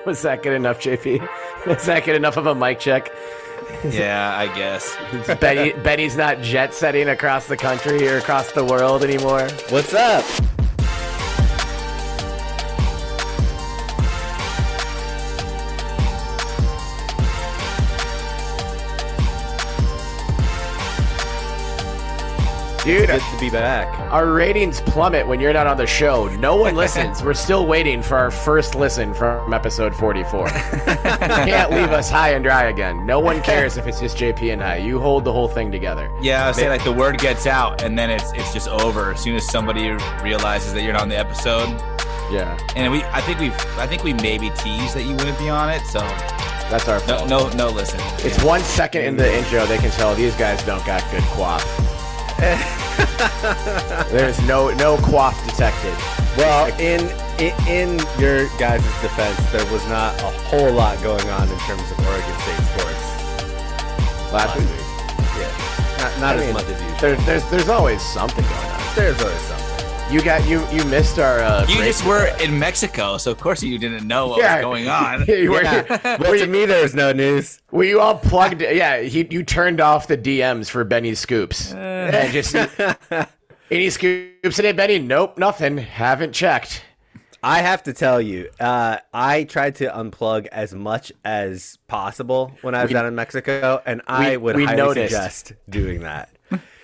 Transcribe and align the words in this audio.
Was 0.06 0.22
that 0.22 0.42
good 0.42 0.54
enough, 0.54 0.80
JP? 0.80 1.28
Is 1.66 1.86
that 1.86 2.04
good 2.04 2.16
enough 2.16 2.36
of 2.36 2.46
a 2.46 2.54
mic 2.54 2.80
check? 2.80 3.12
Yeah, 3.84 4.36
I 4.36 4.46
guess. 4.54 4.96
Benny, 5.40 5.72
Benny's 5.82 6.16
not 6.16 6.40
jet 6.40 6.74
setting 6.74 7.08
across 7.08 7.46
the 7.46 7.56
country 7.56 8.08
or 8.08 8.18
across 8.18 8.52
the 8.52 8.64
world 8.64 9.04
anymore. 9.04 9.48
What's 9.68 9.94
up? 9.94 10.24
Dude, 22.98 23.08
Good 23.08 23.20
to 23.20 23.38
be 23.40 23.50
back. 23.50 23.86
our 24.12 24.32
ratings 24.32 24.80
plummet 24.80 25.26
when 25.26 25.38
you're 25.40 25.52
not 25.52 25.66
on 25.66 25.76
the 25.76 25.86
show. 25.86 26.28
No 26.36 26.56
one 26.56 26.74
listens. 26.74 27.22
We're 27.24 27.34
still 27.34 27.66
waiting 27.66 28.02
for 28.02 28.16
our 28.16 28.30
first 28.30 28.74
listen 28.74 29.14
from 29.14 29.52
episode 29.54 29.94
44. 29.94 30.46
you 30.48 30.52
can't 30.54 31.70
leave 31.70 31.90
us 31.90 32.10
high 32.10 32.30
and 32.34 32.42
dry 32.44 32.64
again. 32.64 33.06
No 33.06 33.20
one 33.20 33.40
cares 33.42 33.76
if 33.76 33.86
it's 33.86 34.00
just 34.00 34.16
JP 34.16 34.52
and 34.52 34.62
I. 34.62 34.76
You 34.76 34.98
hold 35.00 35.24
the 35.24 35.32
whole 35.32 35.48
thing 35.48 35.70
together. 35.70 36.10
Yeah, 36.20 36.44
I 36.44 36.48
was 36.48 36.56
saying 36.56 36.70
like 36.70 36.84
the 36.84 36.92
word 36.92 37.18
gets 37.18 37.46
out 37.46 37.82
and 37.82 37.98
then 37.98 38.10
it's 38.10 38.32
it's 38.32 38.52
just 38.52 38.68
over 38.68 39.12
as 39.12 39.20
soon 39.20 39.36
as 39.36 39.46
somebody 39.48 39.90
realizes 40.22 40.72
that 40.74 40.82
you're 40.82 40.92
not 40.92 41.02
on 41.02 41.08
the 41.08 41.18
episode. 41.18 41.68
Yeah, 42.32 42.56
And 42.76 42.92
we, 42.92 43.02
I 43.04 43.20
think 43.22 43.40
we, 43.40 43.48
I 43.76 43.88
think 43.88 44.04
we 44.04 44.12
maybe 44.14 44.50
teased 44.50 44.94
that 44.94 45.02
you 45.02 45.16
wouldn't 45.16 45.36
be 45.38 45.48
on 45.48 45.68
it. 45.68 45.84
So 45.86 45.98
that's 46.70 46.86
our 46.86 47.00
no, 47.00 47.18
fault. 47.18 47.28
no, 47.28 47.48
no. 47.50 47.68
Listen, 47.70 47.98
It's 48.24 48.40
one 48.44 48.60
second 48.60 49.02
in 49.04 49.16
the 49.16 49.32
intro 49.38 49.66
they 49.66 49.78
can 49.78 49.90
tell 49.90 50.14
these 50.14 50.36
guys 50.36 50.62
don't 50.64 50.84
got 50.86 51.02
good 51.10 51.24
quaff. 51.24 51.64
There's 54.10 54.40
no 54.46 54.70
no 54.74 54.96
quaff 54.98 55.36
detected. 55.46 55.94
Well, 56.36 56.66
in, 56.80 57.00
in 57.38 57.52
in 57.68 57.98
your 58.18 58.48
guys' 58.58 58.82
defense, 59.02 59.36
there 59.52 59.64
was 59.72 59.86
not 59.88 60.18
a 60.22 60.30
whole 60.48 60.72
lot 60.72 61.02
going 61.02 61.28
on 61.28 61.48
in 61.50 61.58
terms 61.60 61.82
of 61.90 61.98
Oregon 62.06 62.34
State 62.40 62.62
sports 62.72 63.04
Last 64.32 64.56
last 64.56 64.58
week, 64.58 64.68
week. 64.70 64.80
Yeah, 65.36 65.52
not, 65.98 66.20
not 66.20 66.36
I 66.36 66.38
as 66.38 66.44
mean, 66.44 66.54
much 66.54 66.64
as 66.64 66.80
usual. 66.80 66.98
there, 67.00 67.16
there's 67.26 67.44
there's 67.50 67.68
always 67.68 68.00
something 68.00 68.44
going 68.44 68.70
on. 68.70 68.80
There's 68.96 69.20
always 69.20 69.40
something. 69.42 69.69
You 70.10 70.20
got 70.22 70.44
you 70.48 70.66
you 70.72 70.84
missed 70.86 71.20
our. 71.20 71.38
Uh, 71.38 71.64
you 71.68 71.76
just 71.84 72.04
were 72.04 72.26
in 72.42 72.58
Mexico, 72.58 73.16
so 73.16 73.30
of 73.30 73.38
course 73.38 73.62
you 73.62 73.78
didn't 73.78 74.08
know 74.08 74.26
what 74.26 74.40
Yeah. 74.40 74.56
was 74.56 74.62
going 74.64 74.88
on. 75.04 75.24
you 75.26 75.52
were, 75.52 75.62
Yeah. 75.62 75.82
were, 75.88 76.16
Well, 76.20 76.36
to 76.38 76.46
me, 76.48 76.66
there 76.66 76.82
was 76.82 76.94
no 76.96 77.12
news. 77.12 77.60
were 77.70 77.84
you 77.84 78.00
all 78.00 78.16
plugged? 78.18 78.60
Yeah, 78.60 79.02
he, 79.02 79.24
you 79.30 79.44
turned 79.44 79.80
off 79.80 80.08
the 80.08 80.18
DMs 80.18 80.68
for 80.68 80.82
Benny's 80.82 81.20
scoops 81.20 81.72
and 81.72 82.32
just 82.32 82.56
any 83.70 83.88
scoops 83.90 84.56
today, 84.56 84.72
Benny? 84.72 84.98
Nope, 84.98 85.38
nothing. 85.38 85.78
Haven't 85.78 86.32
checked. 86.32 86.82
I 87.42 87.60
have 87.62 87.84
to 87.84 87.92
tell 87.92 88.20
you, 88.20 88.50
uh, 88.58 88.98
I 89.14 89.44
tried 89.44 89.76
to 89.76 89.86
unplug 89.90 90.46
as 90.48 90.74
much 90.74 91.12
as 91.24 91.78
possible 91.86 92.52
when 92.62 92.74
I 92.74 92.82
was 92.82 92.88
We- 92.90 92.94
down 92.94 93.06
in 93.06 93.14
Mexico, 93.14 93.80
and 93.86 94.02
I 94.08 94.36
would 94.36 94.56
we 94.56 94.64
highly 94.64 94.76
noticed. 94.76 95.12
suggest 95.14 95.52
doing 95.68 96.00
that. 96.00 96.30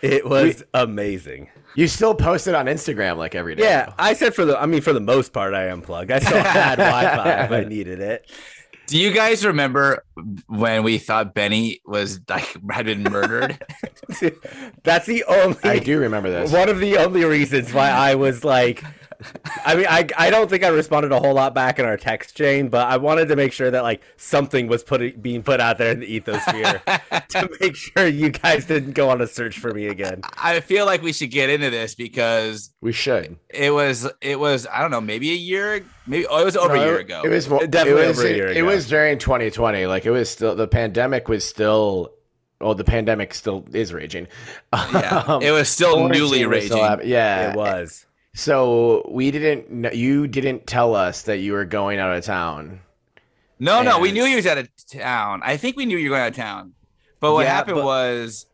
It 0.01 0.25
was 0.29 0.63
amazing. 0.73 1.49
You 1.77 1.87
still 1.89 2.15
post 2.15 2.49
it 2.49 2.55
on 2.55 2.67
Instagram 2.67 3.19
like 3.19 3.35
every 3.35 3.55
day. 3.55 3.63
Yeah, 3.63 3.87
though. 3.87 3.95
I 3.99 4.15
said 4.15 4.35
for 4.35 4.45
the. 4.47 4.61
I 4.61 4.65
mean, 4.67 4.81
for 4.81 4.95
the 4.95 5.01
most 5.01 5.33
part, 5.33 5.53
I 5.55 5.69
unplugged. 5.69 6.11
I 6.11 6.19
still 6.19 6.43
had 6.43 6.77
Wi-Fi 6.79 7.45
if 7.45 7.51
I 7.51 7.65
needed 7.65 8.01
it. 8.01 8.31
Do 8.87 8.99
you 8.99 9.13
guys 9.13 9.45
remember 9.45 10.05
when 10.47 10.85
we 10.85 10.99
thought 10.99 11.35
Benny 11.35 11.81
was 11.85 12.21
like 12.29 12.57
had 12.71 12.87
been 12.87 13.03
murdered? 13.03 13.59
That's 14.85 15.07
the 15.07 15.25
only. 15.25 15.59
I 15.65 15.79
do 15.79 16.01
remember 16.01 16.31
this. 16.31 16.51
One 16.51 16.69
of 16.69 16.79
the 16.79 16.97
only 16.97 17.25
reasons 17.25 17.73
why 17.75 17.91
I 17.91 18.15
was 18.15 18.43
like, 18.43 18.83
I 19.65 19.75
mean, 19.75 19.87
I 19.89 20.07
I 20.17 20.31
don't 20.31 20.49
think 20.51 20.63
I 20.65 20.69
responded 20.69 21.13
a 21.13 21.19
whole 21.21 21.35
lot 21.35 21.55
back 21.55 21.79
in 21.79 21.85
our 21.85 21.97
text 21.97 22.37
chain, 22.37 22.69
but 22.69 22.87
I 22.87 22.97
wanted 22.97 23.29
to 23.29 23.37
make 23.37 23.53
sure 23.53 23.71
that 23.71 23.83
like 23.83 24.03
something 24.17 24.67
was 24.67 24.83
put 24.83 25.23
being 25.23 25.43
put 25.43 25.61
out 25.61 25.79
there 25.79 25.93
in 25.93 26.01
the 26.01 26.21
ethosphere 26.21 27.27
to 27.29 27.49
make 27.61 27.77
sure 27.77 28.07
you 28.07 28.31
guys 28.31 28.67
didn't 28.67 28.93
go 28.93 29.09
on 29.11 29.21
a 29.21 29.27
search 29.27 29.59
for 29.59 29.73
me 29.73 29.87
again. 29.89 30.23
I 30.37 30.61
feel 30.61 30.87
like 30.87 31.03
we 31.03 31.13
should 31.13 31.31
get 31.31 31.51
into 31.51 31.71
this 31.71 31.95
because 31.95 32.71
We 32.81 32.93
should. 32.93 33.39
it 33.51 33.73
was 33.73 34.09
it 34.21 34.39
was 34.39 34.67
I 34.73 34.81
don't 34.83 34.91
know 34.91 35.01
maybe 35.01 35.31
a 35.33 35.37
year 35.37 35.85
maybe 36.07 36.27
oh 36.27 36.41
it 36.41 36.45
was 36.45 36.57
over 36.57 36.75
No, 36.77 36.83
a 36.83 36.85
year 36.87 36.99
ago. 36.99 37.23
It 37.25 37.29
was 37.29 37.49
mo- 37.49 37.67
Definitely 37.67 38.03
it 38.05 38.09
was, 38.09 38.19
over 38.19 38.29
a 38.29 38.33
year 38.33 38.47
It 38.49 38.51
ago. 38.53 38.61
It 38.61 38.63
was 38.63 38.89
during 38.89 39.19
2020. 39.19 39.87
Like 39.87 40.07
it 40.07 40.11
was 40.11 40.29
still 40.31 40.55
the 40.55 40.69
pandemic 40.69 41.29
was 41.29 41.45
still. 41.45 42.13
Oh, 42.59 42.73
the 42.73 42.85
pandemic 42.85 43.35
still 43.35 43.67
is 43.75 43.93
raging. 43.93 44.29
yeah, 44.73 45.25
Um, 45.29 45.43
it 45.43 45.51
was 45.51 45.69
still 45.69 46.09
newly 46.09 46.47
was 46.47 46.65
still 46.65 46.79
raging. 46.79 46.79
hap- 46.79 47.05
yeah, 47.05 47.51
It 47.51 47.57
was. 47.57 48.07
So 48.37 49.09
we 49.11 49.31
didn't. 49.31 49.95
You 49.95 50.27
didn't 50.29 50.67
tell 50.67 50.95
us 50.95 51.23
that 51.23 51.39
you 51.39 51.55
were 51.55 51.65
going 51.65 51.99
out 51.99 52.15
of 52.15 52.23
town. 52.23 52.81
No, 53.59 53.83
no, 53.83 53.99
we 53.99 54.13
knew 54.13 54.25
you 54.25 54.37
was 54.37 54.47
out 54.47 54.59
of 54.59 54.69
town. 54.93 55.41
I 55.43 55.57
think 55.57 55.75
we 55.79 55.87
knew 55.87 55.97
you 55.97 56.11
were 56.11 56.17
going 56.17 56.27
out 56.27 56.33
of 56.33 56.37
town. 56.37 56.75
But 57.19 57.33
what 57.33 57.47
Yeah, 57.47 57.55
happened 57.55 57.77
but- 57.77 57.87
was 57.87 58.45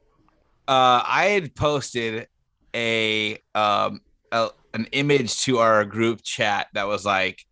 uh 0.69 1.03
I 1.05 1.25
had 1.35 1.57
posted 1.57 2.29
a 2.77 3.39
um 3.57 4.01
a, 4.31 4.51
an 4.73 4.87
image 4.93 5.43
to 5.47 5.59
our 5.59 5.85
group 5.85 6.23
chat 6.23 6.69
that 6.75 6.87
was 6.87 7.05
like, 7.05 7.45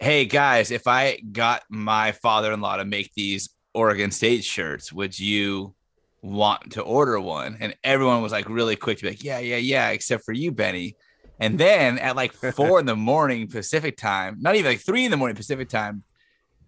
"Hey 0.00 0.24
guys, 0.24 0.72
if 0.72 0.88
I 0.88 1.20
got 1.30 1.62
my 1.70 2.10
father-in-law 2.10 2.78
to 2.78 2.84
make 2.84 3.12
these 3.14 3.50
Oregon 3.74 4.10
State 4.10 4.42
shirts, 4.42 4.92
would 4.92 5.16
you 5.16 5.72
want 6.20 6.72
to 6.72 6.82
order 6.82 7.20
one?" 7.20 7.58
And 7.60 7.76
everyone 7.84 8.22
was 8.22 8.32
like 8.32 8.48
really 8.48 8.74
quick 8.74 8.98
to 8.98 9.04
be 9.04 9.10
like, 9.10 9.22
"Yeah, 9.22 9.38
yeah, 9.38 9.58
yeah," 9.58 9.90
except 9.90 10.24
for 10.24 10.32
you, 10.32 10.50
Benny. 10.50 10.96
And 11.40 11.58
then 11.58 11.98
at 11.98 12.16
like 12.16 12.32
four 12.32 12.78
in 12.78 12.86
the 12.86 12.96
morning 12.96 13.48
Pacific 13.48 13.96
time, 13.96 14.38
not 14.40 14.54
even 14.54 14.70
like 14.70 14.80
three 14.80 15.04
in 15.04 15.10
the 15.10 15.16
morning 15.16 15.36
Pacific 15.36 15.68
time, 15.68 16.04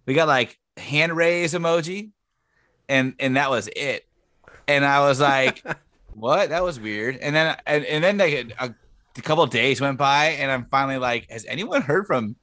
we 0.05 0.13
got 0.13 0.27
like 0.27 0.57
hand 0.75 1.15
raise 1.15 1.53
emoji, 1.53 2.11
and 2.89 3.15
and 3.19 3.37
that 3.37 3.49
was 3.49 3.69
it. 3.75 4.05
And 4.67 4.83
I 4.83 4.99
was 5.01 5.19
like, 5.19 5.63
"What? 6.13 6.49
That 6.49 6.63
was 6.63 6.79
weird." 6.79 7.17
And 7.17 7.35
then 7.35 7.57
and, 7.65 7.85
and 7.85 8.03
then 8.03 8.17
like 8.17 8.53
a, 8.59 8.75
a 9.17 9.21
couple 9.21 9.43
of 9.43 9.49
days 9.49 9.79
went 9.79 9.97
by, 9.97 10.27
and 10.31 10.51
I'm 10.51 10.65
finally 10.65 10.97
like, 10.97 11.29
"Has 11.29 11.45
anyone 11.45 11.81
heard 11.81 12.05
from 12.05 12.35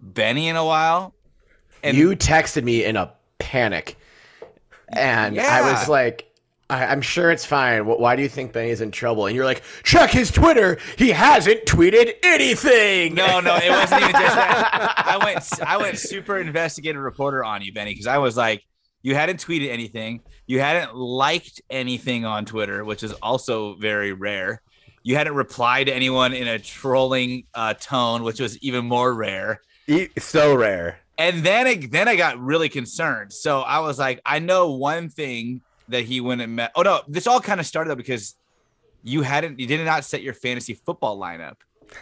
Benny 0.00 0.48
in 0.48 0.56
a 0.56 0.64
while?" 0.64 1.14
And 1.82 1.96
you 1.96 2.10
texted 2.16 2.62
me 2.62 2.84
in 2.84 2.96
a 2.96 3.12
panic, 3.38 3.96
and 4.88 5.38
I 5.40 5.72
was 5.72 5.88
like. 5.88 6.30
I, 6.70 6.86
I'm 6.86 7.02
sure 7.02 7.30
it's 7.30 7.44
fine. 7.44 7.84
Why 7.84 8.16
do 8.16 8.22
you 8.22 8.28
think 8.28 8.52
Benny's 8.52 8.80
in 8.80 8.90
trouble? 8.90 9.26
And 9.26 9.36
you're 9.36 9.44
like, 9.44 9.62
check 9.82 10.10
his 10.10 10.30
Twitter. 10.30 10.78
He 10.96 11.10
hasn't 11.10 11.66
tweeted 11.66 12.14
anything. 12.22 13.14
No, 13.14 13.40
no, 13.40 13.56
it 13.56 13.70
wasn't 13.70 14.02
even 14.02 14.12
just 14.12 14.34
that. 14.34 14.94
I 15.06 15.24
went, 15.24 15.62
I 15.62 15.76
went 15.76 15.98
super 15.98 16.38
investigative 16.38 17.02
reporter 17.02 17.44
on 17.44 17.62
you, 17.62 17.72
Benny, 17.72 17.92
because 17.92 18.06
I 18.06 18.18
was 18.18 18.36
like, 18.36 18.64
you 19.02 19.14
hadn't 19.14 19.44
tweeted 19.44 19.68
anything, 19.68 20.22
you 20.46 20.60
hadn't 20.60 20.96
liked 20.96 21.60
anything 21.68 22.24
on 22.24 22.46
Twitter, 22.46 22.84
which 22.84 23.02
is 23.02 23.12
also 23.14 23.74
very 23.74 24.14
rare. 24.14 24.62
You 25.02 25.16
hadn't 25.16 25.34
replied 25.34 25.88
to 25.88 25.94
anyone 25.94 26.32
in 26.32 26.48
a 26.48 26.58
trolling 26.58 27.44
uh, 27.54 27.74
tone, 27.74 28.22
which 28.22 28.40
was 28.40 28.56
even 28.58 28.86
more 28.86 29.12
rare. 29.12 29.60
So 30.18 30.54
rare. 30.54 31.00
And 31.18 31.44
then, 31.44 31.66
I, 31.66 31.74
then 31.74 32.08
I 32.08 32.16
got 32.16 32.40
really 32.40 32.70
concerned. 32.70 33.34
So 33.34 33.60
I 33.60 33.80
was 33.80 33.98
like, 33.98 34.22
I 34.24 34.38
know 34.38 34.72
one 34.72 35.10
thing 35.10 35.60
that 35.88 36.04
he 36.04 36.20
went 36.20 36.40
and 36.40 36.56
met. 36.56 36.72
Oh 36.74 36.82
no, 36.82 37.02
this 37.08 37.26
all 37.26 37.40
kind 37.40 37.60
of 37.60 37.66
started 37.66 37.90
though 37.90 37.96
because 37.96 38.34
you 39.02 39.22
hadn't, 39.22 39.58
you 39.60 39.66
did 39.66 39.84
not 39.84 40.04
set 40.04 40.22
your 40.22 40.34
fantasy 40.34 40.74
football 40.74 41.18
lineup. 41.18 41.56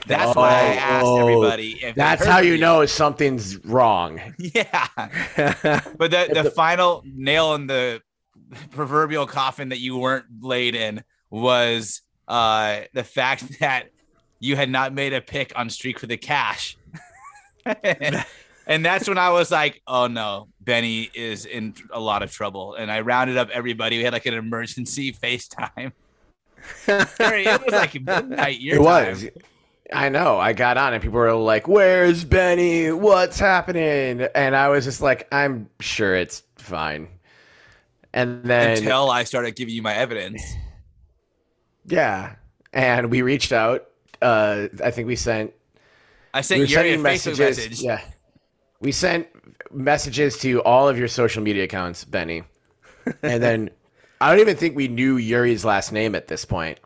That's 0.06 0.36
why 0.36 0.50
I 0.50 0.74
asked 0.74 1.04
Oh, 1.04 1.18
everybody. 1.18 1.72
If 1.82 1.96
That's 1.96 2.24
how 2.24 2.38
you 2.38 2.56
know 2.58 2.86
something's 2.86 3.62
wrong. 3.64 4.20
Yeah. 4.38 4.88
But 5.96 6.10
the, 6.10 6.30
the 6.32 6.52
final 6.54 7.02
nail 7.04 7.54
in 7.54 7.66
the 7.66 8.00
proverbial 8.70 9.26
coffin 9.26 9.70
that 9.70 9.80
you 9.80 9.96
weren't 9.96 10.26
laid 10.40 10.74
in 10.74 11.02
was 11.30 12.02
uh, 12.28 12.82
the 12.92 13.04
fact 13.04 13.44
that 13.60 13.88
you 14.40 14.56
had 14.56 14.70
not 14.70 14.92
made 14.92 15.12
a 15.12 15.20
pick 15.20 15.52
on 15.56 15.70
Streak 15.70 15.98
for 15.98 16.06
the 16.06 16.16
Cash. 16.16 16.76
And 18.66 18.84
that's 18.84 19.08
when 19.08 19.18
I 19.18 19.30
was 19.30 19.50
like, 19.50 19.82
oh 19.86 20.06
no, 20.06 20.48
Benny 20.60 21.10
is 21.14 21.44
in 21.46 21.74
a 21.92 22.00
lot 22.00 22.22
of 22.22 22.30
trouble. 22.32 22.74
And 22.74 22.90
I 22.90 23.00
rounded 23.00 23.36
up 23.36 23.48
everybody. 23.50 23.98
We 23.98 24.04
had 24.04 24.12
like 24.12 24.26
an 24.26 24.34
emergency 24.34 25.12
FaceTime. 25.22 25.92
It 26.88 27.64
was 27.64 27.72
like 27.74 27.94
midnight 28.00 28.60
your 28.60 28.76
it 28.76 28.78
time. 28.78 28.84
was. 28.84 29.26
I 29.92 30.08
know. 30.08 30.38
I 30.38 30.52
got 30.52 30.76
on 30.78 30.94
and 30.94 31.02
people 31.02 31.18
were 31.18 31.32
like, 31.34 31.66
"Where's 31.68 32.24
Benny? 32.24 32.92
What's 32.92 33.38
happening?" 33.38 34.22
And 34.34 34.56
I 34.56 34.68
was 34.68 34.84
just 34.84 35.02
like, 35.02 35.26
"I'm 35.32 35.68
sure 35.80 36.14
it's 36.14 36.42
fine." 36.56 37.08
And 38.14 38.44
then 38.44 38.78
Until 38.78 39.10
I 39.10 39.24
started 39.24 39.56
giving 39.56 39.74
you 39.74 39.82
my 39.82 39.92
evidence. 39.94 40.42
yeah, 41.86 42.36
and 42.72 43.10
we 43.10 43.22
reached 43.22 43.52
out. 43.52 43.88
Uh, 44.22 44.68
I 44.82 44.90
think 44.92 45.08
we 45.08 45.16
sent 45.16 45.52
I 46.32 46.40
sent 46.42 46.60
were 46.60 46.66
Yuri 46.66 46.92
a 46.92 46.96
Facebook 46.98 47.02
messages. 47.02 47.38
message. 47.40 47.80
Yeah, 47.82 48.00
we 48.82 48.92
sent 48.92 49.26
messages 49.72 50.36
to 50.38 50.60
all 50.62 50.88
of 50.88 50.98
your 50.98 51.08
social 51.08 51.42
media 51.42 51.64
accounts, 51.64 52.04
Benny, 52.04 52.42
and 53.22 53.42
then 53.42 53.70
I 54.20 54.30
don't 54.30 54.40
even 54.40 54.56
think 54.56 54.76
we 54.76 54.88
knew 54.88 55.16
Yuri's 55.16 55.64
last 55.64 55.92
name 55.92 56.14
at 56.14 56.28
this 56.28 56.44
point. 56.44 56.78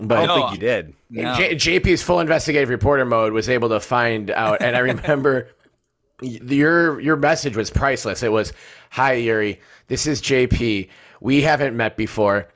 I 0.00 0.04
But 0.04 0.26
don't 0.26 0.26
No. 0.26 0.48
think 0.48 0.60
you 0.60 0.66
did. 0.68 0.94
No. 1.08 1.34
J- 1.36 1.54
JP's 1.54 2.02
full 2.02 2.20
investigative 2.20 2.68
reporter 2.68 3.04
mode 3.04 3.32
was 3.32 3.48
able 3.48 3.68
to 3.70 3.80
find 3.80 4.30
out, 4.30 4.60
and 4.60 4.76
I 4.76 4.80
remember 4.80 5.48
your 6.20 6.98
your 7.00 7.16
message 7.16 7.56
was 7.56 7.70
priceless. 7.70 8.22
It 8.22 8.32
was, 8.32 8.52
"Hi 8.90 9.12
Yuri, 9.14 9.60
this 9.88 10.06
is 10.06 10.20
JP. 10.20 10.88
We 11.20 11.42
haven't 11.42 11.76
met 11.76 11.96
before." 11.96 12.48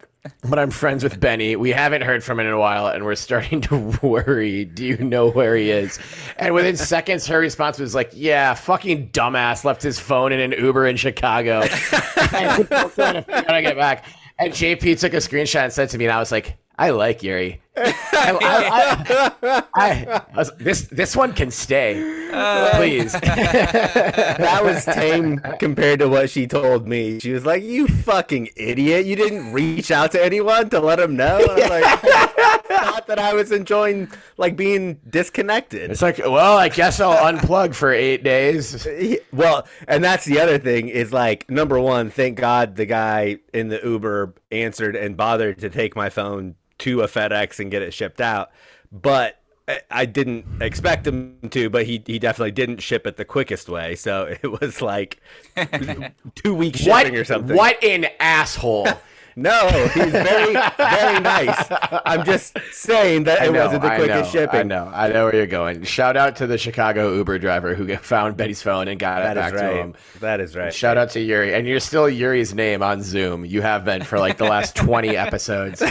But 0.43 0.58
I'm 0.58 0.70
friends 0.70 1.02
with 1.02 1.19
Benny. 1.19 1.56
We 1.56 1.70
haven't 1.70 2.02
heard 2.02 2.22
from 2.22 2.40
him 2.40 2.46
in 2.46 2.52
a 2.52 2.58
while, 2.58 2.88
and 2.88 3.05
we're 3.05 3.14
starting 3.14 3.61
to 3.62 3.76
worry. 4.02 4.67
Do 4.67 4.84
you 4.84 4.99
know 4.99 5.31
where 5.31 5.56
he 5.56 5.70
is? 5.70 5.99
And 6.37 6.55
within 6.55 6.76
seconds, 6.76 7.26
her 7.26 7.38
response 7.38 7.78
was 7.78 7.94
like, 7.94 8.11
"Yeah, 8.14 8.55
fucking 8.55 9.11
dumbass 9.11 9.64
left 9.64 9.82
his 9.82 9.99
phone 9.99 10.32
in 10.32 10.40
an 10.40 10.52
Uber 10.52 10.87
in 10.87 10.96
Chicago." 10.96 11.61
and 12.32 12.37
I'm 12.37 12.67
trying 12.67 13.14
to 13.14 13.22
figure 13.22 13.25
out 13.28 13.46
how 13.46 13.55
to 13.55 13.62
get 13.62 13.76
back. 13.76 14.05
And 14.38 14.52
JP 14.52 14.99
took 15.00 15.12
a 15.14 15.19
screenshot 15.19 15.64
and 15.64 15.72
sent 15.72 15.90
to 15.90 15.99
me, 15.99 16.06
and 16.06 16.12
I 16.12 16.19
was 16.19 16.32
like, 16.32 16.56
"I 16.80 16.90
like 16.90 17.22
Yuri. 17.22 17.60
I, 17.76 17.94
I, 18.12 19.34
I, 19.42 19.62
I, 19.74 20.22
I 20.32 20.36
was, 20.36 20.50
this 20.56 20.82
this 20.88 21.14
one 21.14 21.34
can 21.34 21.50
stay, 21.50 22.30
uh, 22.32 22.70
please." 22.76 23.12
that 23.20 24.60
was 24.62 24.84
tame 24.86 25.38
compared 25.58 25.98
to 25.98 26.08
what 26.08 26.30
she 26.30 26.46
told 26.46 26.88
me. 26.88 27.20
She 27.20 27.32
was 27.32 27.44
like, 27.44 27.62
"You 27.62 27.86
fucking 27.86 28.48
idiot! 28.56 29.04
You 29.04 29.14
didn't 29.14 29.52
reach 29.52 29.90
out 29.90 30.12
to 30.12 30.24
anyone 30.24 30.70
to 30.70 30.80
let 30.80 30.98
them 30.98 31.16
know." 31.16 31.38
And 31.38 31.50
I'm 31.50 31.68
like, 31.68 32.00
I 32.70 32.92
thought 32.92 33.06
that 33.08 33.18
I 33.18 33.34
was 33.34 33.52
enjoying 33.52 34.10
like 34.36 34.56
being 34.56 34.98
disconnected. 35.08 35.90
It's 35.90 36.02
like, 36.02 36.18
well, 36.18 36.56
I 36.56 36.68
guess 36.68 37.00
I'll 37.00 37.32
unplug 37.32 37.74
for 37.74 37.92
eight 37.92 38.22
days. 38.22 38.86
Well, 39.32 39.66
and 39.86 40.02
that's 40.02 40.24
the 40.24 40.40
other 40.40 40.58
thing 40.58 40.88
is 40.88 41.12
like 41.12 41.50
number 41.50 41.78
one, 41.78 42.10
thank 42.10 42.38
God 42.38 42.76
the 42.76 42.86
guy 42.86 43.38
in 43.52 43.68
the 43.68 43.80
Uber 43.82 44.34
answered 44.50 44.96
and 44.96 45.16
bothered 45.16 45.58
to 45.58 45.70
take 45.70 45.94
my 45.94 46.08
phone 46.08 46.54
to 46.80 47.02
a 47.02 47.08
FedEx 47.08 47.60
and 47.60 47.70
get 47.70 47.82
it 47.82 47.94
shipped 47.94 48.20
out. 48.20 48.50
But 48.92 49.40
I- 49.90 50.06
didn't 50.06 50.44
expect 50.60 51.06
him 51.06 51.38
to, 51.50 51.70
but 51.70 51.86
he, 51.86 52.02
he 52.06 52.18
definitely 52.18 52.50
didn't 52.50 52.78
ship 52.78 53.06
it 53.06 53.16
the 53.16 53.24
quickest 53.24 53.68
way. 53.68 53.94
So 53.94 54.34
it 54.42 54.60
was 54.60 54.82
like 54.82 55.20
two 56.34 56.54
weeks 56.54 56.80
shipping 56.80 56.90
What? 57.12 57.14
or 57.14 57.24
something. 57.24 57.56
What 57.56 57.82
an 57.84 58.06
asshole! 58.18 58.88
No, 59.36 59.68
he's 59.94 60.10
very, 60.12 60.52
very 60.76 61.20
nice. 61.20 61.66
I'm 62.04 62.24
just 62.24 62.58
saying 62.72 63.24
that 63.24 63.40
I 63.40 63.46
it 63.46 63.52
know, 63.52 63.64
wasn't 63.64 63.82
the 63.82 63.92
I 63.92 63.96
quickest 63.96 64.34
know, 64.34 64.40
shipping. 64.40 64.60
I 64.60 64.62
know. 64.64 64.90
I 64.92 65.08
know 65.08 65.24
where 65.24 65.36
you're 65.36 65.46
going. 65.46 65.82
Shout 65.84 66.16
out 66.16 66.36
to 66.36 66.46
the 66.46 66.58
Chicago 66.58 67.14
Uber 67.14 67.38
driver 67.38 67.74
who 67.74 67.96
found 67.98 68.36
Benny's 68.36 68.62
phone 68.62 68.88
and 68.88 68.98
got 68.98 69.22
it 69.22 69.34
back 69.34 69.54
is 69.54 69.60
to 69.60 69.72
him. 69.72 69.94
That 70.20 70.40
is 70.40 70.56
right. 70.56 70.72
Shout 70.74 70.96
out 70.96 71.10
to 71.10 71.20
Yuri. 71.20 71.54
And 71.54 71.66
you're 71.66 71.80
still 71.80 72.08
Yuri's 72.08 72.54
name 72.54 72.82
on 72.82 73.02
Zoom. 73.02 73.44
You 73.44 73.62
have 73.62 73.84
been 73.84 74.02
for 74.02 74.18
like 74.18 74.36
the 74.38 74.44
last 74.46 74.74
20 74.76 75.16
episodes. 75.16 75.82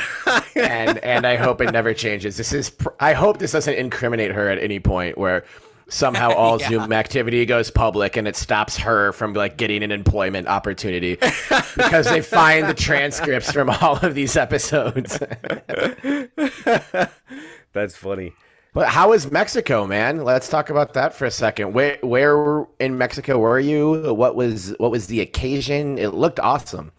And 0.55 0.97
and 0.99 1.25
I 1.25 1.35
hope 1.35 1.61
it 1.61 1.71
never 1.71 1.93
changes. 1.93 2.37
This 2.37 2.53
is 2.53 2.69
pr- 2.69 2.89
I 2.99 3.13
hope 3.13 3.39
this 3.39 3.51
doesn't 3.53 3.73
incriminate 3.75 4.31
her 4.31 4.49
at 4.49 4.59
any 4.59 4.79
point 4.79 5.17
where 5.17 5.45
somehow 5.89 6.31
all 6.31 6.59
Zoom 6.67 6.93
activity 6.93 7.45
goes 7.45 7.69
public 7.71 8.15
and 8.17 8.27
it 8.27 8.35
stops 8.35 8.77
her 8.77 9.11
from 9.11 9.33
like 9.33 9.57
getting 9.57 9.83
an 9.83 9.91
employment 9.91 10.47
opportunity 10.47 11.15
because 11.75 12.09
they 12.09 12.21
find 12.21 12.67
the 12.67 12.73
transcripts 12.73 13.51
from 13.51 13.69
all 13.69 13.97
of 13.97 14.15
these 14.15 14.35
episodes. 14.37 15.19
That's 17.73 17.95
funny. 17.95 18.33
But 18.73 18.87
how 18.87 19.13
is 19.13 19.31
Mexico, 19.31 19.87
man? 19.87 20.23
Let's 20.23 20.47
talk 20.47 20.69
about 20.69 20.93
that 20.93 21.13
for 21.13 21.25
a 21.25 21.31
second. 21.31 21.73
Where 21.73 21.97
where 22.03 22.67
in 22.79 22.97
Mexico 22.97 23.39
were 23.39 23.59
you? 23.59 24.13
What 24.13 24.35
was 24.35 24.75
what 24.77 24.91
was 24.91 25.07
the 25.07 25.21
occasion? 25.21 25.97
It 25.97 26.13
looked 26.13 26.39
awesome. 26.39 26.91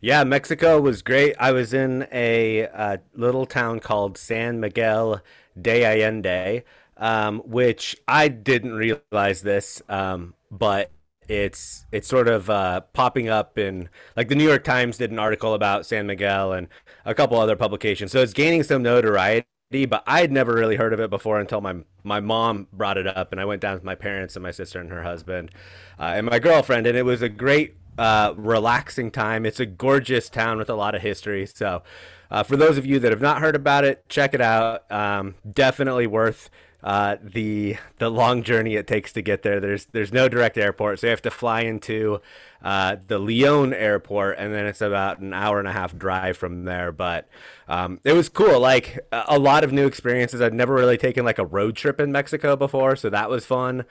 Yeah, 0.00 0.24
Mexico 0.24 0.80
was 0.80 1.00
great. 1.02 1.34
I 1.38 1.52
was 1.52 1.72
in 1.72 2.06
a 2.12 2.66
uh, 2.66 2.96
little 3.14 3.46
town 3.46 3.80
called 3.80 4.18
San 4.18 4.60
Miguel 4.60 5.22
de 5.60 5.84
Allende, 5.84 6.62
um, 6.96 7.40
which 7.44 7.96
I 8.06 8.28
didn't 8.28 8.74
realize 8.74 9.42
this, 9.42 9.82
um, 9.88 10.34
but 10.50 10.90
it's 11.28 11.86
it's 11.90 12.08
sort 12.08 12.28
of 12.28 12.50
uh, 12.50 12.80
popping 12.92 13.28
up 13.28 13.58
in 13.58 13.88
like 14.16 14.28
the 14.28 14.34
New 14.34 14.44
York 14.44 14.64
Times 14.64 14.98
did 14.98 15.10
an 15.10 15.18
article 15.18 15.54
about 15.54 15.86
San 15.86 16.06
Miguel 16.06 16.52
and 16.52 16.68
a 17.04 17.14
couple 17.14 17.38
other 17.38 17.56
publications, 17.56 18.12
so 18.12 18.20
it's 18.20 18.32
gaining 18.32 18.62
some 18.62 18.82
notoriety. 18.82 19.46
But 19.70 20.04
I 20.06 20.20
had 20.20 20.30
never 20.30 20.54
really 20.54 20.76
heard 20.76 20.92
of 20.92 21.00
it 21.00 21.10
before 21.10 21.40
until 21.40 21.60
my 21.60 21.76
my 22.04 22.20
mom 22.20 22.68
brought 22.72 22.98
it 22.98 23.06
up, 23.06 23.32
and 23.32 23.40
I 23.40 23.44
went 23.44 23.62
down 23.62 23.74
with 23.74 23.84
my 23.84 23.94
parents 23.94 24.36
and 24.36 24.42
my 24.42 24.50
sister 24.50 24.80
and 24.80 24.90
her 24.90 25.02
husband 25.02 25.50
uh, 25.98 26.12
and 26.14 26.26
my 26.26 26.38
girlfriend, 26.38 26.86
and 26.86 26.96
it 26.96 27.04
was 27.04 27.22
a 27.22 27.28
great 27.28 27.74
uh, 27.98 28.34
relaxing 28.36 29.10
time. 29.10 29.46
It's 29.46 29.60
a 29.60 29.66
gorgeous 29.66 30.28
town 30.28 30.58
with 30.58 30.70
a 30.70 30.74
lot 30.74 30.94
of 30.94 31.02
history. 31.02 31.46
So, 31.46 31.82
uh, 32.30 32.42
for 32.42 32.56
those 32.56 32.78
of 32.78 32.86
you 32.86 32.98
that 33.00 33.12
have 33.12 33.20
not 33.20 33.40
heard 33.40 33.56
about 33.56 33.84
it, 33.84 34.08
check 34.08 34.34
it 34.34 34.40
out. 34.40 34.90
Um, 34.90 35.34
definitely 35.50 36.06
worth 36.06 36.50
uh, 36.84 37.16
the 37.22 37.78
the 37.96 38.10
long 38.10 38.42
journey 38.42 38.74
it 38.74 38.86
takes 38.86 39.10
to 39.14 39.22
get 39.22 39.42
there. 39.42 39.58
There's 39.58 39.86
there's 39.86 40.12
no 40.12 40.28
direct 40.28 40.58
airport, 40.58 41.00
so 41.00 41.06
you 41.06 41.10
have 41.12 41.22
to 41.22 41.30
fly 41.30 41.62
into 41.62 42.20
uh, 42.62 42.96
the 43.06 43.18
Leon 43.18 43.72
airport, 43.72 44.36
and 44.38 44.52
then 44.52 44.66
it's 44.66 44.82
about 44.82 45.18
an 45.18 45.32
hour 45.32 45.58
and 45.58 45.66
a 45.66 45.72
half 45.72 45.96
drive 45.96 46.36
from 46.36 46.64
there. 46.64 46.92
But 46.92 47.26
um, 47.68 48.00
it 48.04 48.12
was 48.12 48.28
cool. 48.28 48.60
Like 48.60 48.98
a 49.10 49.24
a 49.28 49.38
lot 49.38 49.64
of 49.64 49.72
new 49.72 49.86
experiences. 49.86 50.42
I'd 50.42 50.52
never 50.52 50.74
really 50.74 50.98
taken 50.98 51.24
like 51.24 51.38
a 51.38 51.46
road 51.46 51.74
trip 51.74 51.98
in 52.00 52.12
Mexico 52.12 52.54
before, 52.54 52.96
so 52.96 53.08
that 53.08 53.30
was 53.30 53.46
fun. 53.46 53.86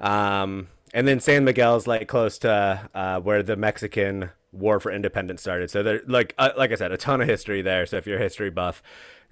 Um, 0.00 0.66
and 0.92 1.06
then 1.06 1.20
San 1.20 1.44
Miguel's 1.44 1.86
like 1.86 2.08
close 2.08 2.38
to 2.38 2.90
uh, 2.92 3.20
where 3.20 3.44
the 3.44 3.54
Mexican 3.54 4.30
War 4.50 4.80
for 4.80 4.90
Independence 4.90 5.42
started. 5.42 5.70
So 5.70 5.84
there, 5.84 6.00
like 6.08 6.34
uh, 6.38 6.50
like 6.56 6.72
I 6.72 6.74
said, 6.74 6.90
a 6.90 6.96
ton 6.96 7.20
of 7.20 7.28
history 7.28 7.62
there. 7.62 7.86
So 7.86 7.98
if 7.98 8.06
you're 8.08 8.18
a 8.18 8.22
history 8.22 8.50
buff, 8.50 8.82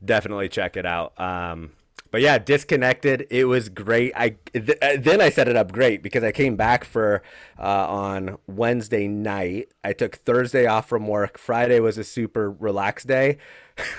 definitely 0.04 0.48
check 0.48 0.76
it 0.76 0.86
out. 0.86 1.18
Um, 1.20 1.72
but 2.10 2.20
yeah, 2.20 2.38
disconnected. 2.38 3.26
It 3.30 3.44
was 3.44 3.68
great. 3.68 4.12
I 4.16 4.36
th- 4.52 4.78
uh, 4.82 4.96
then 4.98 5.20
I 5.20 5.30
set 5.30 5.48
it 5.48 5.56
up 5.56 5.72
great 5.72 6.02
because 6.02 6.24
I 6.24 6.32
came 6.32 6.56
back 6.56 6.84
for 6.84 7.22
uh, 7.58 7.86
on 7.88 8.38
Wednesday 8.46 9.06
night. 9.06 9.70
I 9.84 9.92
took 9.92 10.16
Thursday 10.16 10.66
off 10.66 10.88
from 10.88 11.06
work. 11.06 11.38
Friday 11.38 11.80
was 11.80 11.98
a 11.98 12.04
super 12.04 12.50
relaxed 12.50 13.06
day, 13.06 13.38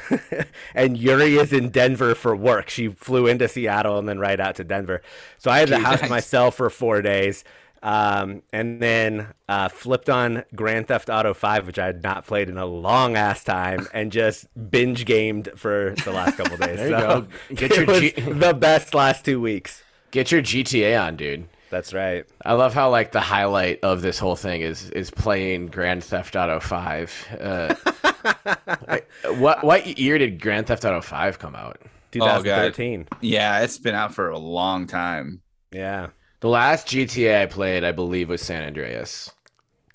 and 0.76 0.98
Yuri 0.98 1.38
is 1.38 1.54
in 1.54 1.70
Denver 1.70 2.16
for 2.16 2.36
work. 2.36 2.70
She 2.70 2.90
flew 2.90 3.28
into 3.28 3.48
Seattle 3.48 3.98
and 3.98 4.08
then 4.08 4.20
right 4.20 4.40
out 4.40 4.56
to 4.56 4.64
Denver. 4.64 5.02
So 5.38 5.50
I 5.50 5.60
had 5.60 5.70
the 5.70 5.80
house 5.80 6.02
nice. 6.02 6.10
myself 6.10 6.56
for 6.56 6.70
four 6.70 7.02
days. 7.02 7.44
Um, 7.84 8.44
and 8.54 8.80
then 8.80 9.28
uh, 9.50 9.70
flipped 9.70 10.08
on 10.10 10.44
Grand 10.56 10.88
Theft 10.88 11.10
Auto 11.10 11.34
5, 11.34 11.66
which 11.66 11.80
I 11.80 11.88
had 11.88 12.04
not 12.04 12.28
played 12.28 12.48
in 12.48 12.58
a 12.58 12.66
long 12.66 13.16
ass 13.16 13.44
time, 13.44 13.88
and 13.94 14.12
just 14.12 14.46
binge 14.70 15.06
gamed 15.06 15.50
for 15.56 15.96
the 16.06 16.12
last 16.12 16.38
couple 16.38 16.58
days. 16.58 16.78
There 16.78 16.90
you 16.90 17.00
so 17.00 17.22
go. 17.22 17.28
Get 17.56 17.72
it 17.72 17.78
your 17.78 17.86
was 17.88 18.00
G- 18.02 18.12
the 18.12 18.54
best 18.54 18.94
last 18.94 19.26
two 19.26 19.42
weeks. 19.42 19.84
Get 20.12 20.32
your 20.32 20.42
GTA 20.44 21.02
on, 21.02 21.16
dude. 21.16 21.48
That's 21.72 21.94
right. 21.94 22.26
I 22.46 22.54
love 22.54 22.74
how 22.74 22.90
like 22.92 23.14
the 23.14 23.22
highlight 23.22 23.80
of 23.82 24.02
this 24.02 24.20
whole 24.20 24.36
thing 24.36 24.62
is 24.62 24.90
is 24.92 25.10
playing 25.10 25.68
Grand 25.68 26.04
Theft 26.04 26.36
Auto 26.36 26.60
Five. 26.60 27.14
Uh, 27.40 27.74
like, 28.88 29.10
what 29.38 29.64
what 29.64 29.98
year 29.98 30.18
did 30.18 30.42
Grand 30.42 30.68
Theft 30.68 30.84
Auto 30.86 31.02
Five 31.02 31.40
come 31.40 31.56
out? 31.56 31.82
2013. 32.12 33.08
Yeah, 33.22 33.62
it's 33.62 33.78
been 33.78 33.96
out 33.96 34.14
for 34.14 34.30
a 34.30 34.38
long 34.38 34.86
time. 34.86 35.42
yeah. 35.72 36.08
The 36.42 36.50
last 36.50 36.88
GTA 36.88 37.44
I 37.44 37.46
played, 37.46 37.84
I 37.84 37.92
believe, 37.92 38.30
was 38.30 38.42
San 38.42 38.64
Andreas, 38.64 39.32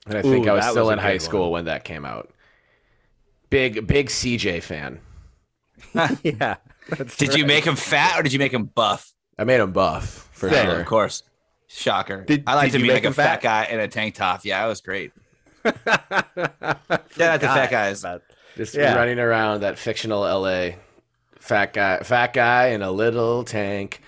and 0.06 0.16
I 0.16 0.22
think 0.22 0.46
Ooh, 0.46 0.50
I 0.50 0.54
was 0.54 0.64
still 0.66 0.86
was 0.86 0.92
in 0.94 0.98
high 0.98 1.18
school 1.18 1.42
one. 1.50 1.52
when 1.52 1.64
that 1.66 1.84
came 1.84 2.04
out. 2.04 2.30
Big 3.50 3.86
big 3.86 4.08
CJ 4.08 4.62
fan. 4.62 5.00
yeah. 6.22 6.56
That's 6.88 7.16
Did 7.16 7.34
you 7.34 7.46
make 7.46 7.64
him 7.64 7.74
fat 7.76 8.18
or 8.18 8.22
did 8.22 8.32
you 8.32 8.38
make 8.38 8.52
him 8.52 8.64
buff? 8.64 9.12
I 9.38 9.44
made 9.44 9.60
him 9.60 9.72
buff 9.72 10.28
for 10.32 10.48
Same. 10.48 10.66
sure. 10.66 10.80
Of 10.80 10.86
course. 10.86 11.22
Shocker. 11.66 12.22
Did- 12.24 12.44
I 12.46 12.54
like 12.54 12.72
to 12.72 12.78
be 12.78 12.92
like 12.92 13.04
a 13.04 13.12
fat 13.12 13.42
fat? 13.42 13.42
guy 13.42 13.64
in 13.72 13.80
a 13.80 13.88
tank 13.88 14.14
top. 14.14 14.44
Yeah, 14.44 14.64
it 14.64 14.68
was 14.68 14.80
great. 14.80 15.12
Shout 15.64 15.76
out 15.84 17.40
to 17.40 17.46
fat 17.48 17.70
guys. 17.70 18.04
Just 18.56 18.74
Yeah. 18.74 18.94
running 18.94 19.18
around 19.18 19.60
that 19.62 19.78
fictional 19.78 20.20
LA. 20.22 20.70
Fat 21.40 21.72
guy, 21.72 21.98
fat 22.00 22.32
guy 22.32 22.68
in 22.68 22.82
a 22.82 22.90
little 22.90 23.42
tank. 23.44 24.00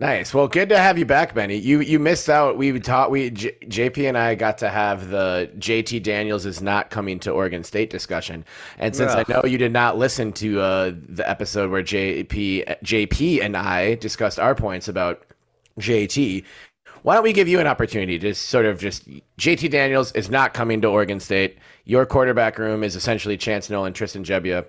Nice. 0.00 0.32
Well, 0.32 0.46
good 0.46 0.68
to 0.68 0.78
have 0.78 0.96
you 0.96 1.04
back, 1.04 1.34
Benny. 1.34 1.56
You 1.56 1.80
you 1.80 1.98
missed 1.98 2.30
out. 2.30 2.56
We 2.56 2.78
taught 2.78 3.10
we 3.10 3.30
J, 3.30 3.50
JP 3.64 4.08
and 4.08 4.16
I 4.16 4.36
got 4.36 4.56
to 4.58 4.68
have 4.68 5.08
the 5.10 5.50
JT 5.58 6.04
Daniels 6.04 6.46
is 6.46 6.62
not 6.62 6.90
coming 6.90 7.18
to 7.18 7.32
Oregon 7.32 7.64
State 7.64 7.90
discussion. 7.90 8.44
And 8.78 8.94
since 8.94 9.10
Ugh. 9.10 9.24
I 9.28 9.32
know 9.32 9.44
you 9.44 9.58
did 9.58 9.72
not 9.72 9.98
listen 9.98 10.32
to 10.34 10.60
uh, 10.60 10.92
the 11.08 11.28
episode 11.28 11.72
where 11.72 11.82
JP 11.82 12.78
JP 12.84 13.42
and 13.42 13.56
I 13.56 13.96
discussed 13.96 14.38
our 14.38 14.54
points 14.54 14.86
about 14.86 15.26
JT, 15.80 16.44
why 17.02 17.14
don't 17.16 17.24
we 17.24 17.32
give 17.32 17.48
you 17.48 17.58
an 17.58 17.66
opportunity 17.66 18.20
to 18.20 18.36
sort 18.36 18.66
of 18.66 18.78
just 18.78 19.08
JT 19.38 19.68
Daniels 19.68 20.12
is 20.12 20.30
not 20.30 20.54
coming 20.54 20.80
to 20.82 20.86
Oregon 20.86 21.18
State. 21.18 21.58
Your 21.86 22.06
quarterback 22.06 22.56
room 22.60 22.84
is 22.84 22.94
essentially 22.94 23.36
Chance 23.36 23.68
Nolan, 23.68 23.94
Tristan 23.94 24.22
Gebbia, 24.22 24.64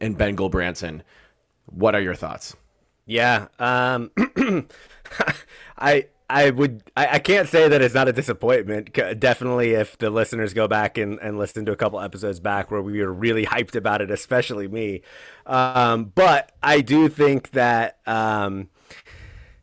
and 0.00 0.16
Ben 0.16 0.34
Gulbranson. 0.34 1.02
What 1.66 1.94
are 1.94 2.00
your 2.00 2.14
thoughts? 2.14 2.56
Yeah. 3.06 3.48
Um, 3.58 4.10
I 5.78 6.06
I 6.28 6.50
would 6.50 6.82
I, 6.96 7.06
I 7.14 7.18
can't 7.18 7.48
say 7.48 7.68
that 7.68 7.82
it's 7.82 7.94
not 7.94 8.08
a 8.08 8.12
disappointment. 8.12 8.92
Definitely, 9.18 9.72
if 9.72 9.98
the 9.98 10.10
listeners 10.10 10.54
go 10.54 10.66
back 10.66 10.96
and, 10.96 11.18
and 11.20 11.38
listen 11.38 11.64
to 11.66 11.72
a 11.72 11.76
couple 11.76 12.00
episodes 12.00 12.40
back 12.40 12.70
where 12.70 12.82
we 12.82 13.00
were 13.00 13.12
really 13.12 13.44
hyped 13.44 13.74
about 13.74 14.00
it, 14.00 14.10
especially 14.10 14.68
me. 14.68 15.02
Um, 15.46 16.12
but 16.14 16.52
I 16.62 16.80
do 16.80 17.08
think 17.08 17.50
that 17.50 17.98
um, 18.06 18.68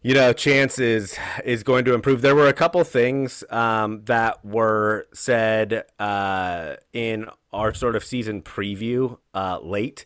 you 0.03 0.15
know, 0.15 0.33
chances 0.33 1.17
is 1.43 1.63
going 1.63 1.85
to 1.85 1.93
improve. 1.93 2.21
There 2.21 2.35
were 2.35 2.47
a 2.47 2.53
couple 2.53 2.83
things 2.83 3.43
um, 3.49 4.03
that 4.05 4.43
were 4.43 5.07
said 5.13 5.83
uh, 5.99 6.75
in 6.91 7.27
our 7.53 7.73
sort 7.73 7.95
of 7.95 8.03
season 8.03 8.41
preview 8.41 9.17
uh, 9.33 9.59
late 9.61 10.05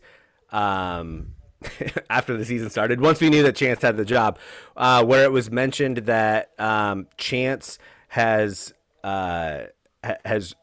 um, 0.52 1.35
after 2.10 2.36
the 2.36 2.44
season 2.44 2.70
started. 2.70 3.00
Once 3.00 3.20
we 3.20 3.30
knew 3.30 3.42
that 3.42 3.56
Chance 3.56 3.82
had 3.82 3.96
the 3.96 4.04
job, 4.04 4.38
uh, 4.76 5.04
where 5.04 5.24
it 5.24 5.32
was 5.32 5.50
mentioned 5.50 5.98
that 5.98 6.50
um, 6.58 7.06
Chance 7.16 7.78
has 8.08 8.72
uh, 9.04 9.64
ha- 10.04 10.16
has 10.24 10.54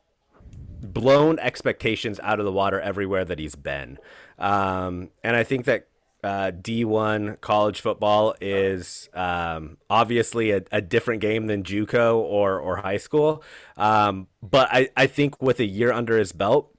blown 0.81 1.39
expectations 1.39 2.19
out 2.21 2.39
of 2.39 2.45
the 2.45 2.51
water 2.51 2.79
everywhere 2.79 3.25
that 3.25 3.39
he's 3.39 3.55
been, 3.55 3.97
um, 4.39 5.09
and 5.23 5.35
I 5.35 5.43
think 5.43 5.65
that 5.65 5.87
uh, 6.23 6.51
D1 6.51 7.41
college 7.41 7.81
football 7.81 8.33
is 8.39 9.09
um, 9.13 9.77
obviously 9.89 10.51
a, 10.51 10.63
a, 10.71 10.81
different 10.81 11.19
game 11.19 11.47
than 11.47 11.63
JUCO 11.63 12.15
or 12.15 12.59
or 12.59 12.77
high 12.77 12.97
school. 12.97 13.43
Um, 13.75 14.27
but 14.41 14.69
I, 14.71 14.89
I 14.95 15.07
think 15.07 15.41
with 15.41 15.59
a 15.59 15.65
year 15.65 15.91
under 15.91 16.17
his 16.17 16.31
belt, 16.31 16.73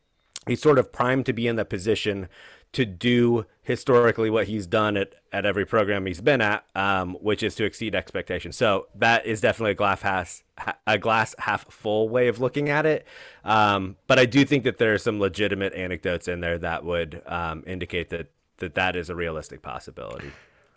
he's 0.47 0.63
sort 0.63 0.79
of 0.79 0.93
primed 0.93 1.27
to 1.27 1.35
be 1.35 1.47
in 1.47 1.57
the 1.57 1.65
position 1.65 2.29
to 2.75 2.85
do 2.85 3.47
historically 3.63 4.31
what 4.31 4.47
he's 4.47 4.67
done 4.67 4.97
at, 4.97 5.15
at 5.33 5.47
every 5.47 5.65
program 5.65 6.07
he's 6.07 6.21
been 6.21 6.41
at, 6.41 6.65
um, 6.75 7.15
which 7.15 7.43
is 7.43 7.55
to 7.57 7.65
exceed 7.65 7.95
expectations. 7.95 8.57
So 8.57 8.87
that 8.95 9.27
is 9.27 9.41
definitely 9.41 9.73
a 9.73 9.75
glass 9.75 10.03
half, 10.03 10.43
a 10.87 10.99
glass 10.99 11.35
half 11.39 11.71
full 11.73 12.09
way 12.09 12.29
of 12.29 12.41
looking 12.41 12.69
at 12.69 12.87
it. 12.87 13.07
Um, 13.45 13.97
but 14.07 14.19
I 14.19 14.27
do 14.27 14.45
think 14.45 14.65
that 14.65 14.79
there 14.79 14.93
are 14.95 14.99
some 14.99 15.19
legitimate 15.19 15.73
anecdotes 15.75 16.29
in 16.29 16.41
there 16.41 16.59
that 16.59 16.85
would 16.85 17.23
um, 17.27 17.65
indicate 17.67 18.11
that 18.11 18.31
that 18.59 18.75
that 18.75 18.95
is 18.95 19.11
a 19.11 19.15
realistic 19.15 19.63
possibility. 19.63 20.31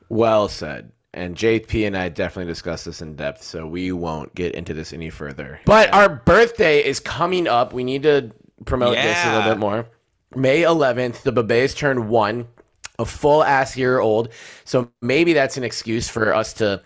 Well 0.10 0.48
said. 0.48 0.92
And 1.14 1.36
JP 1.36 1.88
and 1.88 1.98
I 1.98 2.10
definitely 2.10 2.52
discussed 2.52 2.86
this 2.86 3.02
in 3.02 3.16
depth, 3.16 3.42
so 3.42 3.66
we 3.66 3.92
won't 3.92 4.36
get 4.36 4.56
into 4.56 4.74
this 4.74 4.94
any 4.94 5.10
further. 5.10 5.60
But 5.66 5.94
our 5.94 6.10
birthday 6.10 6.84
is 6.84 7.00
coming 7.00 7.48
up. 7.48 7.74
We 7.74 7.84
need 7.84 8.04
to 8.04 8.32
promote 8.66 8.96
yeah. 8.96 9.06
this 9.06 9.26
a 9.26 9.36
little 9.36 9.52
bit 9.52 9.60
more. 9.60 9.88
May 10.36 10.62
11th, 10.62 11.24
the 11.24 11.32
Beavs 11.32 11.76
turned 11.76 12.10
one, 12.10 12.48
a 13.00 13.06
full 13.06 13.44
ass 13.44 13.78
year 13.78 14.00
old. 14.00 14.30
So 14.66 14.92
maybe 15.02 15.34
that's 15.34 15.58
an 15.58 15.64
excuse 15.64 16.10
for 16.10 16.34
us 16.34 16.54
to 16.54 16.82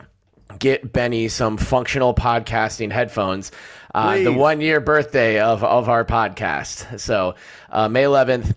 get 0.59 0.91
Benny 0.91 1.27
some 1.27 1.57
functional 1.57 2.13
podcasting 2.13 2.91
headphones. 2.91 3.51
Uh, 3.93 4.17
the 4.17 4.31
one 4.31 4.61
year 4.61 4.79
birthday 4.79 5.39
of, 5.39 5.63
of 5.63 5.89
our 5.89 6.05
podcast. 6.05 6.99
So 6.99 7.35
uh, 7.69 7.89
May 7.89 8.03
11th, 8.03 8.55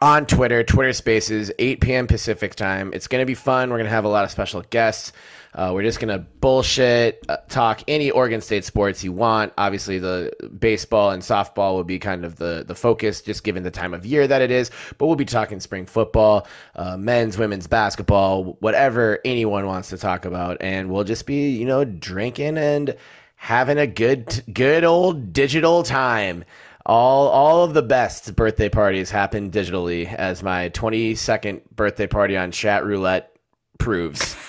on 0.00 0.26
Twitter, 0.26 0.62
Twitter 0.62 0.92
Spaces, 0.92 1.50
8 1.58 1.80
p.m. 1.80 2.06
Pacific 2.06 2.54
time. 2.54 2.92
It's 2.94 3.08
going 3.08 3.22
to 3.22 3.26
be 3.26 3.34
fun. 3.34 3.70
We're 3.70 3.78
going 3.78 3.86
to 3.86 3.90
have 3.90 4.04
a 4.04 4.08
lot 4.08 4.24
of 4.24 4.30
special 4.30 4.62
guests. 4.70 5.12
Uh, 5.54 5.72
we're 5.74 5.82
just 5.82 5.98
going 5.98 6.16
to 6.16 6.24
bullshit, 6.40 7.24
uh, 7.28 7.38
talk 7.48 7.82
any 7.88 8.10
Oregon 8.10 8.40
State 8.40 8.64
sports 8.64 9.02
you 9.02 9.12
want. 9.12 9.52
Obviously, 9.58 9.98
the 9.98 10.30
baseball 10.58 11.10
and 11.10 11.22
softball 11.22 11.74
will 11.74 11.84
be 11.84 11.98
kind 11.98 12.24
of 12.24 12.36
the, 12.36 12.64
the 12.66 12.74
focus, 12.74 13.22
just 13.22 13.42
given 13.42 13.62
the 13.64 13.70
time 13.70 13.92
of 13.92 14.06
year 14.06 14.26
that 14.26 14.40
it 14.40 14.50
is. 14.50 14.70
But 14.98 15.06
we'll 15.06 15.16
be 15.16 15.24
talking 15.24 15.58
spring 15.58 15.86
football, 15.86 16.46
uh, 16.76 16.96
men's, 16.96 17.38
women's 17.38 17.66
basketball, 17.66 18.56
whatever 18.60 19.18
anyone 19.24 19.66
wants 19.66 19.88
to 19.88 19.98
talk 19.98 20.24
about. 20.24 20.58
And 20.60 20.90
we'll 20.90 21.04
just 21.04 21.26
be, 21.26 21.50
you 21.50 21.64
know, 21.64 21.84
drinking 21.84 22.58
and 22.58 22.94
having 23.34 23.78
a 23.78 23.86
good, 23.86 24.44
good 24.52 24.84
old 24.84 25.32
digital 25.32 25.82
time 25.82 26.44
all 26.88 27.28
all 27.28 27.64
of 27.64 27.74
the 27.74 27.82
best 27.82 28.34
birthday 28.34 28.68
parties 28.68 29.10
happen 29.10 29.50
digitally, 29.50 30.12
as 30.14 30.42
my 30.42 30.70
22nd 30.70 31.60
birthday 31.76 32.06
party 32.06 32.36
on 32.36 32.50
Chat 32.50 32.84
Roulette 32.84 33.36
proves. 33.78 34.34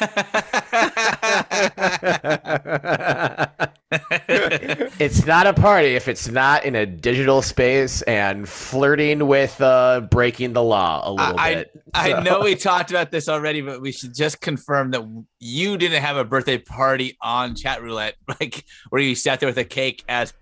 it's 4.99 5.25
not 5.25 5.47
a 5.47 5.53
party 5.53 5.95
if 5.95 6.07
it's 6.07 6.29
not 6.29 6.63
in 6.63 6.75
a 6.75 6.85
digital 6.85 7.41
space 7.41 8.01
and 8.03 8.47
flirting 8.47 9.27
with 9.27 9.59
uh, 9.61 10.01
breaking 10.09 10.53
the 10.53 10.63
law 10.63 11.01
a 11.07 11.11
little 11.11 11.39
I, 11.39 11.55
bit. 11.55 11.71
I, 11.93 12.09
so. 12.09 12.15
I 12.15 12.23
know 12.23 12.41
we 12.41 12.55
talked 12.55 12.89
about 12.89 13.11
this 13.11 13.29
already, 13.29 13.61
but 13.61 13.81
we 13.81 13.91
should 13.91 14.15
just 14.15 14.41
confirm 14.41 14.91
that 14.91 15.25
you 15.39 15.77
didn't 15.77 16.01
have 16.01 16.17
a 16.17 16.23
birthday 16.23 16.57
party 16.57 17.17
on 17.21 17.55
chat 17.55 17.81
roulette, 17.81 18.15
like 18.39 18.63
where 18.89 19.01
you 19.01 19.13
sat 19.15 19.39
there 19.39 19.47
with 19.47 19.57
a 19.57 19.65
cake 19.65 20.03
as 20.07 20.33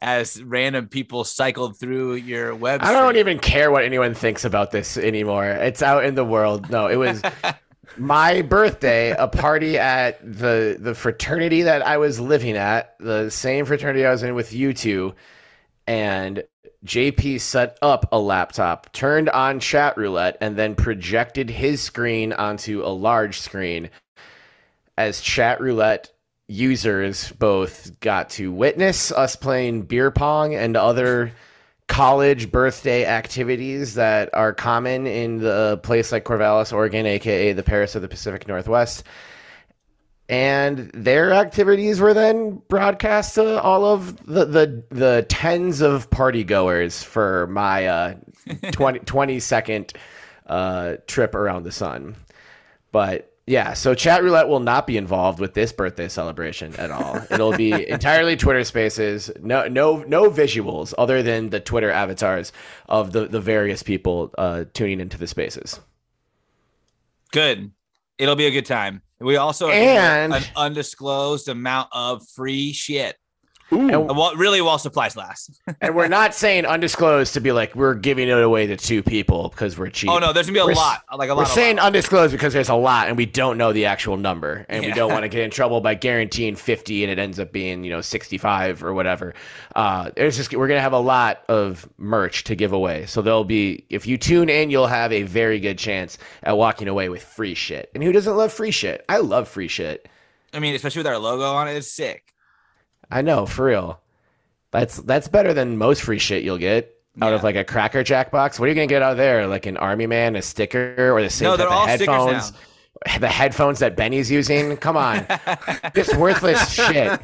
as 0.00 0.42
random 0.42 0.88
people 0.88 1.24
cycled 1.24 1.78
through 1.78 2.14
your 2.14 2.54
website. 2.54 2.82
I 2.82 2.92
don't 2.92 3.16
even 3.16 3.38
care 3.38 3.70
what 3.70 3.84
anyone 3.84 4.14
thinks 4.14 4.44
about 4.44 4.70
this 4.70 4.96
anymore. 4.96 5.46
It's 5.46 5.82
out 5.82 6.04
in 6.04 6.14
the 6.14 6.24
world. 6.24 6.70
No, 6.70 6.86
it 6.86 6.96
was 6.96 7.22
my 7.96 8.42
birthday, 8.42 9.10
a 9.10 9.28
party 9.28 9.78
at 9.78 10.20
the 10.20 10.76
the 10.78 10.94
fraternity 10.94 11.62
that 11.62 11.86
I 11.86 11.98
was 11.98 12.20
living 12.20 12.56
at, 12.56 12.96
the 12.98 13.30
same 13.30 13.64
fraternity 13.64 14.04
I 14.04 14.10
was 14.10 14.22
in 14.22 14.34
with 14.34 14.52
you 14.52 14.72
two, 14.72 15.14
and 15.86 16.44
JP 16.84 17.40
set 17.40 17.78
up 17.82 18.08
a 18.12 18.18
laptop, 18.18 18.92
turned 18.92 19.28
on 19.30 19.60
chat 19.60 19.96
roulette, 19.96 20.36
and 20.40 20.56
then 20.56 20.74
projected 20.74 21.50
his 21.50 21.80
screen 21.80 22.32
onto 22.32 22.82
a 22.82 22.88
large 22.88 23.40
screen 23.40 23.90
as 24.96 25.20
chat 25.20 25.60
roulette 25.60 26.12
users 26.48 27.30
both 27.32 27.98
got 28.00 28.30
to 28.30 28.50
witness 28.50 29.12
us 29.12 29.36
playing 29.36 29.82
beer 29.82 30.10
pong 30.10 30.54
and 30.54 30.76
other 30.76 31.30
college 31.86 32.50
birthday 32.50 33.04
activities 33.06 33.94
that 33.94 34.30
are 34.32 34.52
common 34.52 35.06
in 35.06 35.38
the 35.38 35.78
place 35.82 36.10
like 36.10 36.24
Corvallis, 36.24 36.72
Oregon, 36.72 37.06
aka 37.06 37.52
the 37.52 37.62
Paris 37.62 37.94
of 37.94 38.02
the 38.02 38.08
Pacific 38.08 38.48
Northwest. 38.48 39.04
And 40.30 40.90
their 40.92 41.32
activities 41.32 42.00
were 42.00 42.12
then 42.12 42.60
broadcast 42.68 43.36
to 43.36 43.62
all 43.62 43.86
of 43.86 44.24
the 44.26 44.44
the, 44.44 44.84
the 44.90 45.26
tens 45.28 45.80
of 45.80 46.10
party 46.10 46.44
goers 46.44 47.02
for 47.02 47.46
my 47.46 47.86
uh, 47.86 48.14
20, 48.72 49.00
20 49.00 49.40
second 49.40 49.92
uh, 50.46 50.96
trip 51.06 51.34
around 51.34 51.62
the 51.64 51.72
sun. 51.72 52.16
But 52.92 53.27
yeah, 53.48 53.72
so 53.72 53.94
chat 53.94 54.22
roulette 54.22 54.48
will 54.48 54.60
not 54.60 54.86
be 54.86 54.96
involved 54.96 55.40
with 55.40 55.54
this 55.54 55.72
birthday 55.72 56.08
celebration 56.08 56.76
at 56.76 56.90
all. 56.90 57.20
It'll 57.30 57.56
be 57.56 57.88
entirely 57.88 58.36
Twitter 58.36 58.62
Spaces, 58.62 59.30
no 59.40 59.66
no 59.66 60.04
no 60.06 60.30
visuals 60.30 60.92
other 60.98 61.22
than 61.22 61.48
the 61.48 61.58
Twitter 61.58 61.90
avatars 61.90 62.52
of 62.88 63.12
the 63.12 63.26
the 63.26 63.40
various 63.40 63.82
people 63.82 64.34
uh, 64.36 64.64
tuning 64.74 65.00
into 65.00 65.16
the 65.16 65.26
spaces. 65.26 65.80
Good. 67.32 67.72
It'll 68.18 68.36
be 68.36 68.46
a 68.46 68.50
good 68.50 68.66
time. 68.66 69.02
We 69.20 69.36
also 69.36 69.68
and 69.68 70.34
an 70.34 70.42
undisclosed 70.54 71.48
amount 71.48 71.88
of 71.92 72.28
free 72.28 72.72
shit. 72.72 73.16
Ooh. 73.70 73.88
And 73.90 74.38
really, 74.38 74.62
while 74.62 74.78
supplies 74.78 75.14
last. 75.14 75.60
and 75.80 75.94
we're 75.94 76.08
not 76.08 76.34
saying 76.34 76.64
undisclosed 76.64 77.34
to 77.34 77.40
be 77.40 77.52
like 77.52 77.74
we're 77.74 77.94
giving 77.94 78.28
it 78.28 78.42
away 78.42 78.66
to 78.66 78.76
two 78.76 79.02
people 79.02 79.50
because 79.50 79.76
we're 79.76 79.90
cheap. 79.90 80.08
Oh 80.08 80.18
no, 80.18 80.32
there's 80.32 80.46
gonna 80.46 80.54
be 80.54 80.60
a 80.60 80.66
we're, 80.66 80.74
lot. 80.74 81.02
Like 81.14 81.28
a 81.28 81.34
lot. 81.34 81.42
We're 81.42 81.52
saying 81.52 81.76
lot. 81.76 81.86
undisclosed 81.86 82.32
because 82.32 82.54
there's 82.54 82.70
a 82.70 82.74
lot, 82.74 83.08
and 83.08 83.16
we 83.16 83.26
don't 83.26 83.58
know 83.58 83.74
the 83.74 83.84
actual 83.84 84.16
number, 84.16 84.64
and 84.70 84.82
yeah. 84.82 84.90
we 84.90 84.94
don't 84.94 85.12
want 85.12 85.24
to 85.24 85.28
get 85.28 85.42
in 85.42 85.50
trouble 85.50 85.82
by 85.82 85.94
guaranteeing 85.94 86.56
50, 86.56 87.04
and 87.04 87.12
it 87.12 87.18
ends 87.18 87.38
up 87.38 87.52
being 87.52 87.84
you 87.84 87.90
know 87.90 88.00
65 88.00 88.82
or 88.82 88.94
whatever. 88.94 89.34
Uh, 89.76 90.10
there's 90.16 90.36
just 90.36 90.54
we're 90.54 90.68
gonna 90.68 90.80
have 90.80 90.94
a 90.94 90.98
lot 90.98 91.42
of 91.48 91.86
merch 91.98 92.44
to 92.44 92.54
give 92.54 92.72
away, 92.72 93.04
so 93.04 93.20
there'll 93.20 93.44
be 93.44 93.84
if 93.90 94.06
you 94.06 94.16
tune 94.16 94.48
in, 94.48 94.70
you'll 94.70 94.86
have 94.86 95.12
a 95.12 95.24
very 95.24 95.60
good 95.60 95.78
chance 95.78 96.16
at 96.42 96.56
walking 96.56 96.88
away 96.88 97.10
with 97.10 97.22
free 97.22 97.54
shit. 97.54 97.90
And 97.94 98.02
who 98.02 98.12
doesn't 98.12 98.34
love 98.34 98.50
free 98.50 98.70
shit? 98.70 99.04
I 99.10 99.18
love 99.18 99.46
free 99.46 99.68
shit. 99.68 100.08
I 100.54 100.60
mean, 100.60 100.74
especially 100.74 101.00
with 101.00 101.06
our 101.08 101.18
logo 101.18 101.44
on 101.44 101.68
it, 101.68 101.74
it's 101.74 101.90
sick. 101.90 102.32
I 103.10 103.22
know, 103.22 103.46
for 103.46 103.66
real. 103.66 104.00
That's 104.70 104.98
that's 104.98 105.28
better 105.28 105.54
than 105.54 105.76
most 105.76 106.02
free 106.02 106.18
shit 106.18 106.44
you'll 106.44 106.58
get 106.58 106.94
out 107.20 107.30
yeah. 107.30 107.34
of 107.34 107.42
like 107.42 107.56
a 107.56 107.64
Cracker 107.64 108.02
Jack 108.02 108.30
box. 108.30 108.58
What 108.58 108.66
are 108.66 108.68
you 108.68 108.74
gonna 108.74 108.86
get 108.86 109.02
out 109.02 109.16
there? 109.16 109.46
Like 109.46 109.66
an 109.66 109.76
Army 109.76 110.06
Man, 110.06 110.36
a 110.36 110.42
sticker, 110.42 111.12
or 111.12 111.22
the 111.22 111.30
same 111.30 111.48
no, 111.48 111.56
type 111.56 111.70
of 111.70 111.88
headphones? 111.88 112.52
The 113.20 113.28
headphones 113.28 113.78
that 113.78 113.96
Benny's 113.96 114.30
using. 114.30 114.76
Come 114.76 114.96
on, 114.96 115.26
this 115.94 116.14
worthless 116.14 116.72
shit. 116.72 117.20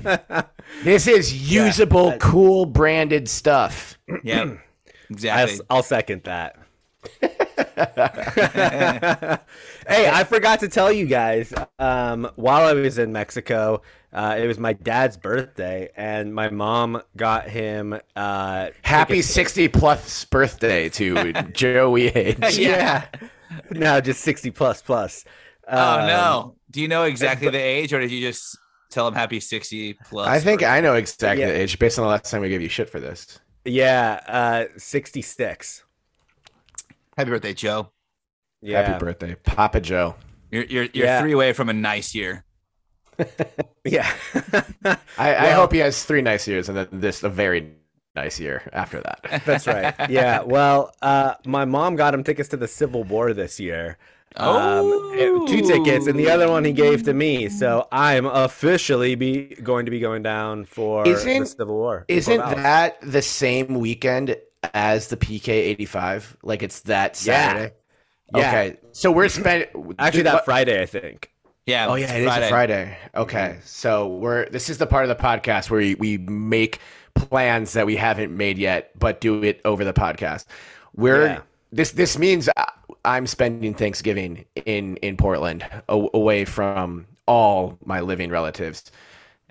This 0.85 1.07
is 1.07 1.50
usable, 1.50 2.11
yeah. 2.11 2.19
cool, 2.19 2.67
branded 2.67 3.29
stuff. 3.29 3.99
Yeah, 4.23 4.55
exactly. 5.11 5.61
I'll, 5.71 5.79
I'll 5.79 5.83
second 5.83 6.23
that. 6.25 6.59
hey, 9.88 10.09
I 10.09 10.25
forgot 10.25 10.61
to 10.61 10.69
tell 10.69 10.93
you 10.93 11.07
guys. 11.07 11.53
Um, 11.79 12.31
while 12.37 12.67
I 12.67 12.73
was 12.73 12.99
in 12.99 13.12
Mexico, 13.12 13.83
uh, 14.14 14.37
it 14.38 14.47
was 14.47 14.59
my 14.59 14.73
dad's 14.73 15.16
birthday, 15.16 15.90
and 15.97 16.33
my 16.33 16.49
mom 16.49 17.02
got 17.16 17.49
him 17.49 17.99
uh, 18.14 18.68
happy 18.83 19.21
sixty 19.21 19.66
plus 19.66 20.25
birthday 20.26 20.88
to 20.90 21.33
Joey 21.52 22.06
H. 22.06 22.56
yeah, 22.56 23.06
no, 23.71 24.00
just 24.00 24.21
sixty 24.21 24.52
plus 24.52 24.80
plus. 24.80 25.25
Um, 25.66 25.78
oh 25.78 26.06
no! 26.06 26.40
Um, 26.40 26.52
Do 26.71 26.80
you 26.80 26.87
know 26.87 27.02
exactly 27.04 27.50
the 27.50 27.59
age, 27.59 27.92
or 27.92 27.99
did 27.99 28.12
you 28.12 28.21
just 28.21 28.56
tell 28.88 29.09
him 29.09 29.14
happy 29.14 29.40
sixty 29.40 29.94
plus? 29.94 30.28
I 30.28 30.38
think 30.38 30.61
birthday? 30.61 30.76
I 30.76 30.80
know 30.80 30.94
exactly 30.94 31.42
yeah. 31.42 31.50
the 31.50 31.61
age 31.61 31.76
based 31.80 31.99
on 31.99 32.04
the 32.04 32.11
last 32.11 32.30
time 32.30 32.40
we 32.40 32.49
gave 32.49 32.62
you 32.62 32.68
shit 32.68 32.88
for 32.88 33.00
this. 33.00 33.40
Yeah, 33.64 34.21
uh, 34.28 34.64
sixty 34.76 35.23
six. 35.23 35.83
Happy 37.16 37.30
birthday, 37.30 37.54
Joe. 37.54 37.90
Yeah. 38.62 38.83
Happy 38.83 39.04
birthday, 39.04 39.35
Papa 39.42 39.80
Joe. 39.80 40.14
You're 40.52 40.64
you're, 40.64 40.85
you're 40.92 41.06
yeah. 41.06 41.21
three 41.21 41.33
away 41.33 41.52
from 41.52 41.68
a 41.68 41.73
nice 41.73 42.14
year. 42.14 42.43
Yeah. 43.85 44.11
I, 44.85 44.97
I 45.18 45.42
Well- 45.44 45.61
hope 45.62 45.73
he 45.73 45.78
has 45.78 46.04
three 46.04 46.23
nice 46.23 46.47
years 46.49 46.68
and 46.68 46.76
then 46.78 46.88
this 46.92 47.23
a 47.23 47.28
very 47.28 47.73
nice 48.16 48.38
year 48.40 48.62
after 48.73 49.00
that. 49.00 49.42
That's 49.44 49.66
right. 49.66 49.94
Yeah. 50.11 50.40
Well, 50.42 50.92
uh, 51.02 51.35
my 51.47 51.64
mom 51.64 51.97
got 51.97 52.14
him 52.14 52.25
tickets 52.25 52.49
to 52.50 52.56
the 52.56 52.68
Civil 52.68 53.04
War 53.04 53.33
this 53.35 53.59
year. 53.61 53.99
Um, 54.37 55.12
it- 55.14 55.49
two 55.49 55.62
tickets, 55.62 56.06
and 56.09 56.18
the 56.18 56.28
other 56.30 56.49
one 56.49 56.64
he 56.64 56.73
gave 56.73 57.04
to 57.04 57.14
me. 57.14 57.49
So 57.49 57.87
I'm 57.92 58.26
officially 58.26 59.14
be 59.14 59.54
going 59.62 59.85
to 59.85 59.90
be 59.92 60.00
going 60.00 60.23
down 60.25 60.64
for 60.64 61.04
the 61.04 61.11
Isn't- 61.11 61.47
Civil 61.47 61.75
War. 61.76 62.04
Isn't 62.09 62.38
that 62.38 63.00
the 63.00 63.23
same 63.23 63.75
weekend 63.78 64.37
as 64.73 65.09
the 65.09 65.16
PK 65.16 65.49
eighty 65.49 65.85
five? 65.85 66.37
Like 66.42 66.62
it's 66.64 66.80
that. 66.83 67.14
Saturday. 67.16 67.75
Yeah. 68.35 68.49
Okay, 68.49 68.76
so 68.92 69.12
we're 69.12 69.28
spending 69.28 69.94
actually 69.99 70.23
that 70.25 70.44
Friday? 70.44 70.80
I 70.83 70.87
think. 70.87 71.30
Yeah. 71.66 71.87
Oh 71.88 71.94
yeah, 71.94 72.12
it 72.14 72.23
is 72.23 72.37
a 72.37 72.49
Friday. 72.49 72.99
Okay, 73.14 73.38
mm-hmm. 73.56 73.61
so 73.64 74.09
we're 74.09 74.49
this 74.50 74.68
is 74.68 74.78
the 74.78 74.87
part 74.87 75.09
of 75.09 75.16
the 75.16 75.23
podcast 75.23 75.71
where 75.71 75.78
we, 75.80 75.94
we 75.94 76.18
make 76.18 76.78
plans 77.14 77.73
that 77.73 77.87
we 77.87 77.97
haven't 77.97 78.37
made 78.37 78.59
yet, 78.59 78.90
but 78.99 79.21
do 79.21 79.42
it 79.42 79.61
over 79.64 79.85
the 79.85 79.92
podcast. 79.94 80.44
We're 80.94 81.26
Yeah. 81.26 81.40
this 81.73 81.92
this 81.92 82.18
means 82.18 82.49
I- 82.56 82.71
I'm 83.06 83.26
spending 83.26 83.75
Thanksgiving 83.75 84.44
in 84.66 84.97
in 84.99 85.16
Portland, 85.16 85.64
a- 85.88 86.09
away 86.14 86.44
from 86.44 87.06
all 87.26 87.78
my 87.85 88.00
living 88.00 88.30
relatives 88.30 88.90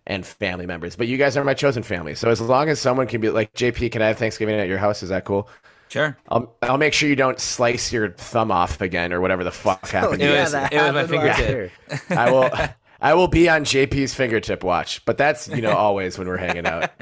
and 0.05 0.25
family 0.25 0.65
members. 0.67 0.96
But 0.96 1.08
you 1.08 1.17
guys 1.17 1.36
are 1.38 1.43
my 1.43 1.53
chosen 1.55 1.82
family, 1.82 2.13
so 2.13 2.29
as 2.29 2.39
long 2.41 2.70
as 2.70 2.79
someone 2.79 3.08
can 3.08 3.22
be 3.22 3.29
like 3.29 3.53
JP, 3.53 3.91
can 3.91 4.01
I 4.03 4.08
have 4.08 4.17
Thanksgiving 4.20 4.55
at 4.60 4.67
your 4.67 4.77
house? 4.77 5.01
Is 5.01 5.10
that 5.10 5.25
cool? 5.25 5.50
Sure. 5.93 6.17
I'll 6.27 6.55
I'll 6.63 6.79
make 6.79 6.93
sure 6.93 7.07
you 7.07 7.15
don't 7.15 7.39
slice 7.39 7.93
your 7.93 8.09
thumb 8.09 8.51
off 8.51 8.81
again 8.81 9.13
or 9.13 9.21
whatever 9.21 9.43
the 9.43 9.51
fuck 9.51 9.88
happened. 9.89 10.23
It 10.23 10.25
to 10.27 10.33
you. 10.33 10.39
was- 10.39 10.53
it 10.55 10.73
was 10.73 10.93
my 10.93 11.05
fingertip. 11.05 11.71
I 12.09 12.31
will 12.31 12.50
I 13.01 13.13
will 13.13 13.27
be 13.27 13.47
on 13.47 13.63
JP's 13.63 14.15
fingertip 14.15 14.63
watch, 14.63 15.05
but 15.05 15.19
that's 15.19 15.47
you 15.50 15.62
know 15.62 15.73
always 15.73 16.17
when 16.17 16.27
we're 16.27 16.38
hanging 16.38 16.65
out. 16.65 16.89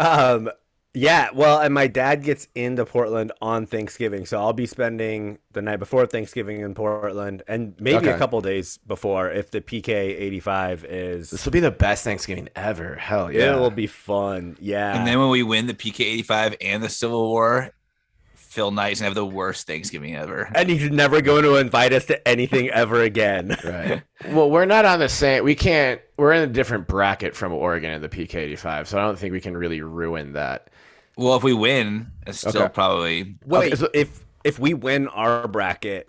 Um, 0.00 0.50
yeah, 0.94 1.28
well, 1.34 1.60
and 1.60 1.74
my 1.74 1.88
dad 1.88 2.22
gets 2.24 2.48
into 2.54 2.86
Portland 2.86 3.30
on 3.42 3.66
Thanksgiving, 3.66 4.24
so 4.24 4.38
I'll 4.40 4.54
be 4.54 4.64
spending 4.64 5.38
the 5.52 5.60
night 5.60 5.76
before 5.76 6.06
Thanksgiving 6.06 6.60
in 6.60 6.74
Portland, 6.74 7.42
and 7.46 7.74
maybe 7.78 8.08
a 8.08 8.16
couple 8.16 8.40
days 8.40 8.78
before 8.86 9.30
if 9.30 9.50
the 9.50 9.60
PK 9.60 9.88
eighty 9.90 10.40
five 10.40 10.84
is. 10.86 11.30
This 11.30 11.44
will 11.44 11.52
be 11.52 11.60
the 11.60 11.70
best 11.70 12.02
Thanksgiving 12.02 12.48
ever. 12.56 12.94
Hell 12.96 13.30
yeah! 13.30 13.54
It 13.54 13.60
will 13.60 13.70
be 13.70 13.86
fun. 13.86 14.56
Yeah, 14.58 14.96
And 14.96 15.06
then 15.06 15.18
when 15.20 15.28
we 15.28 15.42
win 15.42 15.66
the 15.66 15.74
PK 15.74 16.00
85 16.00 16.56
and 16.62 16.82
the 16.82 16.88
Civil 16.88 17.28
War, 17.28 17.70
Phil 18.56 18.70
Knight's 18.70 19.00
gonna 19.00 19.08
have 19.08 19.14
the 19.14 19.26
worst 19.26 19.66
Thanksgiving 19.66 20.16
ever. 20.16 20.50
and 20.54 20.70
he's 20.70 20.90
never 20.90 21.20
going 21.20 21.42
to 21.42 21.56
invite 21.56 21.92
us 21.92 22.06
to 22.06 22.26
anything 22.26 22.70
ever 22.70 23.02
again. 23.02 23.54
right. 23.64 24.02
Well, 24.34 24.50
we're 24.50 24.64
not 24.64 24.86
on 24.86 24.98
the 24.98 25.10
same. 25.10 25.44
We 25.44 25.54
can't. 25.54 26.00
We're 26.16 26.32
in 26.32 26.42
a 26.42 26.46
different 26.46 26.88
bracket 26.88 27.36
from 27.36 27.52
Oregon 27.52 27.90
in 27.92 28.00
the 28.00 28.08
PK85, 28.08 28.86
so 28.86 28.98
I 28.98 29.02
don't 29.02 29.18
think 29.18 29.32
we 29.32 29.42
can 29.42 29.54
really 29.54 29.82
ruin 29.82 30.32
that. 30.32 30.70
Well, 31.18 31.36
if 31.36 31.42
we 31.42 31.52
win, 31.52 32.06
it's 32.26 32.38
still 32.38 32.62
Okay. 32.62 32.72
probably 32.72 33.36
Wait, 33.44 33.66
Okay, 33.72 33.76
so- 33.76 33.90
if 33.92 34.24
if 34.42 34.58
we 34.58 34.72
win 34.72 35.08
our 35.08 35.46
bracket 35.46 36.08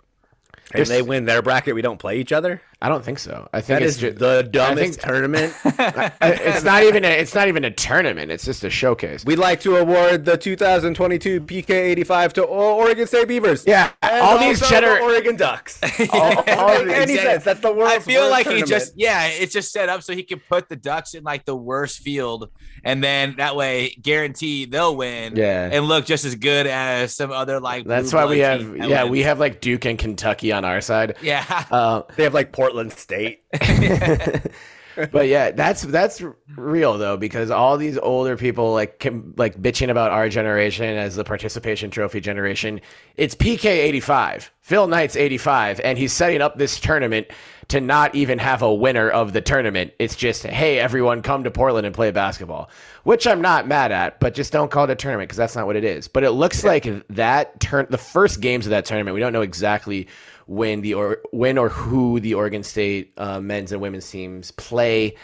and 0.54 0.62
There's- 0.72 0.88
they 0.88 1.02
win 1.02 1.26
their 1.26 1.42
bracket, 1.42 1.74
we 1.74 1.82
don't 1.82 1.98
play 1.98 2.18
each 2.18 2.32
other. 2.32 2.62
I 2.80 2.88
don't 2.88 3.04
think 3.04 3.18
so. 3.18 3.48
I 3.52 3.60
think 3.60 3.80
That 3.80 3.82
it's 3.86 3.96
is 3.96 4.00
just. 4.00 4.18
the 4.18 4.42
dumbest 4.44 5.00
think- 5.00 5.02
tournament. 5.04 5.52
it's 5.64 6.62
not 6.62 6.84
even. 6.84 7.04
A, 7.04 7.08
it's 7.08 7.34
not 7.34 7.48
even 7.48 7.64
a 7.64 7.72
tournament. 7.72 8.30
It's 8.30 8.44
just 8.44 8.62
a 8.62 8.70
showcase. 8.70 9.24
We'd 9.24 9.40
like 9.40 9.60
to 9.62 9.76
award 9.76 10.24
the 10.24 10.36
2022 10.36 11.40
PK 11.40 11.70
85 11.70 12.32
to 12.34 12.46
O- 12.46 12.76
Oregon 12.76 13.06
State 13.08 13.26
Beavers. 13.26 13.64
yeah, 13.66 13.90
And 14.00 14.20
all 14.22 14.38
these 14.38 14.62
also 14.62 14.74
cheddar. 14.74 15.00
Oregon 15.02 15.34
Ducks. 15.34 15.80
all- 16.12 16.20
all 16.20 16.42
Doesn't 16.44 16.90
any 16.90 17.14
exactly. 17.14 17.16
sense. 17.16 17.44
That's 17.44 17.60
the 17.60 17.72
world's 17.72 17.94
I 17.94 17.98
feel 17.98 18.20
worst 18.22 18.30
like 18.30 18.48
he 18.48 18.62
just 18.62 18.92
yeah, 18.96 19.26
it's 19.26 19.52
just 19.52 19.72
set 19.72 19.88
up 19.88 20.04
so 20.04 20.12
he 20.14 20.22
can 20.22 20.40
put 20.48 20.68
the 20.68 20.76
Ducks 20.76 21.14
in 21.14 21.24
like 21.24 21.44
the 21.46 21.56
worst 21.56 21.98
field, 21.98 22.48
and 22.84 23.02
then 23.02 23.34
that 23.38 23.56
way 23.56 23.96
guarantee 24.00 24.66
they'll 24.66 24.94
win. 24.96 25.34
Yeah. 25.34 25.68
and 25.72 25.86
look 25.88 26.06
just 26.06 26.24
as 26.24 26.36
good 26.36 26.68
as 26.68 27.12
some 27.12 27.32
other 27.32 27.58
like. 27.58 27.86
That's 27.86 28.12
why 28.12 28.26
we 28.26 28.38
have. 28.38 28.76
Yeah, 28.76 29.02
wins. 29.02 29.10
we 29.10 29.22
have 29.24 29.40
like 29.40 29.60
Duke 29.60 29.84
and 29.84 29.98
Kentucky 29.98 30.52
on 30.52 30.64
our 30.64 30.80
side. 30.80 31.16
Yeah, 31.22 31.44
Uh, 31.72 32.02
They 32.14 32.22
have 32.22 32.34
like 32.34 32.52
Portland 32.52 32.67
State. 32.90 33.42
but 35.12 35.28
yeah, 35.28 35.50
that's 35.52 35.82
that's 35.82 36.22
real 36.56 36.98
though 36.98 37.16
because 37.16 37.50
all 37.50 37.76
these 37.76 37.98
older 37.98 38.36
people 38.36 38.72
like 38.72 38.98
com- 38.98 39.32
like 39.36 39.60
bitching 39.60 39.90
about 39.90 40.10
our 40.10 40.28
generation 40.28 40.96
as 40.96 41.14
the 41.16 41.24
participation 41.24 41.90
trophy 41.90 42.20
generation. 42.20 42.80
It's 43.16 43.34
PK 43.34 43.64
eighty 43.66 44.00
five, 44.00 44.50
Phil 44.60 44.88
Knight's 44.88 45.14
eighty 45.16 45.38
five, 45.38 45.80
and 45.80 45.96
he's 45.96 46.12
setting 46.12 46.42
up 46.42 46.58
this 46.58 46.80
tournament 46.80 47.28
to 47.68 47.80
not 47.80 48.14
even 48.14 48.38
have 48.38 48.62
a 48.62 48.72
winner 48.74 49.10
of 49.10 49.32
the 49.32 49.40
tournament. 49.40 49.92
It's 49.98 50.16
just 50.16 50.44
hey 50.44 50.78
everyone 50.78 51.22
come 51.22 51.44
to 51.44 51.50
Portland 51.50 51.86
and 51.86 51.94
play 51.94 52.10
basketball, 52.10 52.68
which 53.04 53.26
I'm 53.26 53.40
not 53.40 53.68
mad 53.68 53.92
at, 53.92 54.18
but 54.18 54.34
just 54.34 54.52
don't 54.52 54.70
call 54.70 54.84
it 54.84 54.90
a 54.90 54.96
tournament 54.96 55.28
because 55.28 55.38
that's 55.38 55.54
not 55.54 55.66
what 55.66 55.76
it 55.76 55.84
is. 55.84 56.08
But 56.08 56.24
it 56.24 56.32
looks 56.32 56.64
like 56.64 57.06
that 57.08 57.60
turn 57.60 57.86
the 57.90 57.98
first 57.98 58.40
games 58.40 58.66
of 58.66 58.70
that 58.70 58.84
tournament. 58.84 59.14
We 59.14 59.20
don't 59.20 59.32
know 59.32 59.42
exactly 59.42 60.08
when 60.48 60.80
the 60.80 60.94
or 60.94 61.18
when 61.30 61.58
or 61.58 61.68
who 61.68 62.18
the 62.20 62.34
Oregon 62.34 62.62
State 62.62 63.12
uh, 63.18 63.40
men's 63.40 63.70
and 63.70 63.80
women's 63.80 64.10
teams 64.10 64.50
play 64.52 65.14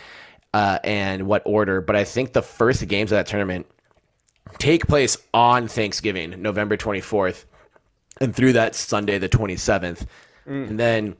uh, 0.52 0.78
and 0.84 1.26
what 1.26 1.42
order. 1.46 1.80
But 1.80 1.96
I 1.96 2.04
think 2.04 2.32
the 2.32 2.42
first 2.42 2.86
games 2.86 3.10
of 3.10 3.16
that 3.16 3.26
tournament 3.26 3.66
take 4.58 4.86
place 4.86 5.16
on 5.32 5.66
Thanksgiving, 5.66 6.40
November 6.42 6.76
24th, 6.76 7.46
and 8.20 8.36
through 8.36 8.52
that 8.52 8.74
Sunday, 8.74 9.18
the 9.18 9.28
27th. 9.28 10.06
And 10.68 10.78
then 10.78 11.16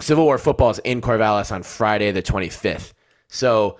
Civil 0.00 0.24
War 0.24 0.36
football 0.36 0.70
is 0.70 0.80
in 0.80 1.00
Corvallis 1.00 1.52
on 1.52 1.62
Friday, 1.62 2.10
the 2.10 2.22
25th. 2.22 2.92
So 3.28 3.78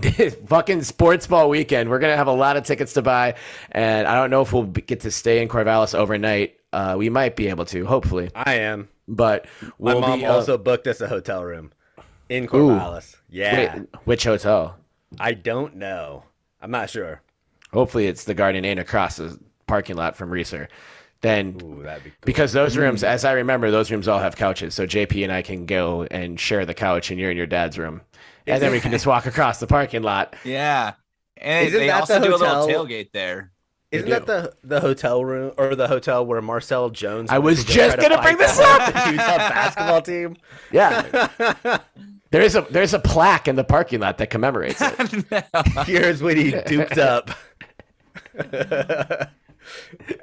fucking 0.46 0.82
sports 0.82 1.26
ball 1.26 1.50
weekend. 1.50 1.90
We're 1.90 1.98
gonna 1.98 2.16
have 2.16 2.26
a 2.26 2.32
lot 2.32 2.56
of 2.56 2.64
tickets 2.64 2.94
to 2.94 3.02
buy, 3.02 3.34
and 3.70 4.06
I 4.06 4.14
don't 4.14 4.30
know 4.30 4.40
if 4.40 4.52
we'll 4.52 4.64
get 4.64 5.00
to 5.00 5.10
stay 5.10 5.42
in 5.42 5.48
Corvallis 5.48 5.94
overnight. 5.94 6.56
Uh, 6.72 6.94
we 6.98 7.10
might 7.10 7.36
be 7.36 7.48
able 7.48 7.64
to, 7.66 7.84
hopefully, 7.86 8.30
I 8.34 8.54
am. 8.54 8.88
but 9.06 9.46
My 9.62 9.70
we'll 9.94 10.00
mom 10.00 10.20
be, 10.20 10.26
uh, 10.26 10.32
also 10.32 10.56
booked 10.56 10.86
us 10.86 11.00
a 11.00 11.08
hotel 11.08 11.44
room 11.44 11.72
in 12.28 12.46
Corvallis. 12.46 13.16
Yeah. 13.28 13.76
wait, 13.76 13.86
which 14.04 14.24
hotel? 14.24 14.76
I 15.20 15.34
don't 15.34 15.76
know. 15.76 16.24
I'm 16.60 16.70
not 16.70 16.88
sure. 16.90 17.20
Hopefully, 17.72 18.06
it's 18.06 18.24
the 18.24 18.34
Garden 18.34 18.64
Inn 18.64 18.78
across 18.78 19.16
the 19.16 19.38
parking 19.66 19.96
lot 19.96 20.16
from 20.16 20.30
Reser. 20.30 20.68
Then, 21.20 21.56
Ooh, 21.62 21.82
that'd 21.82 22.02
be 22.04 22.10
cool. 22.10 22.16
because 22.24 22.52
those 22.52 22.76
rooms, 22.76 23.04
as 23.04 23.24
I 23.24 23.32
remember, 23.32 23.70
those 23.70 23.90
rooms 23.90 24.08
all 24.08 24.18
have 24.18 24.34
couches. 24.36 24.74
So 24.74 24.86
JP 24.86 25.22
and 25.22 25.32
I 25.32 25.42
can 25.42 25.66
go 25.66 26.02
and 26.10 26.38
share 26.40 26.66
the 26.66 26.74
couch, 26.74 27.10
and 27.10 27.20
you're 27.20 27.30
in 27.30 27.36
your 27.36 27.46
dad's 27.46 27.78
room, 27.78 28.00
and 28.46 28.60
then 28.62 28.72
we 28.72 28.80
can 28.80 28.90
just 28.90 29.06
walk 29.06 29.26
across 29.26 29.60
the 29.60 29.66
parking 29.66 30.02
lot. 30.02 30.34
yeah. 30.44 30.94
And 31.36 31.66
Isn't 31.68 31.80
they 31.80 31.86
that 31.88 32.00
also 32.00 32.18
the 32.20 32.26
do 32.26 32.34
a 32.34 32.36
little 32.36 32.66
tailgate 32.68 33.10
there. 33.12 33.50
Isn't 33.92 34.08
that 34.08 34.26
the 34.26 34.54
the 34.64 34.80
hotel 34.80 35.22
room 35.22 35.52
or 35.58 35.76
the 35.76 35.86
hotel 35.86 36.24
where 36.24 36.40
Marcel 36.40 36.88
Jones? 36.90 37.30
I 37.30 37.38
was 37.38 37.62
to 37.62 37.66
go 37.66 37.72
just 37.74 37.94
try 37.96 38.02
to 38.04 38.08
gonna 38.08 38.22
bring 38.22 38.36
fight 38.38 38.46
this 38.46 38.56
the 38.56 38.64
up! 38.64 39.12
Utah 39.12 39.36
basketball 39.38 40.02
team. 40.02 40.36
Yeah, 40.72 41.28
there 42.30 42.40
is 42.40 42.56
a 42.56 42.62
there's 42.70 42.94
a 42.94 42.98
plaque 42.98 43.46
in 43.46 43.56
the 43.56 43.64
parking 43.64 44.00
lot 44.00 44.16
that 44.16 44.30
commemorates 44.30 44.80
it. 44.80 45.44
Here's 45.86 46.22
when 46.22 46.38
he 46.38 46.52
duped 46.66 46.96
up 46.96 47.30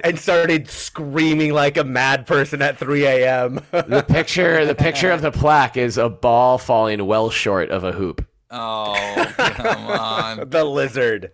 and 0.02 0.18
started 0.18 0.68
screaming 0.68 1.52
like 1.52 1.76
a 1.76 1.84
mad 1.84 2.26
person 2.26 2.60
at 2.62 2.76
3 2.78 3.06
a.m. 3.06 3.60
The 3.70 4.04
picture 4.06 4.66
the 4.66 4.74
picture 4.74 5.12
of 5.12 5.22
the 5.22 5.30
plaque 5.30 5.76
is 5.76 5.96
a 5.96 6.08
ball 6.08 6.58
falling 6.58 7.06
well 7.06 7.30
short 7.30 7.70
of 7.70 7.84
a 7.84 7.92
hoop. 7.92 8.26
oh 8.50 9.32
come 9.36 9.86
on! 9.86 10.50
the 10.50 10.64
lizard. 10.64 11.30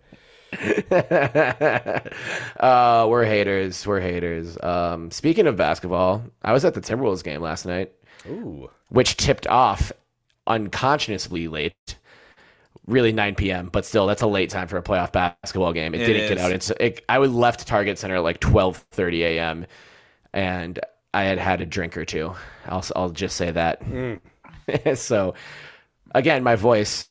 Uh, 2.61 3.07
we're 3.09 3.25
haters. 3.25 3.87
We're 3.87 4.01
haters. 4.01 4.57
Um, 4.62 5.11
speaking 5.11 5.47
of 5.47 5.57
basketball, 5.57 6.23
I 6.42 6.53
was 6.53 6.64
at 6.64 6.75
the 6.75 6.81
Timberwolves 6.81 7.23
game 7.23 7.40
last 7.40 7.66
night, 7.66 7.92
Ooh. 8.29 8.71
which 8.88 9.16
tipped 9.16 9.47
off 9.47 9.92
unconscionably 10.47 11.49
late. 11.49 11.97
Really 12.87 13.11
9 13.12 13.35
p.m., 13.35 13.69
but 13.73 13.85
still, 13.85 14.07
that's 14.07 14.23
a 14.23 14.29
late 14.29 14.49
time 14.49 14.69
for 14.69 14.77
a 14.77 14.83
playoff 14.83 15.11
basketball 15.11 15.73
game. 15.73 15.92
It, 15.92 16.03
It 16.03 16.07
didn't 16.07 16.29
get 16.29 16.38
out. 16.38 16.53
It's 16.53 16.71
it, 16.79 17.05
I 17.09 17.19
was 17.19 17.33
left 17.33 17.66
Target 17.66 17.99
Center 17.99 18.14
at 18.14 18.23
like 18.23 18.38
12:30 18.38 19.21
a.m. 19.23 19.66
and 20.33 20.79
I 21.12 21.25
had 21.25 21.38
had 21.38 21.61
a 21.61 21.66
drink 21.66 21.97
or 21.97 22.05
two. 22.05 22.33
I'll 22.66 22.85
I'll 22.95 23.11
just 23.11 23.37
say 23.37 23.51
that. 23.51 23.83
so, 24.95 25.35
again, 26.14 26.45
my 26.45 26.55
voice 26.55 27.09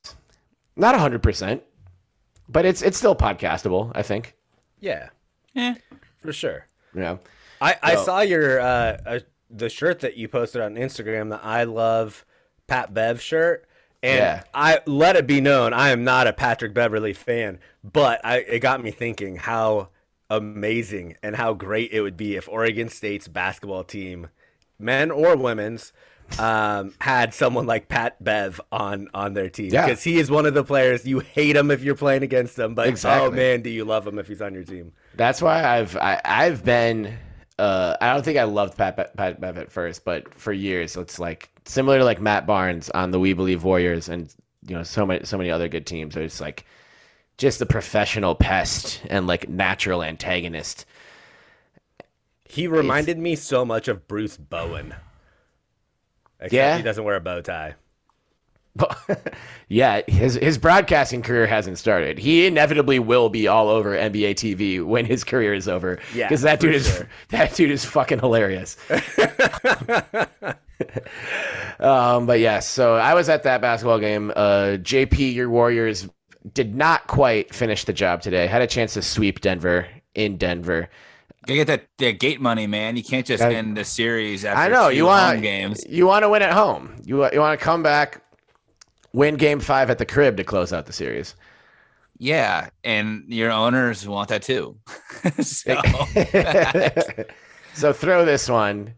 not 0.77 0.93
100 0.93 1.21
percent, 1.21 1.63
but 2.49 2.65
it's 2.65 2.81
it's 2.81 2.97
still 2.97 3.15
podcastable. 3.15 3.91
I 3.95 4.01
think. 4.01 4.33
Yeah, 4.79 5.09
Eh. 5.55 5.75
for 6.21 6.33
sure. 6.33 6.67
Yeah. 6.93 7.17
I, 7.61 7.75
I 7.81 7.95
saw 7.95 8.19
your 8.21 8.59
uh, 8.59 8.97
uh, 9.05 9.19
the 9.49 9.69
shirt 9.69 10.01
that 10.01 10.17
you 10.17 10.27
posted 10.27 10.61
on 10.61 10.75
Instagram, 10.75 11.29
the 11.29 11.43
I 11.43 11.63
love 11.63 12.25
Pat 12.67 12.93
Bev 12.93 13.21
shirt, 13.21 13.65
and 14.03 14.17
Yeah. 14.19 14.43
I 14.53 14.81
let 14.85 15.15
it 15.15 15.25
be 15.25 15.39
known 15.41 15.73
I 15.73 15.89
am 15.89 16.03
not 16.03 16.27
a 16.27 16.33
Patrick 16.33 16.73
Beverley 16.73 17.13
fan, 17.13 17.59
but 17.83 18.19
I, 18.25 18.37
it 18.39 18.59
got 18.59 18.83
me 18.83 18.91
thinking 18.91 19.37
how 19.37 19.89
amazing 20.29 21.15
and 21.23 21.35
how 21.35 21.53
great 21.53 21.91
it 21.91 22.01
would 22.01 22.17
be 22.17 22.35
if 22.35 22.49
Oregon 22.49 22.89
State's 22.89 23.27
basketball 23.27 23.83
team, 23.83 24.27
men 24.77 25.09
or 25.11 25.35
women's, 25.37 25.93
um, 26.39 26.93
had 26.99 27.33
someone 27.33 27.65
like 27.65 27.87
Pat 27.87 28.21
Bev 28.23 28.59
on 28.71 29.07
on 29.13 29.33
their 29.33 29.49
team 29.49 29.69
Yeah. 29.71 29.85
because 29.85 30.03
he 30.03 30.17
is 30.17 30.29
one 30.31 30.45
of 30.45 30.53
the 30.53 30.63
players 30.63 31.05
you 31.05 31.19
hate 31.19 31.55
him 31.55 31.71
if 31.71 31.83
you're 31.83 31.95
playing 31.95 32.23
against 32.23 32.57
him, 32.59 32.73
but 32.75 32.87
Exactly. 32.87 33.27
oh 33.27 33.31
man, 33.31 33.61
do 33.61 33.69
you 33.69 33.85
love 33.85 34.05
him 34.07 34.17
if 34.19 34.27
he's 34.27 34.41
on 34.41 34.53
your 34.53 34.63
team? 34.63 34.91
That's 35.15 35.41
why 35.41 35.63
I've 35.63 35.95
I, 35.97 36.19
I've 36.25 36.63
been. 36.65 37.17
Uh, 37.57 37.95
I 38.01 38.13
don't 38.13 38.23
think 38.25 38.37
I 38.37 38.43
loved 38.43 38.77
Pat 38.77 38.97
Be- 38.97 39.03
Pat 39.15 39.39
Bev 39.39 39.57
at 39.57 39.71
first, 39.71 40.03
but 40.03 40.33
for 40.33 40.51
years 40.51 40.97
it's 40.97 41.19
like 41.19 41.49
similar 41.65 41.99
to 41.99 42.03
like 42.03 42.19
Matt 42.19 42.45
Barnes 42.45 42.89
on 42.89 43.11
the 43.11 43.19
We 43.19 43.31
Believe 43.33 43.63
Warriors, 43.63 44.09
and 44.09 44.33
you 44.67 44.75
know 44.75 44.83
so 44.83 45.05
many 45.05 45.23
so 45.25 45.37
many 45.37 45.49
other 45.51 45.69
good 45.69 45.85
teams. 45.85 46.17
It's 46.17 46.41
like 46.41 46.65
just 47.37 47.61
a 47.61 47.65
professional 47.65 48.35
pest 48.35 49.01
and 49.09 49.25
like 49.27 49.47
natural 49.47 50.03
antagonist. 50.03 50.85
He 52.47 52.67
reminded 52.67 53.17
me 53.17 53.35
so 53.35 53.65
much 53.65 53.87
of 53.87 54.07
Bruce 54.07 54.37
Bowen. 54.37 54.93
Except 56.45 56.53
Yeah? 56.53 56.77
he 56.77 56.83
doesn't 56.83 57.03
wear 57.03 57.15
a 57.15 57.21
bow 57.21 57.41
tie. 57.41 57.75
yeah, 59.69 60.01
his 60.07 60.35
his 60.35 60.57
broadcasting 60.57 61.21
career 61.21 61.47
hasn't 61.47 61.77
started. 61.77 62.17
He 62.17 62.45
inevitably 62.45 62.99
will 62.99 63.29
be 63.29 63.47
all 63.47 63.69
over 63.69 63.95
NBA 63.95 64.31
TV 64.31 64.83
when 64.85 65.05
his 65.05 65.23
career 65.23 65.53
is 65.53 65.69
over. 65.69 65.99
Yeah, 66.13 66.27
because 66.27 66.41
that 66.41 66.59
dude 66.59 66.75
is 66.75 66.93
sure. 66.93 67.07
that 67.29 67.55
dude 67.55 67.71
is 67.71 67.85
fucking 67.85 68.19
hilarious. 68.19 68.75
um, 71.79 72.25
but 72.25 72.39
yes, 72.41 72.67
so 72.67 72.95
I 72.95 73.13
was 73.13 73.29
at 73.29 73.43
that 73.43 73.61
basketball 73.61 73.99
game. 73.99 74.31
Uh, 74.35 74.77
JP, 74.81 75.33
your 75.33 75.49
Warriors 75.49 76.09
did 76.53 76.75
not 76.75 77.07
quite 77.07 77.55
finish 77.55 77.85
the 77.85 77.93
job 77.93 78.21
today. 78.21 78.45
Had 78.45 78.61
a 78.61 78.67
chance 78.67 78.93
to 78.95 79.01
sweep 79.01 79.39
Denver 79.39 79.87
in 80.15 80.37
Denver. 80.37 80.89
Gotta 81.47 81.57
get 81.57 81.67
that, 81.67 81.87
that 81.99 82.19
gate 82.19 82.41
money, 82.41 82.65
man. 82.65 82.97
You 82.97 83.03
can't 83.03 83.25
just 83.25 83.43
I- 83.43 83.53
end 83.53 83.77
the 83.77 83.83
series 83.85 84.43
after 84.45 84.59
I 84.59 84.67
know 84.67 84.89
two 84.89 84.95
you 84.97 85.03
home 85.03 85.11
want 85.11 85.41
games. 85.41 85.85
You 85.87 86.07
want 86.07 86.23
to 86.23 86.29
win 86.29 86.41
at 86.41 86.53
home. 86.53 86.95
You 87.03 87.29
you 87.31 87.39
want 87.39 87.59
to 87.59 87.63
come 87.63 87.83
back, 87.83 88.23
win 89.13 89.35
Game 89.35 89.59
Five 89.59 89.89
at 89.89 89.99
the 89.99 90.05
crib 90.05 90.37
to 90.37 90.43
close 90.43 90.73
out 90.73 90.85
the 90.87 90.93
series. 90.93 91.35
Yeah, 92.17 92.69
and 92.83 93.25
your 93.27 93.51
owners 93.51 94.07
want 94.07 94.29
that 94.29 94.41
too. 94.41 94.77
so 95.41 95.81
so 97.73 97.93
throw 97.93 98.25
this 98.25 98.49
one, 98.49 98.93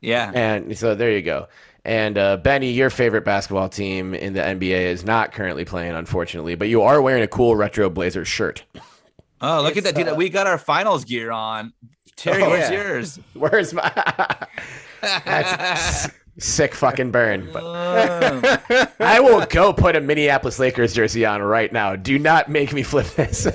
yeah, 0.00 0.30
and 0.34 0.78
so 0.78 0.94
there 0.94 1.10
you 1.10 1.22
go. 1.22 1.48
And 1.84 2.16
uh, 2.16 2.38
Benny, 2.38 2.70
your 2.70 2.88
favorite 2.88 3.26
basketball 3.26 3.68
team 3.68 4.14
in 4.14 4.32
the 4.32 4.40
NBA 4.40 4.84
is 4.86 5.04
not 5.04 5.32
currently 5.32 5.66
playing, 5.66 5.92
unfortunately, 5.92 6.54
but 6.54 6.68
you 6.68 6.80
are 6.80 7.02
wearing 7.02 7.22
a 7.22 7.28
cool 7.28 7.56
retro 7.56 7.90
Blazers 7.90 8.28
shirt. 8.28 8.64
Oh, 9.46 9.60
look 9.62 9.76
It's, 9.76 9.86
at 9.86 9.94
that, 9.94 10.00
dude! 10.04 10.12
uh, 10.12 10.16
we 10.16 10.28
got 10.30 10.46
our 10.46 10.56
finals 10.58 11.04
gear 11.04 11.30
on. 11.30 11.72
Terry, 12.16 12.42
Oh, 12.42 12.50
where's 12.50 12.70
yeah. 12.70 12.82
yours? 12.82 13.18
Where's 13.34 13.74
my 13.74 13.90
That's 15.02 16.08
sick 16.38 16.74
fucking 16.74 17.10
burn? 17.10 17.50
But 17.52 17.62
Um, 17.64 18.42
I 19.00 19.20
will 19.20 19.44
go 19.46 19.72
put 19.72 19.96
a 19.96 20.00
Minneapolis 20.00 20.58
Lakers 20.60 20.94
jersey 20.94 21.26
on 21.26 21.42
right 21.42 21.72
now. 21.72 21.96
Do 21.96 22.18
not 22.18 22.48
make 22.48 22.72
me 22.72 22.82
flip 22.84 23.06
this. 23.16 23.44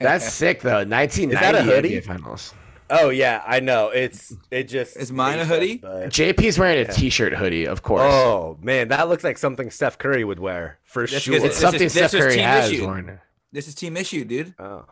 That's 0.00 0.32
sick 0.32 0.62
though. 0.62 0.84
1990 0.84 1.34
Is 1.34 1.42
a 1.42 1.62
hoodie? 1.62 2.00
Finals. 2.00 2.54
Oh 2.90 3.10
yeah, 3.10 3.42
I 3.46 3.60
know. 3.60 3.88
It's 3.88 4.34
it 4.50 4.64
just 4.64 4.96
Is 4.96 5.10
mine 5.12 5.34
a 5.34 5.36
makes 5.38 5.50
us, 5.50 5.56
hoodie? 5.56 5.76
but- 5.78 6.10
JP's 6.10 6.58
wearing 6.58 6.86
a 6.86 6.92
t-shirt 6.92 7.32
hoodie, 7.34 7.66
of 7.66 7.82
course. 7.82 8.02
Oh 8.04 8.58
man, 8.62 8.88
that 8.88 9.08
looks 9.08 9.24
like 9.24 9.38
something 9.38 9.70
Steph 9.70 9.98
Curry 9.98 10.24
would 10.24 10.38
wear 10.38 10.78
for 10.84 11.06
That's 11.06 11.22
sure. 11.22 11.34
because 11.34 11.44
it's 11.44 11.54
this 11.56 11.62
something 11.62 11.82
is- 11.86 11.92
Steph 11.92 12.12
Curry 12.12 12.34
team 12.36 12.44
has 12.44 12.70
issued. 12.70 12.84
worn. 12.84 13.20
this 13.52 13.68
is 13.68 13.74
team 13.74 13.96
issue, 13.96 14.24
dude. 14.24 14.54
Oh. 14.58 14.84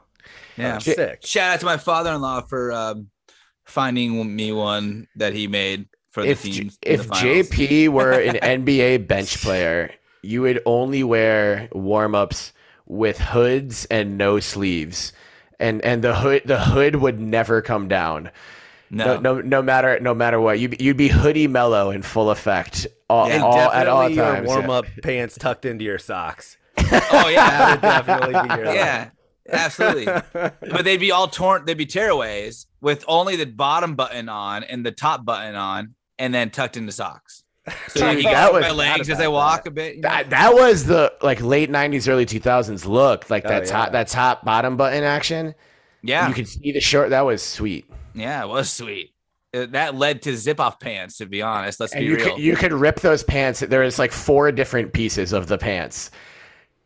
Yeah. 0.57 0.79
sick. 0.79 1.21
Shout 1.27 1.55
out 1.55 1.61
to 1.61 1.67
my 1.67 1.77
father-in-law 1.77 2.43
for 2.43 2.73
um, 2.73 3.11
finding 3.65 4.35
me 4.35 4.53
one 4.53 5.07
that 5.17 5.35
he 5.35 5.47
made 5.49 5.87
for 6.11 6.23
the 6.25 6.35
team. 6.35 6.71
J- 6.71 6.93
in 6.95 6.97
the 7.01 7.05
if. 7.05 7.51
JP 7.51 7.89
were 7.91 8.13
an 8.21 8.37
NBA 8.37 9.07
bench 9.07 9.43
player, 9.43 9.91
you 10.23 10.41
would 10.43 10.61
only 10.65 11.03
wear 11.05 11.69
warm-ups 11.73 12.53
with 12.87 13.19
hoods 13.19 13.85
and 13.87 14.17
no 14.17 14.41
sleeves. 14.41 15.13
And 15.61 15.83
and 15.83 16.03
the 16.03 16.14
hood 16.17 16.43
the 16.45 16.59
hood 16.61 16.97
would 16.97 17.21
never 17.21 17.62
come 17.62 17.88
down. 17.88 18.31
no, 18.90 19.19
No, 19.19 19.35
no, 19.37 19.40
no 19.40 19.62
matter 19.62 19.99
no 20.01 20.14
matter 20.14 20.40
what, 20.40 20.59
you'd, 20.59 20.81
you'd 20.81 20.97
be 20.97 21.09
hoodie 21.09 21.47
Melo 21.47 21.90
in 21.90 22.03
full 22.03 22.31
effect 22.31 22.87
all, 23.09 23.29
Yeah, 23.29 23.43
all 23.43 23.71
at 23.71 23.87
all 23.87 24.09
definitely 24.09 24.17
your 24.17 24.35
times. 24.35 24.47
warm 24.49 24.71
up 24.71 24.85
pants 25.03 25.37
tucked 25.38 25.64
into 25.64 25.85
your 25.85 25.99
socks. 25.99 26.57
oh 26.79 26.83
That 26.90 27.25
would 27.25 27.33
yeah, 27.33 27.77
definitely 27.77 28.49
be 28.49 28.55
your 28.64 28.75
yeah, 28.75 29.11
absolutely. 29.49 30.07
But 30.33 30.85
they'd 30.85 30.99
be 30.99 31.12
all 31.12 31.29
torn. 31.29 31.64
They'd 31.64 31.79
be 31.79 31.87
tearaways 31.87 32.67
with 32.81 33.05
only 33.07 33.37
the 33.37 33.47
bottom 33.47 33.95
button 33.95 34.29
on 34.29 34.64
and 34.64 34.85
the 34.85 34.90
top 34.93 35.25
button 35.25 35.55
on, 35.55 35.95
and 36.19 36.35
then 36.35 36.51
tucked 36.51 36.77
into 36.77 36.90
socks. 36.93 37.44
So 37.88 38.11
you 38.11 38.24
that 38.24 38.53
was- 38.53 38.62
my 38.62 38.70
legs 38.72 39.09
as 39.09 39.20
I 39.20 39.29
walk 39.29 39.66
a 39.66 39.70
bit. 39.70 39.96
you 39.96 40.03
know? 40.03 40.09
That, 40.09 40.31
that 40.31 40.55
was 40.55 40.85
the 40.85 41.12
like 41.22 41.40
late 41.40 41.70
'90s, 41.70 42.09
early 42.09 42.27
2000s 42.27 42.87
look, 42.87 43.31
like 43.31 43.44
Oh, 43.46 43.48
that 43.48 43.66
top 43.66 43.88
yeah. 43.88 43.92
that 43.92 44.09
top 44.09 44.44
bottom 44.44 44.77
button 44.77 45.03
action. 45.03 45.55
yeah, 46.03 46.29
You 46.29 46.35
could 46.35 46.48
see 46.48 46.72
the 46.72 46.81
short. 46.81 47.11
That 47.11 47.22
was 47.22 47.42
sweet. 47.42 47.87
yeah, 48.14 48.42
it 48.44 48.48
was 48.48 48.70
sweet. 48.70 49.12
Uh, 49.55 49.66
That 49.66 49.94
led 49.94 50.22
to 50.22 50.37
zip 50.37 50.61
off 50.61 50.79
pants. 50.81 51.18
To 51.18 51.27
be 51.27 51.40
honest, 51.40 51.81
let's 51.81 51.92
And 51.94 52.00
be 52.03 52.07
you 52.07 52.16
real. 52.16 52.35
could 52.35 52.38
you 52.42 52.57
could 52.57 52.72
rip 52.72 53.00
those 53.00 53.22
pants. 53.22 53.61
There 53.61 53.81
was 53.81 53.98
like 53.98 54.12
four 54.12 54.53
different 54.53 54.92
pieces 54.92 55.33
of 55.33 55.46
the 55.46 55.57
pants. 55.57 56.11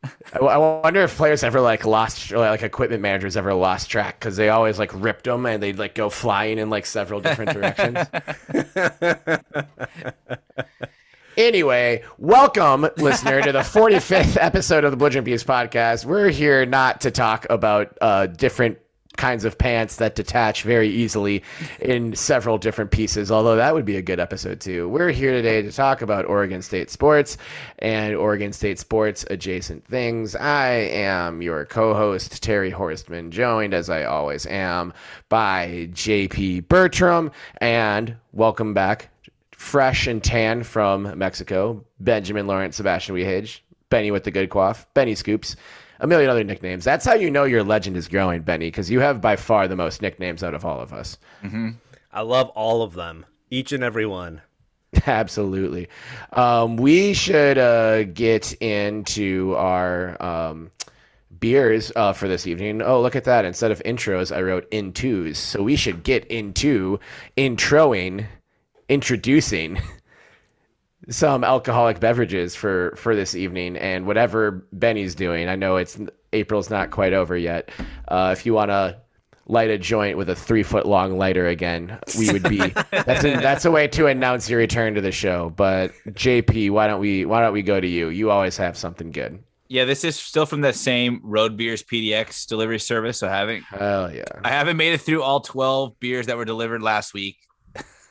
I 0.32 0.56
wonder 0.56 1.00
if 1.02 1.16
players 1.16 1.42
ever 1.42 1.60
like 1.60 1.84
lost, 1.84 2.30
like 2.30 2.62
equipment 2.62 3.02
managers 3.02 3.36
ever 3.36 3.52
lost 3.52 3.90
track 3.90 4.20
because 4.20 4.36
they 4.36 4.48
always 4.48 4.78
like 4.78 4.92
ripped 4.94 5.24
them 5.24 5.44
and 5.44 5.60
they'd 5.60 5.76
like 5.76 5.96
go 5.96 6.08
flying 6.08 6.58
in 6.58 6.70
like 6.70 6.86
several 6.86 7.20
different 7.20 7.50
directions. 7.50 7.98
Anyway, 11.38 12.03
welcome, 12.18 12.88
listener, 12.96 13.40
to 13.40 13.53
the 13.53 13.61
45th 13.61 14.37
episode 14.40 14.83
of 14.83 14.90
the 14.90 14.96
Belligerent 14.96 15.24
Beavs 15.24 15.44
podcast. 15.44 16.05
We're 16.05 16.31
here 16.31 16.66
not 16.66 17.01
to 17.03 17.12
talk 17.12 17.46
about 17.48 17.96
uh, 18.01 18.27
different 18.27 18.79
kinds 19.16 19.44
of 19.44 19.57
pants 19.57 19.96
that 19.96 20.16
detach 20.16 20.64
very 20.64 20.88
easily 20.88 21.44
in 21.81 22.16
several 22.16 22.59
different 22.59 22.90
pieces, 22.90 23.31
although 23.31 23.55
that 23.55 23.72
would 23.72 23.85
be 23.85 23.96
a 23.96 24.03
good 24.03 24.18
episode 24.18 24.61
too. 24.61 24.88
We're 24.88 25.12
here 25.12 25.31
today 25.31 25.62
to 25.62 25.70
talk 25.70 26.03
about 26.03 26.24
Oregon 26.24 26.61
State 26.61 26.90
sports 26.90 27.38
and 27.79 28.16
Oregon 28.16 28.53
State 28.53 28.81
sports 28.81 29.24
adjacent 29.31 29.85
things. 29.87 30.35
I 30.35 30.70
am 30.70 31.40
your 31.40 31.64
co 31.66 31.94
host, 31.94 32.42
Terry 32.42 32.72
Horstman, 32.72 33.31
joined 33.31 33.74
as 33.74 33.88
I 33.88 34.03
always 34.03 34.44
am 34.46 34.92
by 35.29 35.88
JP 35.92 36.66
Bertram, 36.66 37.31
and 37.61 38.16
welcome 38.33 38.74
back 38.74 39.11
fresh 39.59 40.07
and 40.07 40.23
tan 40.23 40.62
from 40.62 41.18
Mexico, 41.18 41.85
Benjamin 41.99 42.47
Lawrence 42.47 42.77
Sebastian 42.77 43.16
Wehage, 43.16 43.59
Benny 43.90 44.12
with 44.12 44.23
the 44.23 44.31
good 44.31 44.51
quaff, 44.51 44.87
Benny 44.94 45.16
Scoops, 45.16 45.57
a 45.99 46.07
million 46.07 46.31
other 46.31 46.44
nicknames. 46.44 46.85
That's 46.85 47.05
how 47.05 47.14
you 47.14 47.29
know 47.29 47.42
your 47.42 47.64
legend 47.64 47.97
is 47.97 48.07
growing, 48.07 48.42
Benny, 48.42 48.68
because 48.68 48.88
you 48.88 49.01
have 49.01 49.21
by 49.21 49.35
far 49.35 49.66
the 49.66 49.75
most 49.75 50.01
nicknames 50.01 50.44
out 50.44 50.55
of 50.55 50.64
all 50.64 50.81
of 50.81 50.92
us. 50.92 51.18
I 52.12 52.21
love 52.21 52.51
all 52.51 52.83
of 52.83 52.94
them, 52.94 53.27
each 53.51 53.73
and 53.73 53.83
every 53.83 54.07
one. 54.07 54.42
Absolutely. 55.07 55.88
Um, 56.33 56.77
we 56.77 57.12
should 57.12 57.59
uh, 57.59 58.05
get 58.05 58.53
into 58.62 59.57
our 59.57 60.23
um, 60.23 60.71
beers 61.40 61.90
uh, 61.97 62.12
for 62.12 62.29
this 62.29 62.47
evening. 62.47 62.81
Oh, 62.81 63.03
look 63.03 63.16
at 63.16 63.25
that. 63.25 63.44
Instead 63.44 63.73
of 63.73 63.83
intros, 63.85 64.35
I 64.35 64.40
wrote 64.40 64.68
in 64.71 64.92
twos. 64.92 65.37
So 65.37 65.64
we 65.64 65.75
should 65.75 66.05
get 66.05 66.25
into 66.27 67.01
introing, 67.37 68.25
introducing 68.88 69.81
some 71.09 71.44
alcoholic 71.44 72.01
beverages 72.01 72.55
for, 72.55 72.94
for 72.96 73.14
this 73.16 73.35
evening 73.35 73.77
and 73.77 74.07
whatever 74.07 74.66
Benny's 74.72 75.14
doing. 75.14 75.48
I 75.48 75.57
know 75.57 75.77
it's 75.77 75.98
April's 76.33 76.70
not 76.70 76.90
quite 76.90 77.12
over 77.12 77.37
yet. 77.37 77.70
Uh, 78.09 78.35
if 78.37 78.44
you 78.44 78.55
want 78.55 78.70
to 78.70 78.98
light 79.46 79.70
a 79.70 79.79
joint 79.79 80.18
with 80.18 80.29
a 80.29 80.35
three 80.35 80.62
foot 80.62 80.87
long 80.87 81.16
lighter 81.16 81.46
again, 81.46 81.98
we 82.18 82.31
would 82.31 82.42
be. 82.48 82.59
that's 82.90 83.24
a, 83.24 83.37
that's 83.37 83.64
a 83.64 83.70
way 83.70 83.88
to 83.88 84.07
announce 84.07 84.48
your 84.48 84.59
return 84.59 84.94
to 84.94 85.01
the 85.01 85.12
show. 85.12 85.51
But 85.57 85.92
JP, 86.09 86.70
why 86.70 86.87
don't 86.87 87.01
we 87.01 87.24
why 87.24 87.40
don't 87.40 87.53
we 87.55 87.62
go 87.62 87.81
to 87.81 87.87
you? 87.87 88.09
You 88.09 88.31
always 88.31 88.57
have 88.59 88.77
something 88.77 89.11
good. 89.11 89.42
yeah, 89.68 89.85
this 89.85 90.05
is 90.05 90.16
still 90.16 90.46
from 90.46 90.61
the 90.61 90.72
same 90.72 91.20
Road 91.22 91.57
Beers 91.57 91.83
PDX 91.83 92.46
delivery 92.46 92.79
service. 92.79 93.18
So 93.18 93.29
I 93.29 93.37
haven't 93.37 93.62
Hell 93.62 94.12
yeah. 94.12 94.24
I 94.44 94.51
haven't 94.51 94.77
made 94.77 94.92
it 94.92 95.01
through 95.01 95.22
all 95.22 95.40
12 95.40 95.98
beers 96.01 96.27
that 96.27 96.37
were 96.37 96.44
delivered 96.44 96.83
last 96.83 97.14
week. 97.14 97.37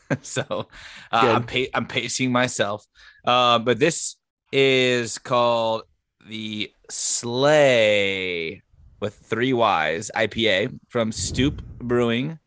so 0.21 0.43
uh, 0.49 0.65
I'm, 1.11 1.43
pa- 1.43 1.71
I'm 1.73 1.87
pacing 1.87 2.31
myself. 2.31 2.85
Uh, 3.25 3.59
but 3.59 3.79
this 3.79 4.15
is 4.51 5.17
called 5.17 5.83
the 6.27 6.71
Slay 6.89 8.61
with 8.99 9.15
three 9.15 9.53
Y's 9.53 10.09
IPA 10.15 10.79
from 10.89 11.11
Stoup 11.11 11.61
Brewing, 11.79 12.39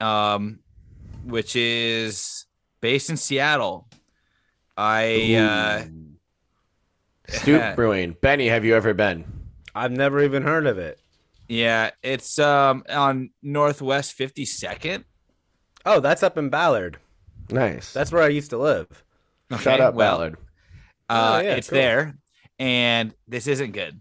um, 0.00 0.60
which 1.24 1.56
is 1.56 2.46
based 2.80 3.10
in 3.10 3.16
Seattle. 3.16 3.88
I 4.76 5.34
uh, 5.34 5.84
Stoup 7.28 7.74
Brewing. 7.76 8.16
Benny, 8.20 8.48
have 8.48 8.64
you 8.64 8.74
ever 8.74 8.94
been? 8.94 9.24
I've 9.74 9.92
never 9.92 10.22
even 10.22 10.42
heard 10.42 10.66
of 10.66 10.78
it. 10.78 10.98
yeah, 11.48 11.90
it's 12.02 12.38
um 12.38 12.84
on 12.88 13.30
Northwest 13.42 14.16
52nd. 14.18 15.04
Oh, 15.86 16.00
that's 16.00 16.22
up 16.22 16.38
in 16.38 16.48
Ballard. 16.48 16.98
Nice. 17.50 17.92
That's 17.92 18.10
where 18.12 18.22
I 18.22 18.28
used 18.28 18.50
to 18.50 18.58
live. 18.58 18.86
Shout 19.50 19.66
Okay, 19.74 19.82
out 19.82 19.94
well, 19.94 20.16
Ballard. 20.18 20.36
Uh, 21.08 21.38
Oh, 21.40 21.44
yeah, 21.44 21.54
it's 21.56 21.68
cool. 21.68 21.78
there, 21.78 22.14
and 22.58 23.14
this 23.28 23.46
isn't 23.46 23.72
good. 23.72 24.00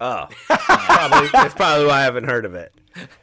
Oh, 0.00 0.26
probably, 0.48 1.28
that's 1.32 1.54
probably 1.54 1.86
why 1.86 2.00
I 2.00 2.02
haven't 2.02 2.24
heard 2.24 2.44
of 2.44 2.54
it. 2.56 2.74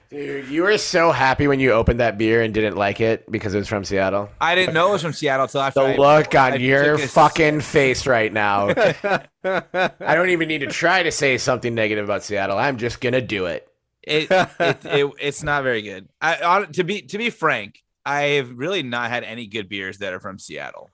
Dude, 0.10 0.48
you 0.48 0.64
were 0.64 0.78
so 0.80 1.12
happy 1.12 1.46
when 1.46 1.60
you 1.60 1.74
opened 1.74 2.00
that 2.00 2.18
beer 2.18 2.42
and 2.42 2.52
didn't 2.54 2.78
like 2.78 3.00
it 3.02 3.30
because 3.32 3.54
it 3.54 3.58
was 3.60 3.68
from 3.68 3.84
Seattle. 3.84 4.30
I 4.42 4.56
didn't 4.56 4.74
know 4.74 4.90
it 4.90 4.94
was 4.94 5.02
from 5.04 5.14
Seattle 5.14 5.44
until 5.44 5.62
after 5.62 5.82
The 5.82 5.88
I, 5.88 5.96
look 5.98 6.34
on 6.34 6.54
I 6.54 6.56
your 6.56 6.96
took 6.96 7.06
a 7.06 7.08
fucking 7.10 7.60
face 7.62 8.08
right 8.08 8.32
now. 8.34 8.70
I 9.44 10.16
don't 10.16 10.30
even 10.30 10.48
need 10.48 10.60
to 10.62 10.68
try 10.68 11.04
to 11.04 11.12
say 11.12 11.38
something 11.38 11.76
negative 11.76 12.06
about 12.06 12.24
Seattle. 12.24 12.58
I'm 12.58 12.78
just 12.78 13.02
gonna 13.02 13.22
do 13.22 13.46
it. 13.46 13.69
It, 14.04 14.28
it, 14.60 14.86
it 14.86 15.12
it's 15.22 15.44
not 15.44 15.64
very 15.64 15.82
good. 15.82 16.08
I 16.22 16.36
hon- 16.36 16.72
to 16.74 16.84
be 16.84 17.02
to 17.04 17.18
be 17.18 17.30
frank, 17.30 17.84
I've 18.06 18.52
really 18.58 18.84
not 18.84 19.10
had 19.10 19.24
any 19.24 19.48
good 19.48 19.70
beers 19.70 19.98
that 20.00 20.14
are 20.14 20.20
from 20.20 20.40
Seattle. 20.40 20.90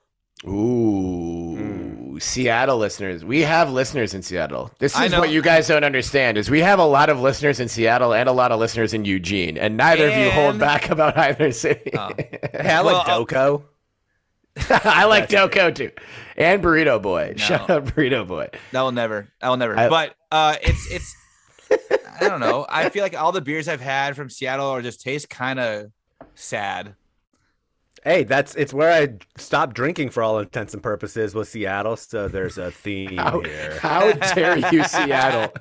Ooh, 0.46 2.18
Seattle 2.20 2.78
listeners. 2.78 3.24
We 3.24 3.40
have 3.42 3.70
listeners 3.70 4.14
in 4.14 4.22
Seattle. 4.22 4.70
This 4.78 4.98
is 4.98 5.12
what 5.12 5.30
you 5.30 5.42
guys 5.42 5.66
don't 5.68 5.84
understand 5.84 6.36
is 6.38 6.50
we 6.50 6.60
have 6.60 6.78
a 6.78 6.84
lot 6.84 7.08
of 7.08 7.20
listeners 7.20 7.60
in 7.60 7.68
Seattle 7.68 8.12
and 8.12 8.28
a 8.28 8.32
lot 8.32 8.52
of 8.52 8.60
listeners 8.60 8.92
in 8.94 9.04
Eugene, 9.04 9.56
and 9.56 9.76
neither 9.76 10.08
of 10.08 10.16
you 10.16 10.30
hold 10.30 10.58
back 10.58 10.90
about 10.90 11.16
either 11.16 11.52
city. 11.52 11.90
Oh. 11.96 12.10
Hey, 12.56 12.70
I 12.70 12.80
like 12.80 13.06
Well, 13.06 13.20
uh, 13.22 13.24
Doko. 13.24 13.62
I 14.84 15.04
like 15.04 15.28
Doko 15.28 15.74
too, 15.74 15.90
and 16.36 16.62
Burrito 16.62 17.00
Boy. 17.02 17.34
No. 17.36 17.44
Shout 17.44 17.68
out 17.68 17.84
Burrito 17.84 18.26
Boy. 18.26 18.48
That 18.72 18.80
will 18.80 18.92
never. 18.92 19.28
That 19.40 19.48
will 19.50 19.58
never. 19.58 19.78
I- 19.78 19.88
but 19.90 20.14
uh, 20.32 20.56
it's 20.62 20.90
it's. 20.90 21.14
I 21.70 22.28
don't 22.28 22.40
know. 22.40 22.66
I 22.68 22.88
feel 22.88 23.02
like 23.02 23.16
all 23.16 23.32
the 23.32 23.40
beers 23.40 23.68
I've 23.68 23.80
had 23.80 24.16
from 24.16 24.30
Seattle 24.30 24.68
are 24.68 24.82
just 24.82 25.00
taste 25.00 25.28
kind 25.28 25.58
of 25.60 25.90
sad. 26.34 26.94
Hey, 28.04 28.22
that's 28.24 28.54
it's 28.54 28.72
where 28.72 28.92
I 28.92 29.14
stopped 29.36 29.74
drinking 29.74 30.10
for 30.10 30.22
all 30.22 30.38
intents 30.38 30.74
and 30.74 30.82
purposes 30.82 31.34
was 31.34 31.48
Seattle. 31.48 31.96
So 31.96 32.28
there's 32.28 32.56
a 32.56 32.70
theme 32.70 33.16
How, 33.16 33.40
here. 33.40 33.78
how 33.80 34.12
dare 34.12 34.58
you, 34.72 34.84
Seattle? 34.88 35.52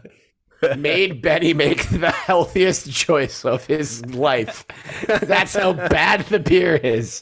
Made 0.77 1.21
Benny 1.21 1.53
make 1.53 1.87
the 1.89 2.11
healthiest 2.11 2.91
choice 2.91 3.43
of 3.45 3.65
his 3.65 4.05
life. 4.05 4.65
That's 5.07 5.53
how 5.55 5.73
bad 5.73 6.21
the 6.27 6.39
beer 6.39 6.75
is. 6.75 7.21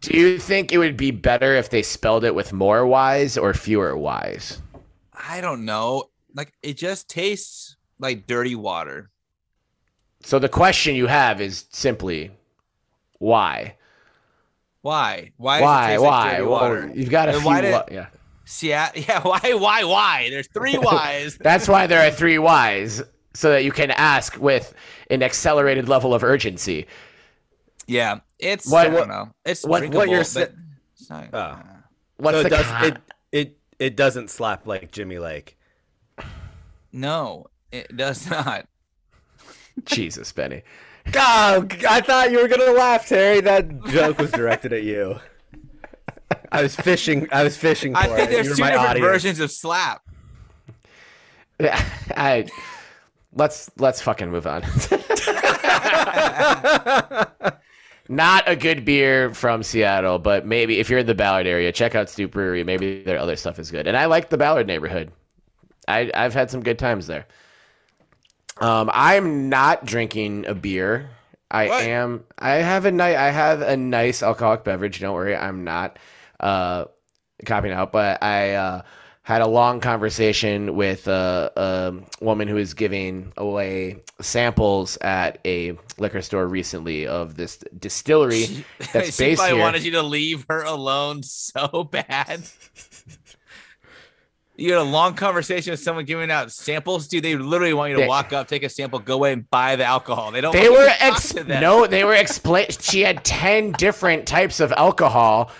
Do 0.00 0.16
you 0.16 0.38
think 0.38 0.70
it 0.72 0.78
would 0.78 0.96
be 0.96 1.10
better 1.10 1.54
if 1.54 1.70
they 1.70 1.82
spelled 1.82 2.24
it 2.24 2.34
with 2.34 2.52
more 2.52 2.86
Y's 2.86 3.38
or 3.38 3.54
fewer 3.54 3.96
Y's? 3.96 4.60
I 5.14 5.40
don't 5.40 5.64
know. 5.64 6.10
Like 6.38 6.52
it 6.62 6.74
just 6.76 7.08
tastes 7.08 7.74
like 7.98 8.28
dirty 8.28 8.54
water. 8.54 9.10
So 10.22 10.38
the 10.38 10.48
question 10.48 10.94
you 10.94 11.08
have 11.08 11.40
is 11.40 11.64
simply 11.72 12.30
why? 13.18 13.74
Why? 14.82 15.32
Why? 15.36 15.58
does 15.58 15.64
it 15.64 15.64
Why? 15.64 15.96
like 15.96 16.00
Why? 16.00 16.30
dirty 16.30 16.42
Well, 16.44 16.50
water? 16.60 16.92
you've 16.94 17.10
got 17.10 17.28
a 17.28 17.32
And 17.32 17.40
few. 17.40 17.46
why 17.46 17.60
did- 17.60 17.72
wa- 17.72 17.84
yeah. 17.90 18.06
Seattle. 18.44 19.02
Yeah. 19.08 19.20
Why? 19.22 19.40
Why? 19.54 19.82
Why? 19.82 20.28
There's 20.30 20.46
three 20.54 20.78
Y's. 20.78 21.36
That's 21.38 21.66
why 21.66 21.88
there 21.88 22.06
are 22.06 22.10
three 22.12 22.38
Y's, 22.38 23.02
so 23.34 23.50
that 23.50 23.64
you 23.64 23.72
can 23.72 23.90
ask 23.90 24.36
with 24.38 24.72
an 25.10 25.24
accelerated 25.24 25.88
level 25.88 26.14
of 26.14 26.22
urgency. 26.22 26.86
yeah. 27.88 28.20
It's. 28.38 28.70
What- 28.70 28.86
I 28.86 28.90
don't 28.90 29.08
know. 29.08 29.32
It's 29.44 29.64
what- 29.66 29.80
drinkable, 29.80 29.98
what 30.02 30.08
you're 30.08 30.20
but 30.20 30.26
sa- 30.28 30.40
it's 30.94 31.10
not- 31.10 31.28
Oh. 31.34 31.58
What's 32.18 32.36
so 32.36 32.42
the 32.44 32.46
it, 32.46 32.50
does, 32.50 32.66
con- 32.66 32.84
it 32.86 32.98
it 33.32 33.58
it 33.80 33.96
doesn't 33.96 34.30
slap 34.30 34.68
like 34.68 34.92
Jimmy 34.92 35.18
Lake. 35.18 35.57
No, 36.92 37.46
it 37.72 37.96
does 37.96 38.28
not. 38.30 38.66
Jesus, 39.84 40.32
Benny. 40.32 40.62
Oh, 41.14 41.66
I 41.88 42.00
thought 42.00 42.30
you 42.30 42.40
were 42.42 42.48
gonna 42.48 42.72
laugh, 42.72 43.08
Terry. 43.08 43.40
That 43.40 43.84
joke 43.86 44.18
was 44.18 44.30
directed 44.30 44.72
at 44.72 44.82
you. 44.82 45.18
I 46.52 46.62
was 46.62 46.76
fishing. 46.76 47.28
I 47.32 47.44
was 47.44 47.56
fishing 47.56 47.94
for 47.94 48.00
I 48.00 48.06
think 48.08 48.28
it. 48.28 48.30
there's 48.30 48.46
You're 48.48 48.56
two 48.56 48.62
my 48.62 48.70
different 48.70 48.90
audience. 48.90 49.08
versions 49.10 49.40
of 49.40 49.50
slap. 49.50 50.02
Yeah, 51.60 51.82
I 52.16 52.46
let's 53.32 53.70
let's 53.78 54.02
fucking 54.02 54.30
move 54.30 54.46
on. 54.46 54.62
Not 58.10 58.44
a 58.48 58.56
good 58.56 58.86
beer 58.86 59.34
from 59.34 59.62
Seattle, 59.62 60.18
but 60.18 60.46
maybe 60.46 60.78
if 60.80 60.88
you're 60.88 61.00
in 61.00 61.06
the 61.06 61.14
Ballard 61.14 61.46
area, 61.46 61.70
check 61.72 61.94
out 61.94 62.08
Stoup 62.08 62.30
Brewery. 62.30 62.64
Maybe 62.64 63.02
their 63.02 63.18
other 63.18 63.36
stuff 63.36 63.58
is 63.58 63.70
good. 63.70 63.86
And 63.86 63.98
I 63.98 64.06
like 64.06 64.30
the 64.30 64.38
Ballard 64.38 64.66
neighborhood. 64.66 65.12
I 65.88 66.10
I've 66.14 66.34
had 66.34 66.50
some 66.50 66.62
good 66.62 66.78
times 66.78 67.06
there. 67.06 67.26
Um, 68.60 68.90
I'm 68.92 69.48
not 69.48 69.84
drinking 69.84 70.46
a 70.46 70.54
beer. 70.54 71.10
I 71.50 71.68
What? 71.68 71.82
am. 71.84 72.24
I 72.38 72.56
have 72.56 72.84
a 72.84 72.90
nice. 72.92 73.16
I 73.16 73.30
have 73.30 73.62
a 73.62 73.76
nice 73.76 74.22
alcoholic 74.22 74.64
beverage. 74.64 75.00
Don't 75.00 75.14
worry, 75.14 75.34
I'm 75.36 75.64
not 75.64 75.98
uh, 76.40 76.86
copying 77.46 77.72
out. 77.74 77.92
But 77.92 78.22
I 78.22 78.54
uh, 78.54 78.82
had 79.22 79.42
a 79.42 79.46
long 79.48 79.80
conversation 79.80 80.74
with 80.74 81.06
a, 81.06 81.52
a 81.56 82.24
woman 82.24 82.48
who 82.48 82.56
is 82.58 82.74
giving 82.74 83.32
away 83.36 84.02
samples 84.20 84.98
at 84.98 85.38
a 85.46 85.78
liquor 85.98 86.20
store 86.22 86.46
recently 86.46 87.06
of 87.06 87.36
this 87.36 87.58
distillery 87.78 88.66
that's 88.92 89.16
she 89.16 89.24
based 89.24 89.38
probably 89.38 89.54
here. 89.54 89.62
wanted 89.64 89.84
you 89.84 89.92
to 89.92 90.02
leave 90.02 90.44
her 90.48 90.62
alone 90.64 91.22
so 91.22 91.84
bad. 91.90 92.42
You 94.60 94.72
had 94.72 94.80
a 94.80 94.84
long 94.84 95.14
conversation 95.14 95.70
with 95.70 95.78
someone 95.78 96.04
giving 96.04 96.32
out 96.32 96.50
samples, 96.50 97.06
dude. 97.06 97.22
They 97.22 97.36
literally 97.36 97.74
want 97.74 97.90
you 97.90 97.96
to 97.96 98.02
They- 98.02 98.08
walk 98.08 98.32
up, 98.32 98.48
take 98.48 98.64
a 98.64 98.68
sample, 98.68 98.98
go 98.98 99.14
away 99.14 99.32
and 99.32 99.48
buy 99.48 99.76
the 99.76 99.84
alcohol. 99.84 100.32
They 100.32 100.40
don't. 100.40 100.52
They 100.52 100.68
were 100.68 100.88
ex- 100.98 101.28
to 101.34 101.44
them. 101.44 101.60
no, 101.60 101.86
they 101.86 102.02
were 102.02 102.14
explain. 102.14 102.66
She 102.80 103.02
had 103.02 103.24
ten 103.24 103.70
different 103.72 104.26
types 104.26 104.58
of 104.58 104.72
alcohol, 104.72 105.52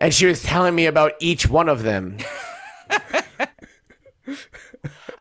and 0.00 0.14
she 0.14 0.26
was 0.26 0.44
telling 0.44 0.76
me 0.76 0.86
about 0.86 1.14
each 1.18 1.48
one 1.48 1.68
of 1.68 1.82
them. 1.82 2.18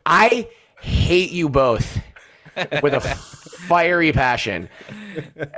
I 0.06 0.48
hate 0.82 1.32
you 1.32 1.50
both 1.50 2.00
with 2.84 2.94
a 2.94 3.00
fiery 3.02 4.12
passion, 4.12 4.70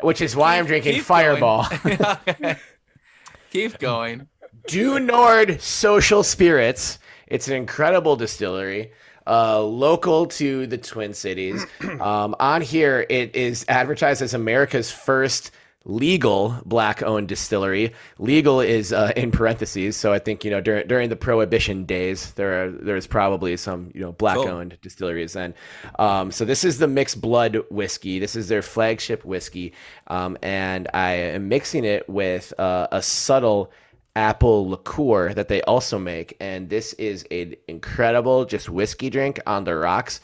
which 0.01 0.21
is 0.21 0.35
why 0.37 0.57
I'm 0.57 0.65
drinking 0.65 1.01
Fireball. 1.01 1.67
Keep 3.51 3.79
going. 3.79 4.27
Du 4.67 4.99
Nord 4.99 5.61
Social 5.61 6.23
Spirits. 6.23 6.99
It's 7.31 7.47
an 7.47 7.55
incredible 7.55 8.17
distillery, 8.17 8.91
uh, 9.25 9.63
local 9.63 10.25
to 10.27 10.67
the 10.67 10.77
Twin 10.77 11.13
Cities. 11.13 11.65
Um, 12.01 12.35
on 12.39 12.61
here, 12.61 13.05
it 13.09 13.35
is 13.35 13.63
advertised 13.67 14.21
as 14.23 14.33
America's 14.33 14.89
first 14.89 15.51
legal 15.85 16.57
black-owned 16.65 17.27
distillery. 17.27 17.93
Legal 18.17 18.59
is 18.59 18.91
uh, 18.91 19.11
in 19.15 19.29
parentheses, 19.29 19.95
so 19.95 20.11
I 20.11 20.19
think 20.19 20.43
you 20.43 20.49
know 20.49 20.61
during 20.61 20.87
during 20.87 21.09
the 21.09 21.15
Prohibition 21.15 21.85
days, 21.85 22.31
there 22.33 22.63
are 22.63 22.71
there's 22.71 23.05
probably 23.05 23.55
some 23.55 23.91
you 23.93 24.01
know 24.01 24.13
black-owned 24.13 24.77
distilleries 24.81 25.33
then. 25.33 25.53
Um, 25.99 26.31
so 26.31 26.43
this 26.43 26.63
is 26.63 26.79
the 26.79 26.87
mixed 26.87 27.21
blood 27.21 27.57
whiskey. 27.69 28.17
This 28.19 28.35
is 28.35 28.47
their 28.47 28.63
flagship 28.63 29.23
whiskey, 29.23 29.73
um, 30.07 30.37
and 30.41 30.87
I 30.93 31.11
am 31.11 31.49
mixing 31.49 31.85
it 31.85 32.09
with 32.09 32.51
uh, 32.59 32.87
a 32.91 33.01
subtle 33.01 33.71
apple 34.15 34.69
liqueur 34.69 35.33
that 35.33 35.47
they 35.47 35.61
also 35.61 35.97
make 35.97 36.35
and 36.39 36.69
this 36.69 36.93
is 36.93 37.25
an 37.31 37.55
incredible 37.67 38.45
just 38.45 38.69
whiskey 38.69 39.09
drink 39.09 39.39
on 39.45 39.63
the 39.63 39.75
rocks 39.75 40.19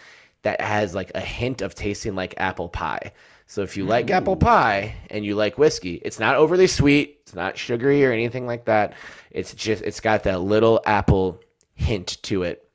that 0.47 0.61
has 0.61 0.95
like 0.95 1.11
a 1.15 1.19
hint 1.19 1.61
of 1.61 1.75
tasting 1.75 2.15
like 2.15 2.33
apple 2.37 2.69
pie. 2.69 3.11
So 3.47 3.63
if 3.63 3.75
you 3.77 3.85
like 3.85 4.09
apple 4.11 4.35
mm. 4.35 4.41
pie 4.41 4.95
and 5.09 5.25
you 5.25 5.35
like 5.35 5.57
whiskey 5.57 5.95
it's 6.05 6.19
not 6.19 6.35
overly 6.35 6.67
sweet 6.67 7.19
it's 7.23 7.35
not 7.35 7.57
sugary 7.57 8.05
or 8.05 8.11
anything 8.11 8.45
like 8.45 8.65
that. 8.65 8.93
It's 9.31 9.53
just 9.53 9.83
it's 9.83 9.99
got 9.99 10.23
that 10.23 10.41
little 10.41 10.81
apple 10.85 11.41
hint 11.75 12.17
to 12.23 12.43
it 12.43 12.69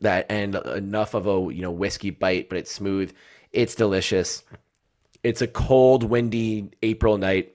that 0.00 0.26
and 0.30 0.54
enough 0.54 1.14
of 1.14 1.26
a 1.26 1.54
you 1.54 1.62
know 1.62 1.70
whiskey 1.70 2.10
bite 2.10 2.48
but 2.48 2.58
it's 2.58 2.72
smooth. 2.72 3.14
It's 3.52 3.74
delicious. 3.74 4.42
It's 5.22 5.40
a 5.40 5.46
cold 5.46 6.02
windy 6.02 6.70
april 6.82 7.16
night 7.18 7.53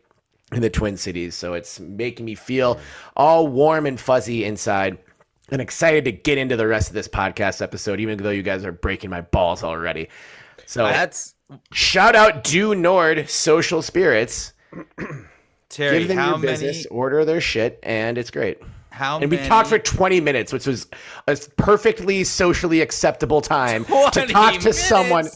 in 0.52 0.62
the 0.62 0.70
Twin 0.70 0.98
Cities. 0.98 1.36
So 1.36 1.54
it's 1.54 1.80
making 1.80 2.26
me 2.26 2.36
feel 2.36 2.80
all 3.16 3.48
warm 3.48 3.86
and 3.86 4.00
fuzzy 4.00 4.44
inside 4.46 4.98
and 5.52 5.62
excited 5.62 6.06
to 6.06 6.12
get 6.12 6.38
into 6.38 6.56
the 6.56 6.68
rest 6.68 6.90
of 6.90 6.94
this 6.94 7.08
podcast 7.08 7.62
episode, 7.62 8.00
even 8.00 8.18
though 8.18 8.30
you 8.30 8.44
guys 8.44 8.64
are 8.66 8.72
breaking 8.72 9.10
my 9.10 9.22
balls 9.22 9.64
already. 9.64 10.10
So 10.66 10.84
That's 10.86 11.34
shout 11.74 12.16
out 12.16 12.44
Du 12.44 12.76
Nord 12.76 13.30
Social 13.30 13.82
Spirits. 13.82 14.54
Terry, 15.70 16.00
Give 16.00 16.08
them 16.08 16.18
how 16.18 16.30
your 16.38 16.38
many? 16.40 16.86
order 16.88 17.26
their 17.26 17.42
shit, 17.42 17.80
and 17.84 18.18
it's 18.18 18.32
great. 18.32 18.58
How 18.90 19.20
And 19.20 19.30
we 19.30 19.38
many? 19.38 19.48
talked 19.48 19.70
for 19.70 19.78
20 19.78 20.20
minutes, 20.20 20.52
which 20.52 20.66
was 20.66 20.88
a 21.28 21.38
perfectly 21.58 22.24
socially 22.24 22.82
acceptable 22.82 23.40
time 23.42 23.86
to 23.86 23.92
talk 24.28 24.54
to 24.54 24.60
minutes? 24.60 24.80
someone. 24.84 25.28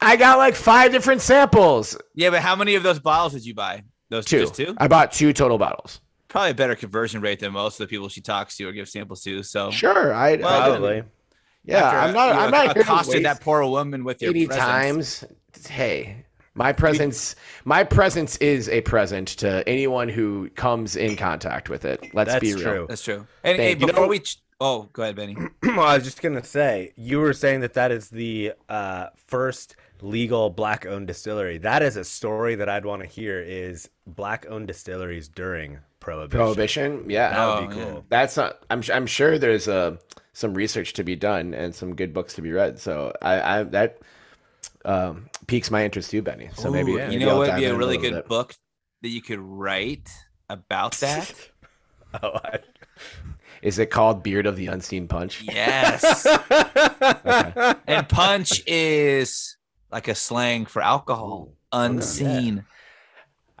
I 0.00 0.16
got 0.16 0.36
like 0.38 0.54
five 0.54 0.92
different 0.92 1.22
samples. 1.22 1.96
Yeah, 2.14 2.30
but 2.30 2.40
how 2.40 2.56
many 2.56 2.74
of 2.74 2.82
those 2.82 2.98
bottles 2.98 3.32
did 3.32 3.44
you 3.46 3.54
buy? 3.54 3.84
Those 4.12 4.26
Two. 4.26 4.40
just 4.40 4.54
two? 4.54 4.74
I 4.76 4.88
bought 4.88 5.10
two 5.10 5.32
total 5.32 5.56
bottles. 5.56 6.02
Probably 6.28 6.50
a 6.50 6.54
better 6.54 6.74
conversion 6.74 7.22
rate 7.22 7.40
than 7.40 7.52
most 7.52 7.80
of 7.80 7.88
the 7.88 7.90
people 7.90 8.10
she 8.10 8.20
talks 8.20 8.58
to 8.58 8.68
or 8.68 8.72
gives 8.72 8.92
samples 8.92 9.22
to. 9.22 9.42
So 9.42 9.70
Sure, 9.70 10.12
I, 10.12 10.36
Well, 10.36 10.46
I 10.48 10.66
probably. 10.68 11.02
Yeah, 11.64 11.78
after 11.78 11.98
I'm 11.98 12.12
not. 12.14 12.34
you 12.34 12.40
I'm 12.42 12.50
not 12.50 12.64
here 12.64 12.74
to 12.74 12.80
accosted 12.80 13.24
that 13.24 13.40
poor 13.40 13.64
woman 13.64 14.04
with 14.04 14.20
your 14.20 14.32
eighty 14.32 14.46
presence. 14.46 15.20
times. 15.20 15.24
Hey, 15.66 16.26
My 16.54 16.72
presence, 16.74 17.36
my 17.64 17.84
presence 17.84 18.36
is 18.36 18.68
a 18.68 18.82
present 18.82 19.28
to 19.38 19.66
anyone 19.66 20.10
who 20.10 20.50
comes 20.50 20.94
in 20.96 21.16
contact 21.16 21.70
with 21.70 21.86
it. 21.86 22.12
Let's 22.12 22.32
That's 22.32 22.40
be 22.42 22.52
real. 22.52 22.62
true. 22.62 22.86
That's 22.90 23.02
true. 23.02 23.26
And 23.44 23.56
hey, 23.56 23.68
Thank 23.70 23.80
you. 23.80 23.86
before 23.86 24.02
know- 24.04 24.08
we, 24.08 24.18
ch- 24.18 24.42
oh, 24.60 24.90
go 24.92 25.04
ahead, 25.04 25.16
Benny. 25.16 25.36
well, 25.62 25.80
I 25.80 25.94
was 25.94 26.04
just 26.04 26.20
gonna 26.20 26.44
say, 26.44 26.92
you 26.96 27.18
were 27.20 27.32
saying 27.32 27.60
that 27.60 27.72
that 27.74 27.90
is 27.92 28.10
the 28.10 28.52
uh, 28.68 29.06
first 29.26 29.76
legal 30.02 30.50
black-owned 30.50 31.06
distillery. 31.06 31.58
That 31.58 31.82
is 31.82 31.96
a 31.96 32.04
story 32.04 32.54
that 32.56 32.68
I'd 32.68 32.84
want 32.84 33.02
to 33.02 33.08
hear. 33.08 33.40
Is 33.40 33.88
black-owned 34.06 34.66
distilleries 34.66 35.28
during 35.28 35.78
prohibition? 36.00 36.38
Prohibition, 36.38 37.10
yeah. 37.10 37.30
That 37.30 37.60
would 37.60 37.68
be 37.70 37.74
Oh, 37.74 37.78
yeah. 37.78 37.84
cool. 37.92 38.04
That's 38.08 38.36
not. 38.36 38.62
I'm. 38.70 38.82
I'm 38.92 39.06
sure 39.06 39.38
there's 39.38 39.68
uh, 39.68 39.96
some 40.32 40.54
research 40.54 40.92
to 40.94 41.04
be 41.04 41.16
done 41.16 41.54
and 41.54 41.74
some 41.74 41.94
good 41.94 42.12
books 42.12 42.34
to 42.34 42.42
be 42.42 42.52
read. 42.52 42.78
So 42.78 43.12
I, 43.22 43.58
I 43.58 43.62
that 43.64 43.98
um, 44.84 45.28
piques 45.46 45.70
my 45.70 45.84
interest 45.84 46.10
too, 46.10 46.22
Benny. 46.22 46.50
So 46.54 46.70
maybe 46.70 46.92
Ooh, 46.92 46.96
maybe 46.98 47.14
you 47.14 47.20
know 47.20 47.30
I'll 47.30 47.38
what 47.38 47.48
would 47.50 47.56
be 47.56 47.64
a 47.66 47.74
really 47.76 47.96
little 47.96 48.10
good 48.10 48.16
bit. 48.22 48.28
book 48.28 48.54
that 49.02 49.08
you 49.08 49.22
could 49.22 49.38
write 49.40 50.10
about 50.50 50.92
that? 51.00 51.32
Oh, 52.22 52.32
I... 52.44 52.58
Is 53.62 53.78
it 53.78 53.90
called 53.90 54.24
Beard 54.24 54.46
of 54.46 54.56
the 54.56 54.66
Unseen 54.66 55.06
Punch? 55.06 55.42
yes. 55.42 56.26
And 57.86 58.08
punch 58.08 58.62
is 58.66 59.56
like 59.92 60.08
a 60.08 60.14
slang 60.14 60.66
for 60.66 60.82
alcohol, 60.82 61.50
unseen. 61.70 62.64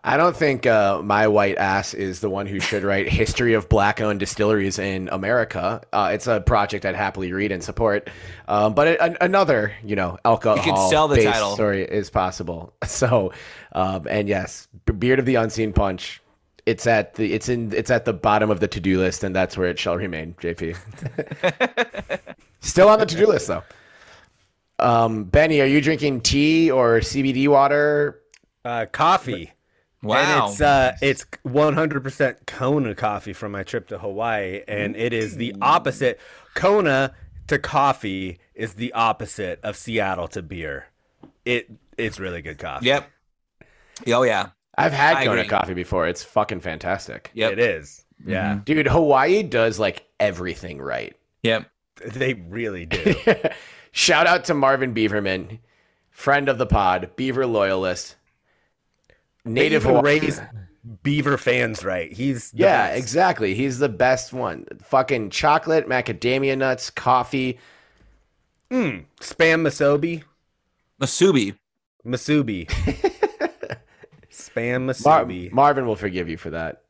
I 0.04 0.16
don't 0.16 0.36
think 0.36 0.66
uh, 0.66 1.00
my 1.00 1.28
white 1.28 1.58
ass 1.58 1.94
is 1.94 2.18
the 2.18 2.28
one 2.28 2.46
who 2.46 2.58
should 2.58 2.82
write 2.82 3.08
history 3.08 3.54
of 3.54 3.68
black-owned 3.68 4.18
distilleries 4.18 4.80
in 4.80 5.08
America. 5.12 5.80
Uh, 5.92 6.10
it's 6.12 6.26
a 6.26 6.40
project 6.40 6.84
I'd 6.84 6.96
happily 6.96 7.32
read 7.32 7.52
and 7.52 7.62
support. 7.62 8.10
Um, 8.48 8.74
but 8.74 8.88
it, 8.88 9.00
an, 9.00 9.16
another, 9.20 9.72
you 9.84 9.94
know, 9.94 10.18
alcohol 10.24 10.90
sell 10.90 11.06
the 11.06 11.22
title. 11.22 11.54
story 11.54 11.84
is 11.84 12.10
possible. 12.10 12.72
So, 12.92 13.32
um, 13.72 14.06
and 14.08 14.28
yes, 14.28 14.68
Beard 14.98 15.18
of 15.18 15.24
the 15.24 15.36
Unseen 15.36 15.72
Punch. 15.72 16.20
It's 16.66 16.86
at 16.86 17.14
the 17.14 17.32
it's 17.32 17.48
in 17.48 17.72
it's 17.72 17.90
at 17.90 18.04
the 18.04 18.12
bottom 18.12 18.50
of 18.50 18.60
the 18.60 18.68
to-do 18.68 18.98
list, 18.98 19.24
and 19.24 19.34
that's 19.34 19.56
where 19.56 19.68
it 19.68 19.78
shall 19.78 19.96
remain. 19.96 20.34
JP, 20.34 20.76
still 22.60 22.88
on 22.88 23.00
the 23.00 23.06
to-do 23.06 23.26
list 23.26 23.48
though. 23.48 23.64
Um, 24.82 25.24
Benny, 25.24 25.60
are 25.60 25.66
you 25.66 25.80
drinking 25.80 26.20
tea 26.22 26.70
or 26.70 27.00
CBD 27.00 27.48
water? 27.48 28.20
uh, 28.64 28.86
coffee. 28.92 29.52
Wow. 30.02 30.16
And 30.44 30.50
it's 30.52 30.60
uh, 30.60 30.96
it's 31.00 31.24
100% 31.46 32.46
Kona 32.46 32.94
coffee 32.94 33.32
from 33.32 33.52
my 33.52 33.62
trip 33.62 33.88
to 33.88 33.98
Hawaii, 33.98 34.62
and 34.66 34.96
it 34.96 35.12
is 35.12 35.36
the 35.36 35.54
opposite. 35.62 36.20
Kona 36.54 37.14
to 37.46 37.58
coffee 37.58 38.38
is 38.54 38.74
the 38.74 38.92
opposite 38.94 39.60
of 39.62 39.76
Seattle 39.76 40.26
to 40.28 40.42
beer. 40.42 40.86
It 41.44 41.70
it's 41.96 42.18
really 42.18 42.42
good 42.42 42.58
coffee. 42.58 42.86
yep. 42.86 43.08
Oh 44.08 44.22
yeah. 44.24 44.48
I've 44.76 44.92
had 44.92 45.16
I 45.18 45.24
Kona 45.24 45.40
agree. 45.42 45.48
coffee 45.48 45.74
before. 45.74 46.08
It's 46.08 46.24
fucking 46.24 46.60
fantastic. 46.60 47.30
Yep. 47.34 47.52
It 47.52 47.58
is. 47.58 48.04
Yeah, 48.24 48.60
Dude, 48.64 48.86
Hawaii 48.86 49.42
does 49.42 49.78
like 49.80 50.06
everything 50.20 50.80
right. 50.80 51.14
Yep. 51.42 51.68
they 52.06 52.34
really 52.34 52.86
do. 52.86 53.14
Shout 53.92 54.26
out 54.26 54.44
to 54.46 54.54
Marvin 54.54 54.94
Beaverman, 54.94 55.58
friend 56.10 56.48
of 56.48 56.58
the 56.58 56.66
pod, 56.66 57.10
Beaver 57.16 57.46
loyalist, 57.46 58.16
native 59.44 59.82
They 59.84 59.88
even 59.90 59.96
Hawaii. 59.96 60.18
raise 60.20 60.40
beaver 61.02 61.36
fans 61.38 61.84
right. 61.84 62.10
He's 62.12 62.50
the 62.50 62.58
Yeah, 62.58 62.88
best. 62.88 62.98
exactly. 62.98 63.54
He's 63.54 63.78
the 63.78 63.88
best 63.88 64.32
one. 64.32 64.66
Fucking 64.82 65.30
chocolate, 65.30 65.88
macadamia 65.88 66.56
nuts, 66.58 66.90
coffee. 66.90 67.58
Mm, 68.70 69.04
spam 69.20 69.60
masobi, 69.62 70.22
Masubi. 71.00 71.54
masubi, 72.06 72.66
spam 74.32 74.86
Mar- 75.04 75.24
masubi. 75.24 75.52
Marvin 75.52 75.86
will 75.86 75.96
forgive 75.96 76.28
you 76.28 76.36
for 76.38 76.50
that. 76.50 76.82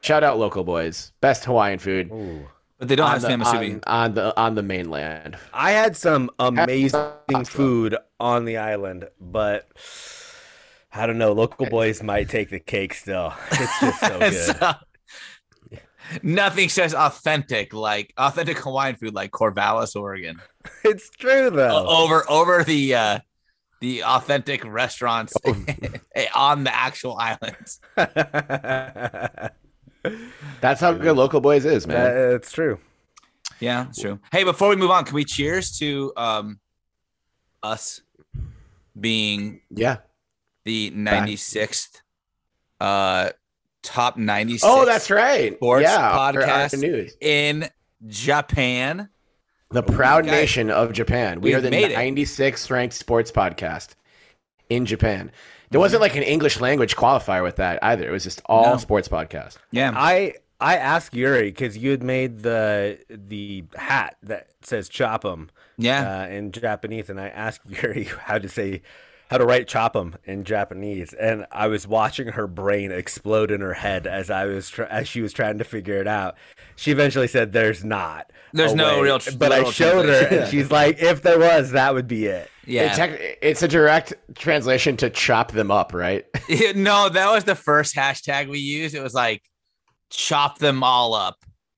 Shout 0.00 0.24
out 0.24 0.38
local 0.38 0.64
boys. 0.64 1.12
Best 1.20 1.44
Hawaiian 1.44 1.78
food 1.78 2.10
Ooh. 2.10 2.48
But 2.78 2.88
they 2.88 2.96
don't 2.96 3.08
have 3.10 3.22
the, 3.22 3.28
spam 3.28 3.42
masubi. 3.42 3.82
on, 3.86 4.02
on 4.02 4.14
the 4.14 4.36
on 4.40 4.54
the 4.54 4.62
mainland. 4.62 5.36
I 5.54 5.70
had 5.72 5.96
some 5.96 6.30
amazing 6.38 7.00
food 7.46 7.96
on 8.20 8.44
the 8.44 8.58
island, 8.58 9.08
but 9.20 9.68
I 10.92 11.06
don't 11.06 11.18
know. 11.18 11.32
Local 11.32 11.66
boys 11.66 12.02
might 12.02 12.28
take 12.28 12.50
the 12.50 12.60
cake 12.60 12.92
still. 12.94 13.32
It's 13.52 13.80
just 13.80 14.00
so 14.00 14.18
good. 14.18 14.34
So- 14.60 14.72
nothing 16.22 16.68
says 16.68 16.94
authentic 16.94 17.72
like 17.74 18.12
authentic 18.16 18.58
Hawaiian 18.58 18.94
food 18.96 19.14
like 19.14 19.30
Corvallis, 19.32 19.96
Oregon. 19.96 20.40
it's 20.84 21.08
true 21.10 21.46
O- 21.46 21.50
though. 21.50 21.86
Over 21.88 22.30
over 22.30 22.62
the 22.62 22.94
uh 22.94 23.18
the 23.80 24.04
authentic 24.04 24.64
restaurants 24.64 25.32
Oh. 25.46 25.56
on 26.34 26.64
the 26.64 26.74
actual 26.74 27.16
islands. 27.18 27.80
That's 30.60 30.80
how 30.80 30.92
good 30.92 31.16
local 31.16 31.40
boys 31.40 31.64
is, 31.64 31.86
man. 31.86 31.96
That- 32.02 32.34
it's 32.36 32.52
true. 32.52 32.78
Yeah, 33.60 33.84
that's 33.84 34.00
true. 34.00 34.18
Hey, 34.32 34.44
before 34.44 34.68
we 34.68 34.76
move 34.76 34.90
on, 34.90 35.04
can 35.04 35.14
we 35.14 35.24
cheers 35.24 35.78
to 35.78 36.12
um 36.16 36.60
us 37.62 38.00
being 38.98 39.60
yeah. 39.70 39.98
the 40.64 40.90
96th 40.90 42.00
uh 42.80 43.30
top 43.82 44.16
96 44.16 44.62
Oh, 44.66 44.84
that's 44.84 45.10
right. 45.10 45.54
Sports 45.54 45.82
yeah, 45.84 45.96
our- 46.10 46.18
our 46.18 46.32
podcast. 46.32 46.80
news. 46.80 47.16
in 47.20 47.68
Japan. 48.06 49.08
The 49.70 49.82
proud 49.82 50.24
guys, 50.24 50.32
nation 50.32 50.70
of 50.70 50.92
Japan. 50.92 51.40
We 51.40 51.50
we've 51.50 51.58
are 51.58 51.60
the 51.60 51.70
96th 51.70 52.70
ranked 52.70 52.94
sports 52.94 53.32
podcast 53.32 53.94
in 54.68 54.86
Japan. 54.86 55.32
There 55.70 55.80
wasn't 55.80 56.00
like 56.02 56.16
an 56.16 56.22
English 56.22 56.60
language 56.60 56.96
qualifier 56.96 57.42
with 57.42 57.56
that 57.56 57.78
either. 57.82 58.08
It 58.08 58.12
was 58.12 58.24
just 58.24 58.40
all 58.46 58.72
No. 58.72 58.76
sports 58.78 59.08
podcast. 59.08 59.56
Yeah. 59.70 59.92
I 59.94 60.34
I 60.60 60.76
asked 60.76 61.14
Yuri 61.14 61.50
because 61.50 61.76
you 61.76 61.90
had 61.90 62.02
made 62.02 62.40
the 62.40 62.98
the 63.10 63.64
hat 63.76 64.16
that 64.22 64.48
says 64.62 64.88
"chop 64.88 65.24
'em" 65.24 65.50
Yeah. 65.76 66.22
uh, 66.22 66.26
in 66.28 66.52
Japanese, 66.52 67.10
and 67.10 67.20
I 67.20 67.28
asked 67.28 67.60
Yuri 67.68 68.04
how 68.04 68.38
to 68.38 68.48
say 68.48 68.82
how 69.28 69.38
to 69.38 69.44
write 69.44 69.66
chop 69.68 69.94
"chop 69.94 69.96
'em" 70.00 70.14
in 70.24 70.44
Japanese, 70.44 71.12
and 71.12 71.46
I 71.50 71.66
was 71.66 71.86
watching 71.86 72.28
her 72.28 72.46
brain 72.46 72.90
explode 72.92 73.50
in 73.50 73.60
her 73.60 73.74
head 73.74 74.06
as 74.06 74.30
I 74.30 74.46
was 74.46 74.70
tr- 74.70 74.84
as 74.84 75.08
she 75.08 75.20
was 75.20 75.32
trying 75.32 75.58
to 75.58 75.64
figure 75.64 75.96
it 76.00 76.06
out. 76.06 76.36
She 76.76 76.90
eventually 76.92 77.26
said, 77.28 77.52
"There's 77.52 77.84
not." 77.84 78.30
There's 78.52 78.74
no 78.74 78.96
way." 78.98 79.02
real 79.02 79.18
tr- 79.18 79.32
But 79.36 79.52
I 79.52 79.56
literal 79.56 79.72
showed 79.72 80.06
her, 80.06 80.12
translation. 80.20 80.38
and 80.44 80.50
she's 80.50 80.70
like, 80.70 81.02
"If 81.02 81.20
there 81.22 81.38
was, 81.38 81.72
that 81.72 81.92
would 81.92 82.06
be 82.08 82.26
it." 82.26 82.48
Yeah. 82.66 82.92
It 82.92 82.96
tec- 82.96 83.38
it's 83.42 83.62
a 83.62 83.68
direct 83.68 84.14
translation 84.34 84.96
to 84.98 85.10
chop 85.10 85.52
them 85.52 85.70
up, 85.70 85.94
right? 85.94 86.24
no, 86.74 87.08
that 87.08 87.30
was 87.30 87.44
the 87.44 87.54
first 87.54 87.94
hashtag 87.94 88.48
we 88.48 88.58
used. 88.58 88.94
It 88.94 89.02
was 89.02 89.14
like 89.14 89.42
chop 90.10 90.58
them 90.58 90.82
all 90.82 91.14
up. 91.14 91.36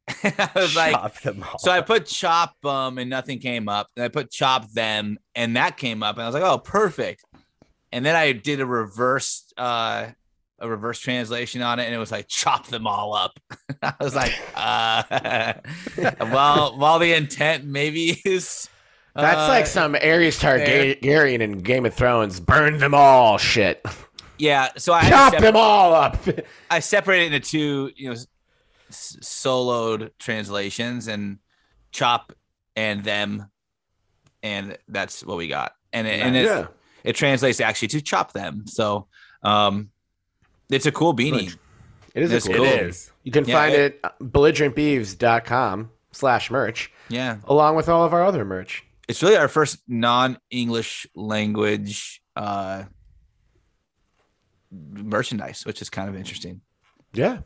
I 0.25 0.51
was 0.55 0.75
like, 0.75 0.95
Chop 0.95 1.21
them 1.21 1.43
all. 1.43 1.59
so 1.59 1.71
I 1.71 1.83
put 1.83 2.07
chop 2.07 2.55
them 2.63 2.99
and 2.99 3.11
nothing 3.11 3.39
came 3.41 3.69
up. 3.69 3.89
And 3.97 4.05
I 4.05 4.09
put 4.09 4.31
chop 4.31 4.71
them 4.71 5.19
and 5.35 5.57
that 5.57 5.77
came 5.77 6.03
up. 6.03 6.17
And 6.17 6.23
I 6.23 6.27
was 6.27 6.35
like, 6.35 6.43
oh, 6.43 6.59
perfect. 6.59 7.25
And 7.93 8.05
then 8.05 8.17
I 8.17 8.33
did 8.33 8.61
a 8.61 8.67
reverse 8.67 9.53
uh 9.57 10.09
a 10.61 10.69
reverse 10.69 10.99
translation 10.99 11.63
on 11.63 11.79
it 11.79 11.85
and 11.85 11.95
it 11.95 11.99
was 11.99 12.11
like 12.11 12.27
chop 12.27 12.67
them 12.67 12.87
all 12.87 13.15
up. 13.15 13.39
I 13.83 13.95
was 14.01 14.15
like, 14.15 14.33
uh 14.57 15.53
well, 16.21 16.77
while 16.79 16.99
the 16.99 17.13
intent 17.13 17.65
maybe 17.65 18.21
is 18.25 18.69
That's 19.23 19.39
uh, 19.41 19.49
like 19.49 19.67
some 19.67 19.95
Aerys 19.95 20.35
fair. 20.39 20.59
Targaryen 20.97 21.41
in 21.41 21.59
Game 21.59 21.85
of 21.87 21.95
Thrones. 21.95 22.41
Burn 22.41 22.79
them 22.79 22.95
all, 22.95 23.39
shit. 23.39 23.85
yeah. 24.39 24.69
So 24.77 24.93
I 24.93 25.03
had 25.05 25.11
Chop 25.11 25.33
separ- 25.33 25.47
them 25.47 25.57
all 25.57 25.95
up. 25.95 26.17
I 26.71 26.81
separated 26.81 27.33
into 27.35 27.49
two, 27.51 27.91
you 27.97 28.07
know, 28.09 28.13
s- 28.13 28.27
s- 28.89 29.17
soloed 29.23 30.11
translations 30.19 31.09
and 31.09 31.39
chop 31.91 32.33
and 32.77 33.03
them, 33.03 33.51
and 34.43 34.79
that's 34.89 35.25
what 35.25 35.37
we 35.37 35.49
got. 35.49 35.75
And 35.93 36.07
it, 36.07 36.21
and 36.21 36.37
it, 36.37 36.45
yeah. 36.45 36.67
it 37.03 37.15
translates 37.17 37.61
actually 37.61 37.89
to 37.89 38.01
chop 38.01 38.33
them. 38.33 38.67
So, 38.67 39.07
um, 39.43 39.91
it's 40.71 40.87
a 40.87 40.93
cool 40.93 41.15
beanie. 41.17 41.57
It 42.15 42.23
is 42.23 42.33
a 42.33 42.37
It's 42.37 42.47
cool. 42.47 42.57
cool. 42.57 42.65
it 42.67 42.83
is. 42.83 43.11
You 43.25 43.33
can 43.33 43.45
Yeah, 43.47 43.55
find 43.55 43.75
it- 43.75 43.81
it 43.95 44.01
at 44.05 44.19
belligerentbeavs.com 44.21 45.91
slash 46.13 46.51
merch, 46.51 46.93
Yeah, 47.09 47.39
along 47.47 47.77
with 47.77 47.89
all 47.89 48.05
of 48.05 48.13
our 48.13 48.25
other 48.25 48.45
merch. 48.45 48.85
It's 49.09 49.23
really 49.23 49.37
our 49.37 49.49
first 49.49 49.79
non-English 49.89 51.07
language 51.15 52.23
uh, 52.37 52.85
merchandise, 54.71 55.65
which 55.65 55.83
is 55.83 55.91
kind 55.91 56.09
of 56.09 56.17
interesting. 56.17 56.61
Yeah. 57.13 57.39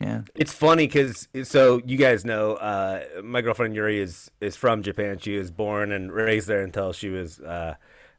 Yeah. 0.00 0.22
It's 0.34 0.52
funny 0.52 0.86
because 0.88 1.28
so 1.44 1.80
you 1.86 1.96
guys 1.96 2.24
know 2.24 2.54
uh, 2.54 3.04
my 3.22 3.40
girlfriend 3.40 3.74
Yuri 3.74 4.00
is 4.00 4.30
is 4.40 4.56
from 4.56 4.82
Japan. 4.82 5.18
She 5.18 5.36
was 5.36 5.52
born 5.52 5.92
and 5.92 6.10
raised 6.10 6.48
there 6.48 6.62
until 6.62 6.92
she 6.92 7.08
was 7.08 7.40
uh, 7.40 7.74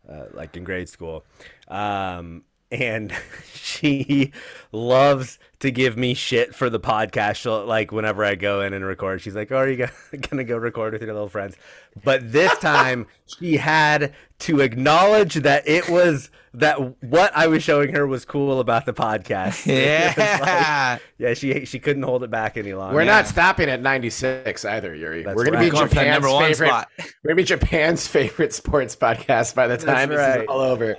uh, 0.10 0.26
like 0.34 0.56
in 0.56 0.64
grade 0.64 0.88
school, 0.88 1.26
um, 1.68 2.44
and 2.72 3.14
she 3.54 4.32
loves 4.72 5.40
to 5.60 5.72
give 5.72 5.98
me 5.98 6.14
shit 6.14 6.56
for 6.56 6.70
the 6.70 6.80
podcast. 6.80 7.36
She'll 7.36 7.66
like 7.66 7.92
whenever 7.92 8.24
I 8.24 8.36
go 8.36 8.62
in 8.62 8.72
and 8.72 8.86
record, 8.86 9.20
she's 9.20 9.36
like, 9.36 9.52
"Oh, 9.52 9.58
are 9.58 9.70
you 9.70 9.88
gonna 10.30 10.44
go 10.46 10.56
record 10.56 10.94
with 10.94 11.02
your 11.02 11.14
little 11.14 11.28
friends?" 11.28 11.58
But 12.04 12.32
this 12.32 12.56
time 12.60 13.08
she 13.26 13.58
had 13.58 14.14
to 14.40 14.62
acknowledge 14.62 15.36
that 15.36 15.68
it 15.68 15.90
was 15.90 16.30
that 16.56 16.76
what 17.04 17.36
I 17.36 17.48
was 17.48 17.64
showing 17.64 17.94
her 17.96 18.06
was 18.06 18.26
cool 18.26 18.60
about 18.60 18.86
the 18.86 18.94
podcast. 18.94 19.66
It 19.68 20.16
was 20.18 20.20
like- 20.40 20.40
Yeah. 20.50 20.98
yeah, 21.18 21.34
she 21.34 21.66
she 21.66 21.80
couldn't 21.80 22.04
hold 22.04 22.24
it 22.24 22.30
back 22.32 22.58
any 22.58 22.74
longer. 22.74 22.96
We're 22.96 23.04
yeah. 23.04 23.12
not 23.16 23.28
stopping 23.28 23.70
at 23.70 23.82
96 23.82 24.66
either, 24.66 24.94
Yuri. 24.96 25.24
That's 25.24 25.36
We're 25.36 25.46
going 25.46 25.56
right. 25.56 25.66
to 25.66 25.72
be 25.72 25.78
Going 25.78 25.90
Japan's 25.90 26.14
number 26.22 26.32
one 26.32 26.44
favorite. 26.46 26.68
spot. 26.68 26.90
We're 27.24 27.34
going 27.34 27.36
to 27.36 27.36
be 27.36 27.44
Japan's 27.44 28.08
favorite 28.08 28.54
sports 28.54 28.96
podcast 28.96 29.56
by 29.56 29.68
the 29.68 29.78
time 29.78 30.10
this 30.10 30.18
right. 30.18 30.42
is 30.42 30.48
all 30.48 30.60
over. 30.60 30.96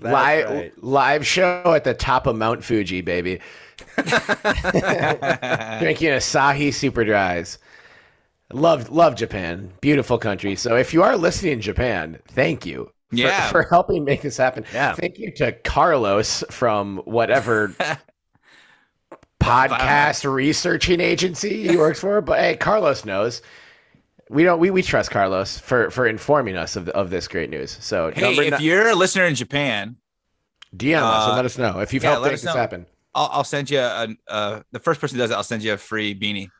live 0.00 0.50
right. 0.50 0.84
live 0.84 1.26
show 1.26 1.72
at 1.74 1.84
the 1.84 1.94
top 1.94 2.26
of 2.26 2.36
Mount 2.36 2.62
Fuji, 2.64 3.00
baby. 3.00 3.40
Drinking 3.96 4.10
Asahi 6.10 6.74
Super 6.74 7.04
Dries. 7.04 7.58
Love 8.52 8.90
love 8.90 9.14
Japan. 9.14 9.70
Beautiful 9.80 10.18
country. 10.18 10.56
So 10.56 10.76
if 10.76 10.94
you 10.94 11.02
are 11.02 11.16
listening 11.16 11.52
in 11.54 11.60
Japan, 11.60 12.18
thank 12.28 12.64
you. 12.64 12.90
For, 13.10 13.16
Yeah. 13.16 13.48
for 13.50 13.62
helping 13.64 14.04
make 14.04 14.22
this 14.22 14.36
happen. 14.36 14.64
Yeah. 14.72 14.94
Thank 14.94 15.18
you 15.18 15.30
to 15.36 15.52
Carlos 15.52 16.42
from 16.50 16.98
whatever 17.04 17.74
podcast 19.40 20.30
researching 20.30 21.00
agency 21.00 21.68
he 21.68 21.76
works 21.84 22.00
for. 22.00 22.20
But 22.20 22.40
hey, 22.40 22.56
Carlos 22.56 23.04
knows. 23.04 23.42
We 24.30 24.44
don't. 24.44 24.58
We, 24.60 24.70
we 24.70 24.82
trust 24.82 25.10
Carlos 25.10 25.58
for 25.58 25.90
for 25.90 26.06
informing 26.06 26.56
us 26.56 26.76
of 26.76 26.88
of 26.90 27.10
this 27.10 27.28
great 27.28 27.50
news. 27.50 27.76
So 27.80 28.10
Hey, 28.14 28.36
if 28.36 28.58
ni- 28.60 28.66
you're 28.66 28.88
a 28.88 28.94
listener 28.94 29.24
in 29.24 29.34
Japan, 29.34 29.96
DM 30.76 30.96
us 31.02 31.24
and 31.24 31.32
uh, 31.32 31.36
let 31.36 31.44
us 31.46 31.56
know 31.56 31.80
if 31.80 31.94
you've 31.94 32.02
yeah, 32.02 32.10
helped 32.12 32.26
make 32.26 32.40
this 32.40 32.44
happen. 32.44 32.86
I'll, 33.14 33.30
I'll 33.32 33.44
send 33.44 33.70
you 33.70 33.78
a, 33.78 34.08
uh, 34.28 34.60
the 34.70 34.78
first 34.80 35.00
person 35.00 35.16
who 35.16 35.22
does 35.24 35.30
it. 35.30 35.34
I'll 35.34 35.42
send 35.42 35.62
you 35.62 35.72
a 35.72 35.78
free 35.78 36.14
beanie. 36.14 36.50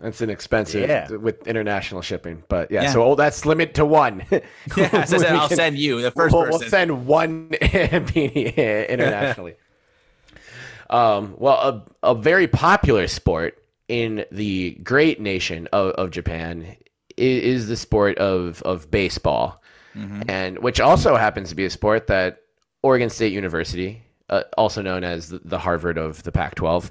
That's 0.00 0.20
an 0.22 0.30
expensive 0.30 0.88
Yeah. 0.88 1.10
with 1.10 1.46
international 1.46 2.00
shipping, 2.02 2.42
but 2.48 2.70
yeah. 2.70 2.82
Yeah. 2.84 2.92
So 2.92 3.02
oh, 3.04 3.14
that's 3.14 3.44
limit 3.44 3.74
to 3.74 3.84
one. 3.84 4.24
Yeah, 4.76 5.04
so 5.04 5.16
I 5.16 5.18
said 5.18 5.20
We 5.20 5.26
I'll 5.38 5.48
can- 5.48 5.56
send 5.56 5.78
you 5.78 6.00
the 6.00 6.10
first 6.10 6.34
we'll, 6.34 6.48
we'll 6.48 6.58
send 6.60 7.06
one 7.06 7.50
internationally. 7.60 9.54
um, 10.90 11.34
well, 11.38 11.84
a, 12.02 12.10
a 12.10 12.14
very 12.14 12.46
popular 12.48 13.06
sport 13.08 13.62
in 13.88 14.24
the 14.32 14.72
great 14.82 15.20
nation 15.20 15.68
of, 15.72 15.92
of 15.92 16.10
Japan 16.10 16.76
is, 17.16 17.42
is 17.62 17.68
the 17.68 17.76
sport 17.76 18.16
of 18.18 18.62
of 18.62 18.90
baseball, 18.90 19.62
Mhm. 19.96 20.24
and 20.30 20.58
which 20.60 20.80
also 20.80 21.16
happens 21.16 21.48
to 21.50 21.54
be 21.56 21.64
a 21.64 21.70
sport 21.70 22.06
that 22.06 22.42
Oregon 22.82 23.10
State 23.10 23.32
University, 23.32 24.02
uh, 24.30 24.44
also 24.56 24.80
known 24.82 25.02
as 25.04 25.28
the, 25.30 25.40
the 25.44 25.58
Harvard 25.58 25.98
of 25.98 26.22
the 26.22 26.30
Pac-12, 26.32 26.90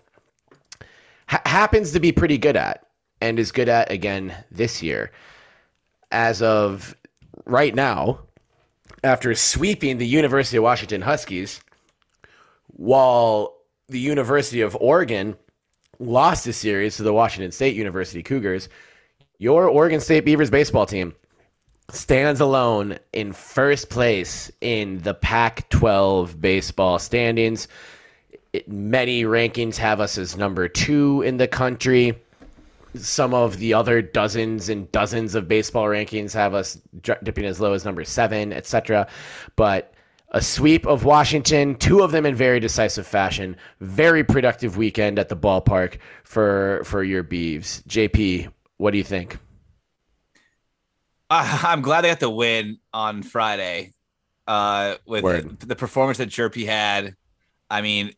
ha- 1.28 1.42
happens 1.46 1.94
to 1.94 2.00
be 2.02 2.12
pretty 2.12 2.38
good 2.38 2.58
at, 2.58 2.86
and 3.22 3.40
is 3.40 3.52
good 3.52 3.70
at 3.70 3.92
again 3.92 4.34
this 4.52 4.82
year. 4.82 5.12
As 6.12 6.42
of 6.42 6.96
right 7.46 7.74
now, 7.74 8.20
after 9.04 9.34
sweeping 9.36 9.98
the 9.98 10.08
University 10.08 10.58
of 10.58 10.64
Washington 10.64 11.02
Huskies, 11.02 11.62
while 12.68 13.56
the 13.88 14.00
University 14.00 14.62
of 14.62 14.76
Oregon 14.80 15.36
lost 16.00 16.48
a 16.48 16.54
series 16.54 16.98
to 16.98 17.04
the 17.04 17.14
Washington 17.14 17.52
State 17.52 17.76
University 17.76 18.24
Cougars, 18.24 18.70
your 19.38 19.68
Oregon 19.68 20.00
State 20.00 20.26
Beavers 20.26 20.50
baseball 20.50 20.86
team 20.86 21.14
stands 21.92 22.40
alone 22.40 22.98
in 23.14 23.34
first 23.34 23.90
place 23.90 24.52
in 24.62 25.00
the 25.00 25.14
Pac 25.14 25.70
12 25.70 26.40
baseball 26.40 27.00
standings. 27.00 27.68
It- 28.54 28.68
many 28.70 29.24
rankings 29.24 29.78
have 29.78 30.00
us 30.00 30.18
as 30.18 30.38
number 30.38 30.68
two 30.68 31.22
in 31.24 31.38
the 31.38 31.48
country. 31.48 32.22
Some 32.96 33.34
of 33.34 33.58
the 33.58 33.74
other 33.74 34.02
dozens 34.02 34.70
and 34.70 34.92
dozens 34.92 35.36
of 35.36 35.48
baseball 35.48 35.86
rankings 35.86 36.34
have 36.34 36.54
us 36.54 36.80
dipping 37.02 37.46
as 37.46 37.60
low 37.60 37.74
as 37.74 37.86
number 37.86 38.04
seven, 38.04 38.52
etc. 38.52 39.08
But 39.56 39.94
a 40.32 40.42
sweep 40.42 40.86
of 40.86 41.06
Washington, 41.06 41.76
two 41.76 42.02
of 42.02 42.12
them 42.12 42.26
in 42.26 42.36
very 42.36 42.60
decisive 42.60 43.08
fashion. 43.08 43.56
Very 43.80 44.24
productive 44.24 44.78
weekend 44.78 45.18
at 45.20 45.30
the 45.30 45.36
ballpark 45.36 45.98
for 46.24 46.82
for 46.84 47.04
your 47.04 47.24
Beavs. 47.24 47.84
JP, 47.88 48.52
what 48.78 48.92
do 48.92 48.98
you 48.98 49.04
think? 49.04 49.38
I, 51.30 51.62
I'm 51.68 51.82
glad 51.82 52.02
they 52.02 52.10
got 52.10 52.20
the 52.20 52.30
win 52.30 52.80
on 52.94 53.24
Friday. 53.24 53.94
Uh, 54.48 54.96
with 55.06 55.24
Word. 55.24 55.60
the, 55.60 55.68
the 55.68 55.76
performance 55.76 56.18
that 56.18 56.30
Hjerpe 56.30 56.66
had, 56.66 57.16
I 57.70 57.82
mean, 57.82 58.16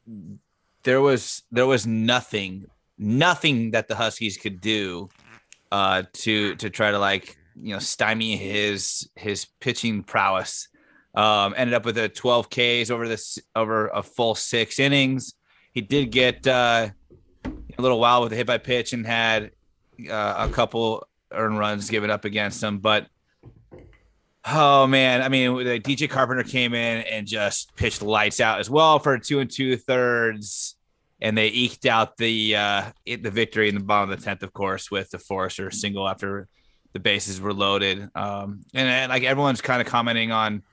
there 0.83 1.01
was 1.01 1.43
there 1.51 1.67
was 1.67 1.85
nothing, 1.85 2.67
nothing 3.01 3.71
that 3.71 3.87
the 3.87 3.95
Huskies 3.95 4.37
could 4.37 4.61
do, 4.61 5.09
uh, 5.71 6.03
to 6.13 6.55
to 6.55 6.69
try 6.69 6.91
to 6.91 6.99
like 6.99 7.37
you 7.59 7.73
know 7.73 7.79
stymie 7.79 8.37
his 8.37 9.09
his 9.15 9.45
pitching 9.59 10.03
prowess. 10.03 10.67
Um, 11.13 11.53
ended 11.57 11.73
up 11.73 11.83
with 11.83 11.97
a 11.97 12.07
12 12.07 12.49
Ks 12.49 12.89
over 12.89 13.05
this 13.05 13.37
over 13.53 13.87
a 13.87 14.01
full 14.01 14.33
six 14.33 14.79
innings. 14.79 15.33
He 15.73 15.81
did 15.81 16.09
get 16.09 16.47
uh, 16.47 16.89
a 17.45 17.81
little 17.81 17.99
wild 17.99 18.23
with 18.23 18.33
a 18.33 18.37
hit 18.37 18.47
by 18.47 18.57
pitch 18.59 18.93
and 18.93 19.05
had 19.05 19.51
uh, 20.09 20.47
a 20.47 20.49
couple 20.49 21.05
earned 21.31 21.57
runs 21.57 21.89
given 21.89 22.09
up 22.09 22.23
against 22.23 22.63
him, 22.63 22.79
but 22.79 23.07
oh 24.45 24.87
man, 24.87 25.21
I 25.21 25.29
mean, 25.29 25.51
DJ 25.51 26.09
Carpenter 26.09 26.43
came 26.43 26.73
in 26.73 27.03
and 27.03 27.27
just 27.27 27.75
pitched 27.75 28.01
lights 28.01 28.39
out 28.39 28.59
as 28.59 28.69
well 28.69 28.99
for 28.99 29.17
two 29.17 29.39
and 29.39 29.49
two 29.49 29.77
thirds, 29.77 30.75
and 31.21 31.37
they 31.37 31.47
eked 31.47 31.85
out 31.85 32.17
the 32.17 32.55
uh, 32.55 32.83
the 33.05 33.31
victory 33.31 33.69
in 33.69 33.75
the 33.75 33.81
bottom 33.81 34.09
of 34.09 34.17
the 34.17 34.23
tenth, 34.23 34.43
of 34.43 34.53
course, 34.53 34.89
with 34.89 35.09
the 35.11 35.19
Forrester 35.19 35.69
single 35.69 36.07
after 36.07 36.47
the 36.93 36.99
bases 36.99 37.39
were 37.39 37.53
loaded. 37.53 38.09
Um, 38.15 38.61
and, 38.73 38.87
and 38.87 39.09
like 39.09 39.23
everyone's 39.23 39.61
kind 39.61 39.81
of 39.81 39.87
commenting 39.87 40.31
on 40.31 40.63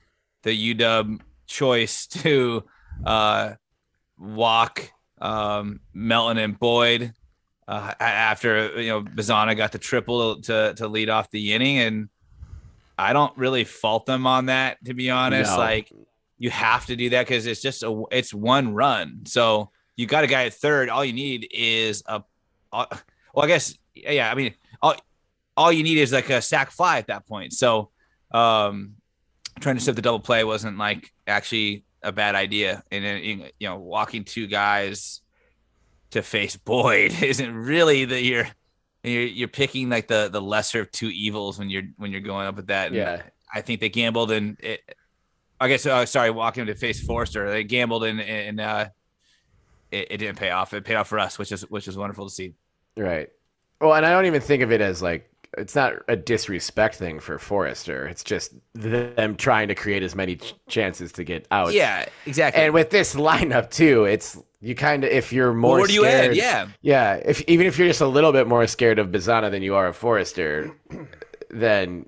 the 0.42 0.74
UW 0.74 1.20
choice 1.46 2.06
to 2.06 2.64
uh, 3.04 3.52
walk 4.18 4.90
um, 5.20 5.80
Melton 5.92 6.38
and 6.38 6.58
Boyd 6.58 7.12
uh, 7.66 7.92
after 8.00 8.80
you 8.80 8.88
know 8.88 9.02
Bazzana 9.02 9.56
got 9.56 9.72
the 9.72 9.78
triple 9.78 10.40
to 10.42 10.74
to 10.74 10.88
lead 10.88 11.10
off 11.10 11.30
the 11.30 11.52
inning, 11.52 11.78
and 11.78 12.08
I 12.96 13.12
don't 13.12 13.36
really 13.36 13.64
fault 13.64 14.06
them 14.06 14.26
on 14.26 14.46
that 14.46 14.82
to 14.86 14.94
be 14.94 15.10
honest. 15.10 15.52
No. 15.52 15.58
Like 15.58 15.92
you 16.38 16.50
have 16.50 16.86
to 16.86 16.96
do 16.96 17.10
that 17.10 17.26
because 17.26 17.46
it's 17.46 17.60
just 17.60 17.82
a 17.82 18.04
it's 18.10 18.32
one 18.32 18.72
run, 18.72 19.24
so 19.26 19.70
you 19.98 20.06
got 20.06 20.22
a 20.22 20.28
guy 20.28 20.44
at 20.44 20.54
third. 20.54 20.88
All 20.88 21.04
you 21.04 21.12
need 21.12 21.48
is 21.50 22.04
a 22.06 22.22
uh, 22.72 22.86
well, 23.34 23.44
I 23.44 23.48
guess 23.48 23.76
yeah. 23.94 24.30
I 24.30 24.34
mean, 24.34 24.54
all 24.80 24.94
all 25.56 25.72
you 25.72 25.82
need 25.82 25.98
is 25.98 26.12
like 26.12 26.30
a 26.30 26.40
sack 26.40 26.70
fly 26.70 26.98
at 26.98 27.08
that 27.08 27.26
point. 27.26 27.52
So 27.52 27.90
um, 28.30 28.94
trying 29.60 29.76
to 29.76 29.82
set 29.82 29.96
the 29.96 30.02
double 30.02 30.20
play 30.20 30.44
wasn't 30.44 30.78
like 30.78 31.12
actually 31.26 31.84
a 32.00 32.12
bad 32.12 32.36
idea, 32.36 32.84
and 32.92 33.04
then, 33.04 33.18
you 33.58 33.68
know 33.68 33.76
walking 33.76 34.22
two 34.22 34.46
guys 34.46 35.20
to 36.12 36.22
face 36.22 36.56
Boyd 36.56 37.12
isn't 37.22 37.54
really 37.54 38.04
the 38.04 38.22
you're 38.22 38.48
you're, 39.02 39.22
you're 39.22 39.48
picking 39.48 39.90
like 39.90 40.06
the 40.06 40.28
the 40.30 40.40
lesser 40.40 40.82
of 40.82 40.92
two 40.92 41.08
evils 41.08 41.58
when 41.58 41.68
you're 41.68 41.88
when 41.96 42.12
you're 42.12 42.20
going 42.20 42.46
up 42.46 42.54
with 42.54 42.68
that. 42.68 42.88
And 42.88 42.96
Yeah. 42.96 43.22
I 43.52 43.62
think 43.62 43.80
they 43.80 43.88
gambled 43.88 44.30
and 44.30 44.56
it. 44.60 44.80
I 45.60 45.66
guess 45.66 45.86
uh, 45.86 46.06
sorry, 46.06 46.30
walking 46.30 46.66
to 46.66 46.74
face 46.76 47.04
Forrester, 47.04 47.50
they 47.50 47.64
gambled 47.64 48.04
and 48.04 48.20
and 48.20 48.60
uh, 48.60 48.90
it, 49.90 50.08
it 50.10 50.16
didn't 50.18 50.38
pay 50.38 50.50
off. 50.50 50.74
It 50.74 50.84
paid 50.84 50.94
off 50.94 51.08
for 51.08 51.18
us, 51.18 51.38
which 51.38 51.52
is 51.52 51.62
which 51.70 51.88
is 51.88 51.96
wonderful 51.96 52.28
to 52.28 52.34
see. 52.34 52.54
Right. 52.96 53.28
Well, 53.80 53.94
and 53.94 54.04
I 54.04 54.10
don't 54.10 54.26
even 54.26 54.40
think 54.40 54.62
of 54.62 54.72
it 54.72 54.80
as 54.80 55.02
like 55.02 55.30
it's 55.56 55.74
not 55.74 55.94
a 56.08 56.16
disrespect 56.16 56.96
thing 56.96 57.20
for 57.20 57.38
Forrester. 57.38 58.06
It's 58.06 58.22
just 58.24 58.52
them 58.74 59.36
trying 59.36 59.68
to 59.68 59.74
create 59.74 60.02
as 60.02 60.14
many 60.14 60.36
ch- 60.36 60.54
chances 60.68 61.12
to 61.12 61.24
get 61.24 61.46
out. 61.50 61.72
Yeah, 61.72 62.06
exactly. 62.26 62.62
And 62.62 62.74
with 62.74 62.90
this 62.90 63.14
lineup 63.14 63.70
too, 63.70 64.04
it's 64.04 64.38
you 64.60 64.74
kind 64.74 65.04
of 65.04 65.10
if 65.10 65.32
you're 65.32 65.54
more 65.54 65.78
Where 65.78 65.86
do 65.86 65.94
you 65.94 66.02
scared, 66.02 66.30
add? 66.32 66.36
Yeah, 66.36 66.68
yeah. 66.82 67.14
If 67.14 67.40
even 67.42 67.66
if 67.66 67.78
you're 67.78 67.88
just 67.88 68.00
a 68.00 68.06
little 68.06 68.32
bit 68.32 68.46
more 68.46 68.66
scared 68.66 68.98
of 68.98 69.08
Bazzana 69.08 69.50
than 69.50 69.62
you 69.62 69.74
are 69.74 69.86
of 69.86 69.96
Forrester, 69.96 70.70
then 71.50 72.06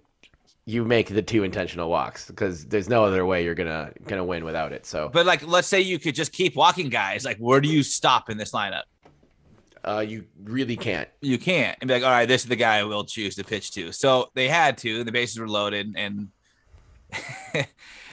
you 0.66 0.84
make 0.84 1.08
the 1.08 1.22
two 1.22 1.42
intentional 1.42 1.90
walks 1.90 2.26
because 2.26 2.66
there's 2.66 2.88
no 2.88 3.04
other 3.04 3.26
way 3.26 3.44
you're 3.44 3.54
gonna 3.54 3.92
gonna 4.06 4.24
win 4.24 4.44
without 4.44 4.72
it. 4.72 4.86
So 4.86 5.08
but 5.12 5.26
like, 5.26 5.46
let's 5.46 5.68
say 5.68 5.80
you 5.80 5.98
could 5.98 6.14
just 6.14 6.32
keep 6.32 6.56
walking 6.56 6.88
guys. 6.88 7.24
Like, 7.24 7.38
where 7.38 7.60
do 7.60 7.68
you 7.68 7.82
stop 7.82 8.30
in 8.30 8.36
this 8.38 8.52
lineup? 8.52 8.82
uh, 9.84 10.04
you 10.06 10.24
really 10.42 10.76
can't. 10.76 11.08
You 11.20 11.38
can't. 11.38 11.76
And 11.80 11.88
be 11.88 11.94
like, 11.94 12.02
all 12.02 12.10
right, 12.10 12.26
this 12.26 12.42
is 12.42 12.48
the 12.48 12.56
guy 12.56 12.82
we'll 12.84 13.04
choose 13.04 13.36
to 13.36 13.44
pitch 13.44 13.72
to. 13.72 13.92
So 13.92 14.30
they 14.34 14.48
had 14.48 14.78
to. 14.78 15.04
The 15.04 15.12
bases 15.12 15.38
were 15.38 15.48
loaded, 15.48 15.94
and 15.96 16.28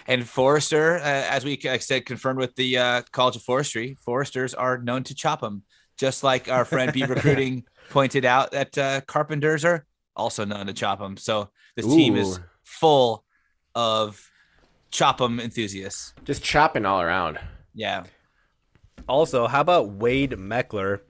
and 0.07 0.27
Forrester, 0.27 0.97
uh, 0.97 1.01
as 1.01 1.43
we 1.43 1.59
like 1.63 1.81
said, 1.81 2.05
confirmed 2.05 2.39
with 2.39 2.55
the 2.55 2.77
uh, 2.77 3.01
College 3.11 3.35
of 3.35 3.43
Forestry, 3.43 3.97
Foresters 4.05 4.53
are 4.53 4.77
known 4.77 5.03
to 5.03 5.15
chop 5.15 5.41
them, 5.41 5.63
just 5.97 6.23
like 6.23 6.49
our 6.49 6.65
friend 6.65 6.93
B 6.93 7.03
Recruiting 7.07 7.65
pointed 7.89 8.25
out 8.25 8.51
that 8.51 8.77
uh, 8.77 9.01
Carpenters 9.01 9.65
are 9.65 9.85
also 10.17 10.43
known 10.43 10.67
to 10.67 10.73
chop 10.73 10.99
them. 10.99 11.15
So 11.15 11.49
this 11.75 11.85
team 11.85 12.17
is 12.17 12.39
full 12.63 13.23
of 13.75 14.29
chop 14.91 15.19
them 15.19 15.39
enthusiasts. 15.39 16.13
Just 16.25 16.43
chopping 16.43 16.85
all 16.85 17.01
around. 17.01 17.39
Yeah. 17.73 18.03
Also, 19.07 19.47
how 19.47 19.61
about 19.61 19.89
Wade 19.91 20.31
Meckler 20.31 21.01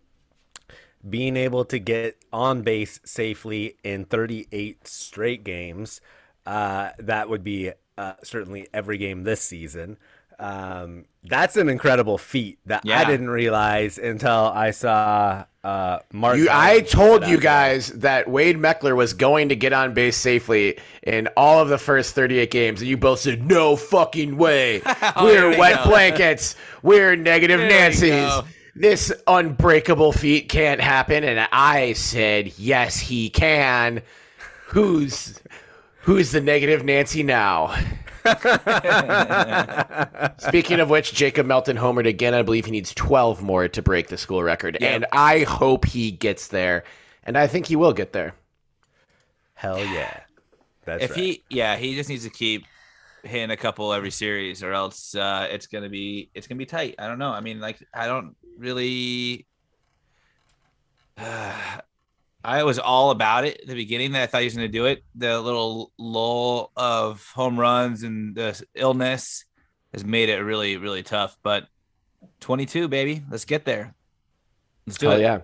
being 1.10 1.38
able 1.38 1.66
to 1.66 1.80
get 1.80 2.18
on 2.32 2.62
base 2.62 2.99
safely 3.05 3.78
in 3.84 4.05
38 4.05 4.88
straight 4.88 5.43
games? 5.43 6.01
Uh, 6.45 6.89
that 6.99 7.30
would 7.30 7.43
be 7.43 7.72
uh, 7.97 8.14
certainly 8.24 8.68
every 8.74 8.97
game 8.97 9.24
this 9.24 9.41
season. 9.41 9.97
Um, 10.39 11.05
that's 11.24 11.58
an 11.58 11.68
incredible 11.68 12.18
feat 12.18 12.60
that 12.68 12.84
I 12.88 13.05
didn't 13.05 13.30
realize 13.30 13.97
until 13.97 14.51
I 14.53 14.72
saw 14.72 15.45
uh, 15.68 15.99
Mark. 16.13 16.38
You, 16.38 16.47
I 16.49 16.80
told 16.82 17.28
you 17.28 17.36
out 17.36 17.41
guys 17.41 17.88
that 17.89 18.30
Wade 18.30 18.55
Meckler 18.57 18.95
was 18.95 19.13
going 19.13 19.49
to 19.49 19.55
get 19.55 19.74
on 19.74 19.93
base 19.93 20.15
safely 20.15 20.80
in 21.03 21.28
all 21.36 21.59
of 21.59 21.68
the 21.68 21.78
first 21.78 22.15
38 22.15 22.49
games, 22.51 22.80
and 22.82 22.89
you 22.89 22.95
both 22.95 23.20
said, 23.20 23.45
"No 23.45 23.76
fucking 23.76 24.38
way! 24.38 24.82
Oh, 25.18 25.26
We're 25.26 25.32
here 25.41 25.49
we 25.51 25.57
wet 25.57 25.84
go. 25.84 25.89
blankets. 25.89 26.55
We're 26.84 27.15
negative 27.15 27.59
Here 27.59 27.68
we 27.70 27.74
Nancy's. 27.74 28.11
go. 28.11 28.43
This 28.76 29.11
unbreakable 29.28 30.13
feat 30.13 30.47
can't 30.47 30.80
happen." 30.80 31.24
And 31.26 31.47
I 31.51 31.93
said, 31.93 32.53
"Yes, 32.57 32.97
he 32.97 33.30
can." 33.30 34.01
Who's 34.68 35.39
who's 36.01 36.32
the 36.32 36.41
negative 36.41 36.84
Nancy 36.86 37.24
now? 37.24 37.76
Speaking 40.38 40.80
of 40.80 40.89
which, 40.89 41.13
Jacob 41.13 41.45
Melton 41.45 41.78
homered 41.78 42.07
again. 42.07 42.34
I 42.34 42.41
believe 42.41 42.65
he 42.65 42.71
needs 42.71 42.93
12 42.93 43.41
more 43.41 43.67
to 43.67 43.82
break 43.82 44.07
the 44.07 44.17
school 44.17 44.43
record. 44.43 44.78
Yeah. 44.80 44.89
And 44.89 45.05
I 45.11 45.43
hope 45.43 45.86
he 45.86 46.11
gets 46.11 46.47
there. 46.47 46.84
And 47.23 47.38
I 47.38 47.47
think 47.47 47.65
he 47.65 47.75
will 47.75 47.93
get 47.93 48.13
there. 48.13 48.36
Hell 49.53 49.80
yeah. 49.80 50.21
That's 50.86 51.03
if 51.03 51.11
right. 51.11 51.19
he, 51.19 51.43
yeah, 51.49 51.75
he 51.75 51.95
just 51.95 52.09
needs 52.09 52.23
to 52.23 52.30
keep 52.30 52.65
hitting 53.23 53.51
a 53.51 53.57
couple 53.57 53.93
every 53.93 54.11
series, 54.11 54.63
or 54.63 54.73
else 54.73 55.15
uh, 55.15 55.47
it's 55.51 55.67
gonna 55.67 55.89
be 55.89 56.30
it's 56.34 56.47
gonna 56.47 56.59
be 56.59 56.65
tight. 56.65 56.95
I 56.97 57.07
don't 57.07 57.19
know. 57.19 57.32
I 57.32 57.41
mean, 57.41 57.59
like 57.59 57.78
I 57.93 58.07
don't 58.07 58.36
really. 58.57 59.45
I 62.44 62.64
was 62.64 62.80
all 62.80 63.12
about 63.12 63.46
it 63.46 63.62
at 63.62 63.68
the 63.68 63.76
beginning 63.76 64.12
that 64.14 64.24
I 64.24 64.26
thought 64.28 64.42
he 64.42 64.46
was 64.48 64.56
going 64.56 64.68
to 64.68 64.72
do 64.72 64.86
it. 64.86 65.04
The 65.16 65.40
little 65.42 65.92
lull 65.98 66.72
of 66.76 67.26
home 67.36 67.60
runs 67.60 68.04
and 68.04 68.36
the 68.36 68.62
illness 68.76 69.44
has 69.94 70.06
made 70.06 70.30
it 70.30 70.38
really, 70.38 70.78
really 70.78 71.04
tough. 71.04 71.38
But 71.44 71.68
22, 72.40 72.88
baby, 72.88 73.24
let's 73.30 73.46
get 73.46 73.66
there. 73.66 73.94
Let's 74.86 74.98
do 74.98 75.10
Hell 75.10 75.18
it. 75.18 75.22
yeah. 75.22 75.40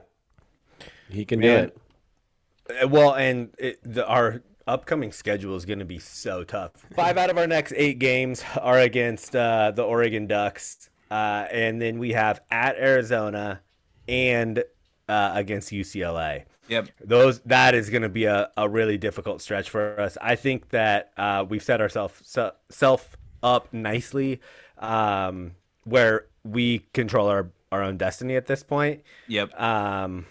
He 1.09 1.25
can 1.25 1.39
Man. 1.39 1.49
do 1.57 1.63
it. 1.65 2.83
Uh, 2.83 2.87
Well, 2.87 3.13
and 3.15 3.53
it, 3.57 3.79
the, 3.83 4.07
our 4.07 4.41
upcoming 4.65 5.11
schedule 5.11 5.55
is 5.55 5.65
going 5.65 5.79
to 5.79 5.85
be 5.85 5.99
so 5.99 6.43
tough. 6.43 6.71
Five 6.95 7.17
out 7.17 7.29
of 7.29 7.37
our 7.37 7.47
next 7.47 7.73
eight 7.75 7.99
games 7.99 8.43
are 8.61 8.79
against 8.79 9.35
uh, 9.35 9.71
the 9.71 9.83
Oregon 9.83 10.27
Ducks, 10.27 10.89
uh, 11.11 11.47
and 11.51 11.81
then 11.81 11.99
we 11.99 12.13
have 12.13 12.39
at 12.49 12.77
Arizona 12.77 13.59
and 14.07 14.63
uh, 15.09 15.31
against 15.35 15.71
UCLA. 15.71 16.45
Yep. 16.67 16.89
Those 17.03 17.39
that 17.41 17.75
is 17.75 17.89
going 17.89 18.03
to 18.03 18.09
be 18.09 18.25
a, 18.25 18.49
a 18.57 18.67
really 18.67 18.97
difficult 18.97 19.41
stretch 19.41 19.69
for 19.69 19.99
us. 19.99 20.17
I 20.21 20.35
think 20.35 20.69
that 20.69 21.11
uh, 21.17 21.45
we've 21.47 21.63
set 21.63 21.81
ourselves 21.81 22.21
so, 22.23 22.51
self 22.69 23.17
up 23.41 23.73
nicely, 23.73 24.41
um, 24.77 25.51
where 25.83 26.27
we 26.43 26.79
control 26.93 27.27
our 27.27 27.49
our 27.71 27.81
own 27.81 27.97
destiny 27.97 28.35
at 28.35 28.45
this 28.45 28.63
point. 28.63 29.01
Yep. 29.27 29.59
Um, 29.59 30.25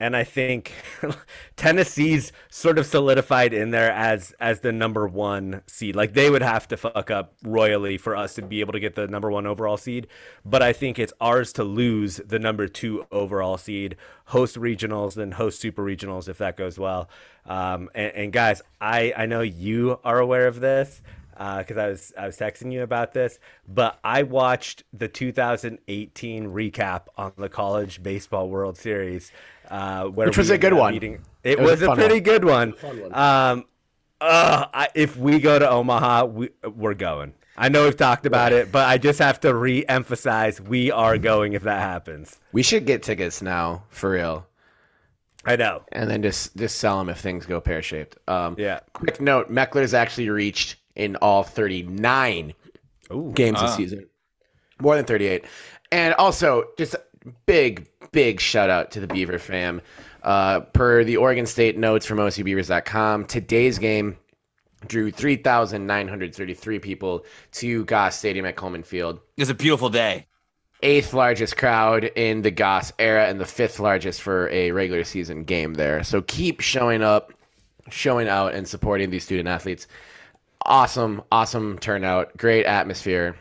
and 0.00 0.16
I 0.16 0.24
think 0.24 0.72
Tennessee's 1.56 2.32
sort 2.48 2.78
of 2.78 2.86
solidified 2.86 3.52
in 3.52 3.70
there 3.70 3.92
as 3.92 4.32
as 4.40 4.60
the 4.60 4.72
number 4.72 5.06
one 5.06 5.62
seed. 5.66 5.94
Like 5.94 6.14
they 6.14 6.30
would 6.30 6.42
have 6.42 6.66
to 6.68 6.76
fuck 6.78 7.10
up 7.10 7.34
royally 7.44 7.98
for 7.98 8.16
us 8.16 8.34
to 8.34 8.42
be 8.42 8.60
able 8.60 8.72
to 8.72 8.80
get 8.80 8.94
the 8.94 9.06
number 9.06 9.30
one 9.30 9.46
overall 9.46 9.76
seed. 9.76 10.06
But 10.44 10.62
I 10.62 10.72
think 10.72 10.98
it's 10.98 11.12
ours 11.20 11.52
to 11.54 11.64
lose 11.64 12.16
the 12.16 12.38
number 12.38 12.66
two 12.66 13.06
overall 13.12 13.58
seed, 13.58 13.96
host 14.24 14.56
regionals, 14.56 15.14
then 15.14 15.32
host 15.32 15.60
super 15.60 15.84
regionals 15.84 16.28
if 16.28 16.38
that 16.38 16.56
goes 16.56 16.78
well. 16.78 17.10
Um, 17.46 17.90
and, 17.94 18.12
and 18.14 18.32
guys, 18.32 18.62
I 18.80 19.12
I 19.16 19.26
know 19.26 19.42
you 19.42 20.00
are 20.02 20.18
aware 20.18 20.46
of 20.46 20.60
this 20.60 21.02
because 21.58 21.78
I 21.78 21.88
was 21.88 22.12
I 22.18 22.26
was 22.26 22.36
texting 22.36 22.70
you 22.70 22.82
about 22.82 23.14
this, 23.14 23.38
but 23.66 23.98
I 24.04 24.24
watched 24.24 24.84
the 24.92 25.08
2018 25.08 26.46
recap 26.46 27.06
on 27.16 27.32
the 27.38 27.48
College 27.48 28.02
Baseball 28.02 28.50
World 28.50 28.76
Series, 28.76 29.32
uh, 29.70 30.04
where 30.06 30.26
Which 30.26 30.36
was 30.38 30.50
a 30.50 30.58
good 30.58 30.74
one. 30.74 30.92
beating- 30.92 31.24
It, 31.44 31.58
was 31.58 31.80
was, 31.80 31.82
a 31.82 31.90
a, 31.92 31.94
pretty 31.96 32.14
one. 32.14 32.22
good 32.22 32.44
one. 32.44 32.70
One. 32.80 33.14
Um, 33.14 33.64
uh, 34.20 34.66
I, 34.74 34.88
if 34.94 35.16
we 35.16 35.38
go 35.38 35.58
to 35.58 35.68
Omaha, 35.70 36.26
we, 36.26 36.50
we're 36.74 36.94
going. 36.94 37.32
I 37.56 37.68
know 37.68 37.84
we've 37.84 37.96
talked 37.96 38.26
about 38.26 38.52
it, 38.52 38.70
but 38.72 38.86
I 38.88 38.98
just 38.98 39.18
have 39.18 39.40
to 39.40 39.54
re-emphasize 39.54 40.60
we 40.60 40.90
are 40.90 41.18
going 41.18 41.52
if 41.54 41.62
that 41.64 41.80
happens. 41.80 42.38
We 42.52 42.62
should 42.62 42.86
get 42.86 43.02
tickets 43.02 43.42
now, 43.42 43.84
for 43.90 44.10
real. 44.10 44.46
I 45.44 45.56
know. 45.56 45.82
And 45.92 46.10
then 46.10 46.22
just, 46.22 46.56
just 46.56 46.76
sell 46.78 46.98
them 46.98 47.08
if 47.08 47.18
things 47.18 47.46
go 47.46 47.60
pear 47.60 47.80
shaped. 47.82 48.16
Um, 48.28 48.56
Yeah. 48.58 48.80
Quick 48.92 49.20
note 49.20 49.50
Meckler's 49.50 49.94
actually 49.94 50.28
reached 50.30 50.76
in 50.96 51.16
all 51.16 51.42
39 51.42 52.52
Ooh. 53.12 53.32
games 53.34 53.58
Ah. 53.60 53.66
this 53.66 53.76
season. 53.76 54.06
More 54.80 54.96
than 54.96 55.04
38. 55.06 55.44
And 55.92 56.14
also, 56.14 56.64
just 56.78 56.94
a 56.94 57.02
big, 57.46 57.88
big 58.12 58.40
shout 58.40 58.70
out 58.70 58.90
to 58.92 59.00
the 59.00 59.06
Beaver 59.06 59.38
fam. 59.38 59.80
Uh, 60.22 60.60
per 60.60 61.02
the 61.04 61.16
Oregon 61.16 61.46
State 61.46 61.78
notes 61.78 62.04
from 62.06 62.18
OCBeavers.com, 62.18 63.24
today's 63.26 63.78
game 63.78 64.16
drew 64.86 65.10
3,933 65.10 66.78
people 66.78 67.24
to 67.52 67.84
Goss 67.84 68.18
Stadium 68.18 68.46
at 68.46 68.56
Coleman 68.56 68.82
Field. 68.82 69.20
It's 69.36 69.50
a 69.50 69.54
beautiful 69.54 69.88
day. 69.88 70.26
Eighth 70.82 71.12
largest 71.12 71.56
crowd 71.58 72.04
in 72.04 72.40
the 72.42 72.50
Goss 72.50 72.90
era 72.98 73.26
and 73.26 73.38
the 73.38 73.44
fifth 73.46 73.78
largest 73.80 74.22
for 74.22 74.48
a 74.48 74.70
regular 74.72 75.04
season 75.04 75.44
game 75.44 75.74
there. 75.74 76.02
So 76.04 76.22
keep 76.22 76.60
showing 76.60 77.02
up, 77.02 77.32
showing 77.90 78.28
out, 78.28 78.54
and 78.54 78.66
supporting 78.66 79.10
these 79.10 79.24
student 79.24 79.48
athletes. 79.48 79.86
Awesome, 80.64 81.22
awesome 81.30 81.78
turnout, 81.78 82.34
great 82.36 82.64
atmosphere. 82.64 83.36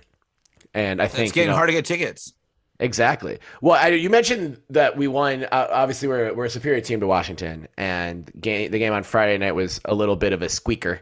And 0.73 1.01
I 1.01 1.07
think 1.07 1.27
It's 1.27 1.31
getting 1.33 1.47
you 1.47 1.51
know- 1.51 1.55
hard 1.57 1.69
to 1.69 1.73
get 1.73 1.85
tickets. 1.85 2.33
Exactly. 2.79 3.39
Well, 3.61 3.75
I, 3.75 3.89
you 3.89 4.09
mentioned 4.09 4.61
that 4.69 4.95
we 4.95 5.07
won. 5.07 5.43
Uh, 5.45 5.67
obviously, 5.69 6.07
we're 6.07 6.33
we're 6.33 6.45
a 6.45 6.49
superior 6.49 6.79
team 6.79 7.01
to 7.01 7.07
Washington, 7.07 7.67
and 7.77 8.31
game, 8.39 8.71
the 8.71 8.79
game 8.79 8.93
on 8.93 9.03
Friday 9.03 9.37
night 9.37 9.51
was 9.51 9.81
a 9.83 9.93
little 9.93 10.15
bit 10.15 10.31
of 10.31 10.41
a 10.41 10.47
squeaker. 10.47 11.01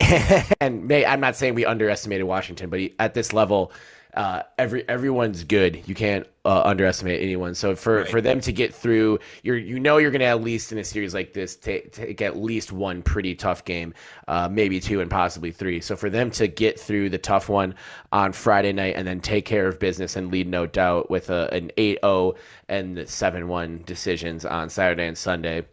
and 0.60 0.86
may, 0.86 1.04
I'm 1.04 1.18
not 1.18 1.34
saying 1.34 1.54
we 1.54 1.66
underestimated 1.66 2.26
Washington, 2.26 2.70
but 2.70 2.80
at 3.00 3.14
this 3.14 3.32
level, 3.32 3.72
uh, 4.14 4.42
every 4.58 4.88
everyone's 4.88 5.44
good. 5.44 5.82
You 5.86 5.94
can't 5.94 6.26
uh, 6.44 6.62
underestimate 6.64 7.22
anyone. 7.22 7.54
So 7.54 7.76
for, 7.76 7.98
Right. 7.98 8.08
for 8.08 8.20
them 8.20 8.40
to 8.40 8.52
get 8.52 8.74
through, 8.74 9.18
you're 9.42 9.56
you 9.56 9.78
know 9.78 9.98
you're 9.98 10.10
going 10.10 10.20
to 10.20 10.26
at 10.26 10.42
least 10.42 10.72
in 10.72 10.78
a 10.78 10.84
series 10.84 11.14
like 11.14 11.32
this 11.32 11.54
take, 11.56 11.92
take 11.92 12.20
at 12.22 12.36
least 12.36 12.72
one 12.72 13.02
pretty 13.02 13.34
tough 13.34 13.64
game, 13.64 13.94
uh, 14.28 14.48
maybe 14.50 14.80
two 14.80 15.00
and 15.00 15.10
possibly 15.10 15.50
three. 15.52 15.80
So 15.80 15.96
for 15.96 16.10
them 16.10 16.30
to 16.32 16.48
get 16.48 16.78
through 16.80 17.10
the 17.10 17.18
tough 17.18 17.48
one 17.48 17.74
on 18.12 18.32
Friday 18.32 18.72
night 18.72 18.94
and 18.96 19.06
then 19.06 19.20
take 19.20 19.44
care 19.44 19.66
of 19.68 19.78
business 19.78 20.16
and 20.16 20.32
lead 20.32 20.48
no 20.48 20.66
doubt 20.66 21.10
with 21.10 21.30
a, 21.30 21.52
an 21.52 21.70
8-0 21.76 22.36
and 22.68 22.98
7-1 22.98 23.84
decisions 23.86 24.44
on 24.44 24.70
Saturday 24.70 25.06
and 25.06 25.16
Sunday. 25.18 25.64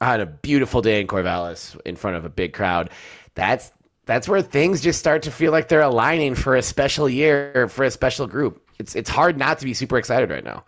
I 0.00 0.06
had 0.06 0.20
a 0.20 0.26
beautiful 0.26 0.82
day 0.82 1.00
in 1.00 1.06
Corvallis 1.06 1.78
in 1.84 1.94
front 1.96 2.16
of 2.16 2.24
a 2.24 2.28
big 2.28 2.52
crowd. 2.52 2.90
That's 3.36 3.72
that's 4.06 4.28
where 4.28 4.40
things 4.40 4.80
just 4.80 4.98
start 4.98 5.22
to 5.24 5.30
feel 5.30 5.52
like 5.52 5.68
they're 5.68 5.80
aligning 5.80 6.34
for 6.34 6.54
a 6.54 6.62
special 6.62 7.08
year 7.08 7.68
for 7.68 7.84
a 7.84 7.90
special 7.90 8.26
group. 8.26 8.62
It's 8.78 8.94
it's 8.94 9.10
hard 9.10 9.36
not 9.36 9.58
to 9.58 9.64
be 9.64 9.74
super 9.74 9.98
excited 9.98 10.30
right 10.30 10.44
now. 10.44 10.64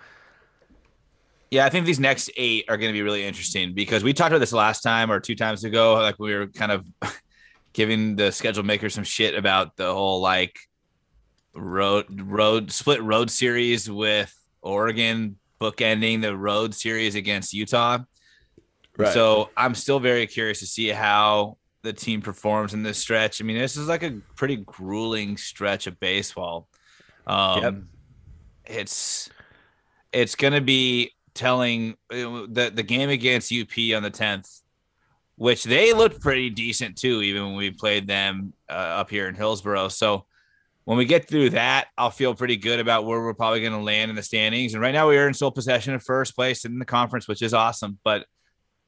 Yeah, 1.51 1.65
I 1.65 1.71
think 1.71 1.87
these 1.87 2.01
next 2.01 2.31
eight 2.37 2.67
are 2.69 2.77
going 2.77 2.91
to 2.91 2.93
be 2.93 3.01
really 3.01 3.25
interesting 3.25 3.73
because 3.73 4.05
we 4.05 4.13
talked 4.13 4.33
about 4.33 4.41
this 4.41 4.53
last 4.53 4.83
time 4.83 5.11
or 5.11 5.19
two 5.19 5.35
times 5.35 5.65
ago. 5.65 5.95
Like 5.95 6.19
we 6.19 6.35
were 6.35 6.49
kind 6.49 6.73
of 6.73 6.87
giving 7.73 8.17
the 8.17 8.33
schedule 8.33 8.65
maker 8.65 8.91
some 8.91 9.05
shit 9.05 9.35
about 9.35 9.77
the 9.77 9.91
whole 9.91 10.21
like 10.21 10.59
road 11.55 12.07
road 12.21 12.71
split 12.73 13.03
road 13.03 13.31
series 13.31 13.89
with 13.91 14.35
Oregon 14.63 15.39
bookending 15.61 16.23
the 16.23 16.37
road 16.37 16.75
series 16.75 17.15
against 17.15 17.55
Utah. 17.55 17.99
Right. 18.97 19.13
So 19.15 19.51
I'm 19.57 19.77
still 19.77 20.01
very 20.01 20.27
curious 20.27 20.59
to 20.59 20.67
see 20.67 20.89
how 20.89 21.57
the 21.89 21.93
team 21.95 22.21
performs 22.21 22.75
in 22.75 22.83
this 22.83 22.99
stretch. 22.99 23.41
I 23.41 23.45
mean, 23.45 23.57
this 23.59 23.77
is 23.79 23.89
like 23.89 24.03
a 24.03 24.21
pretty 24.37 24.57
grueling 24.57 25.37
stretch 25.39 25.87
of 25.87 25.99
baseball. 25.99 26.69
Um, 27.27 27.63
Yep. 27.63 27.75
It's 28.67 29.31
it's 30.13 30.35
gonna 30.35 30.61
be 30.61 31.13
telling 31.35 31.93
uh, 32.13 32.45
the 32.51 32.71
the 32.75 32.83
game 32.83 33.09
against 33.09 33.51
UP 33.53 33.73
on 33.97 34.03
the 34.03 34.11
10th, 34.11 34.61
which 35.37 35.65
they 35.65 35.95
looked 35.95 36.21
pretty 36.21 36.51
decent 36.51 36.99
too, 36.99 37.23
even 37.23 37.47
when 37.47 37.57
we 37.57 37.71
played 37.71 38.07
them 38.07 38.53
uh, 38.69 38.73
up 39.01 39.09
here 39.09 39.27
in 39.29 39.35
Hillsboro. 39.35 39.89
So 39.89 40.27
when 40.85 40.99
we 40.99 41.07
get 41.07 41.27
through 41.29 41.51
that, 41.51 41.89
I'll 41.97 42.11
feel 42.11 42.35
pretty 42.35 42.57
good 42.57 42.81
about 42.81 43.07
where 43.07 43.21
we're 43.23 43.33
probably 43.35 43.61
going 43.61 43.73
to 43.73 43.79
land 43.79 44.11
in 44.11 44.17
the 44.17 44.23
standings. 44.23 44.73
And 44.75 44.83
right 44.83 44.93
now, 44.93 45.09
we 45.09 45.17
are 45.19 45.29
in 45.29 45.35
sole 45.35 45.51
possession 45.51 45.95
of 45.95 46.03
first 46.03 46.35
place 46.35 46.65
in 46.67 46.79
the 46.79 46.85
conference, 46.87 47.27
which 47.29 47.43
is 47.43 47.53
awesome. 47.55 47.99
But 48.05 48.27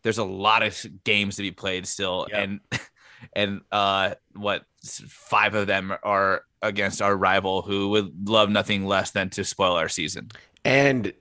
there's 0.02 0.16
a 0.18 0.24
lot 0.24 0.62
of 0.62 0.82
games 1.04 1.36
to 1.36 1.42
be 1.42 1.50
played 1.52 1.86
still, 1.86 2.26
Yep. 2.30 2.42
and 2.42 2.60
and 3.32 3.60
uh, 3.72 4.14
what 4.34 4.64
five 4.82 5.54
of 5.54 5.66
them 5.66 5.92
are 6.02 6.42
against 6.62 7.00
our 7.00 7.16
rival, 7.16 7.62
who 7.62 7.90
would 7.90 8.28
love 8.28 8.50
nothing 8.50 8.86
less 8.86 9.10
than 9.10 9.30
to 9.30 9.44
spoil 9.44 9.74
our 9.76 9.88
season. 9.88 10.30
And 10.64 11.12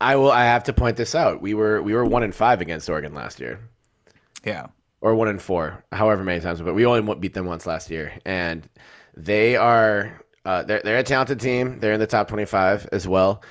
I 0.00 0.16
will 0.16 0.30
I 0.30 0.44
have 0.44 0.64
to 0.64 0.72
point 0.72 0.96
this 0.96 1.14
out. 1.14 1.40
We 1.40 1.54
were 1.54 1.80
we 1.82 1.94
were 1.94 2.04
1 2.04 2.22
in 2.22 2.32
5 2.32 2.60
against 2.60 2.88
Oregon 2.88 3.14
last 3.14 3.40
year. 3.40 3.60
Yeah, 4.44 4.66
or 5.00 5.14
one 5.14 5.28
in 5.28 5.38
four, 5.38 5.84
however 5.92 6.24
many 6.24 6.40
times. 6.40 6.62
But 6.62 6.74
we 6.74 6.86
only 6.86 7.14
beat 7.16 7.34
them 7.34 7.46
once 7.46 7.66
last 7.66 7.90
year, 7.90 8.12
and 8.24 8.68
they 9.16 9.56
are 9.56 10.20
uh, 10.44 10.62
they're 10.62 10.80
they're 10.84 10.98
a 10.98 11.02
talented 11.02 11.40
team. 11.40 11.80
They're 11.80 11.92
in 11.92 12.00
the 12.00 12.06
top 12.06 12.28
twenty 12.28 12.44
five 12.44 12.88
as 12.92 13.06
well. 13.08 13.42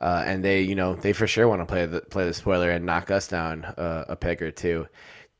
Uh, 0.00 0.24
and 0.26 0.44
they, 0.44 0.62
you 0.62 0.74
know, 0.74 0.96
they 0.96 1.12
for 1.12 1.28
sure 1.28 1.46
want 1.46 1.60
to 1.60 1.66
play 1.66 1.86
the 1.86 2.00
play 2.00 2.24
the 2.24 2.34
spoiler 2.34 2.70
and 2.70 2.84
knock 2.84 3.10
us 3.10 3.28
down 3.28 3.64
uh, 3.64 4.04
a 4.08 4.16
peg 4.16 4.42
or 4.42 4.50
two. 4.50 4.86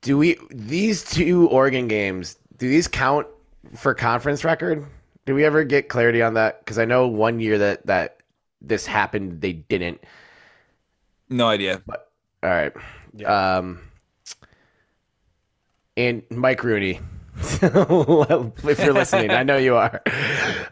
Do 0.02 0.18
we 0.18 0.36
these 0.50 1.04
two 1.04 1.48
Oregon 1.48 1.88
games? 1.88 2.36
Do 2.58 2.68
these 2.68 2.88
count 2.88 3.26
for 3.74 3.94
conference 3.94 4.44
record? 4.44 4.84
Do 5.26 5.34
we 5.34 5.44
ever 5.44 5.64
get 5.64 5.88
clarity 5.88 6.20
on 6.22 6.34
that? 6.34 6.60
Because 6.60 6.78
I 6.78 6.84
know 6.84 7.06
one 7.06 7.40
year 7.40 7.56
that 7.58 7.86
that 7.86 8.18
this 8.60 8.84
happened, 8.84 9.40
they 9.40 9.52
didn't. 9.52 10.02
No 11.28 11.48
idea. 11.48 11.82
But 11.86 12.10
all 12.42 12.50
right, 12.50 12.72
yeah. 13.14 13.56
um, 13.58 13.80
and 15.96 16.22
Mike 16.30 16.64
Rooney. 16.64 17.00
if 17.36 18.78
you're 18.78 18.92
listening, 18.92 19.30
I 19.30 19.42
know 19.42 19.56
you 19.56 19.76
are. 19.76 20.02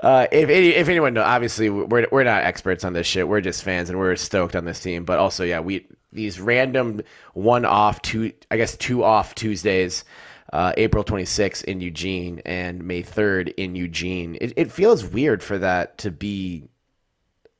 Uh, 0.00 0.26
if 0.30 0.48
if 0.50 0.88
anyone 0.88 1.14
knows, 1.14 1.24
obviously 1.24 1.70
we're 1.70 2.06
we're 2.10 2.24
not 2.24 2.42
experts 2.42 2.84
on 2.84 2.92
this 2.92 3.06
shit. 3.06 3.28
We're 3.28 3.40
just 3.40 3.62
fans, 3.62 3.90
and 3.90 3.98
we're 3.98 4.16
stoked 4.16 4.56
on 4.56 4.64
this 4.64 4.80
team. 4.80 5.04
But 5.04 5.18
also, 5.18 5.44
yeah, 5.44 5.60
we 5.60 5.86
these 6.12 6.40
random 6.40 7.02
one 7.34 7.64
off 7.64 8.02
two, 8.02 8.32
I 8.50 8.56
guess 8.56 8.76
two 8.76 9.04
off 9.04 9.34
Tuesdays, 9.34 10.04
uh, 10.52 10.72
April 10.76 11.04
26th 11.04 11.64
in 11.64 11.80
Eugene 11.80 12.40
and 12.44 12.82
May 12.84 13.02
3rd 13.02 13.54
in 13.56 13.74
Eugene. 13.74 14.36
It 14.40 14.54
it 14.56 14.72
feels 14.72 15.04
weird 15.04 15.42
for 15.42 15.58
that 15.58 15.98
to 15.98 16.10
be 16.10 16.68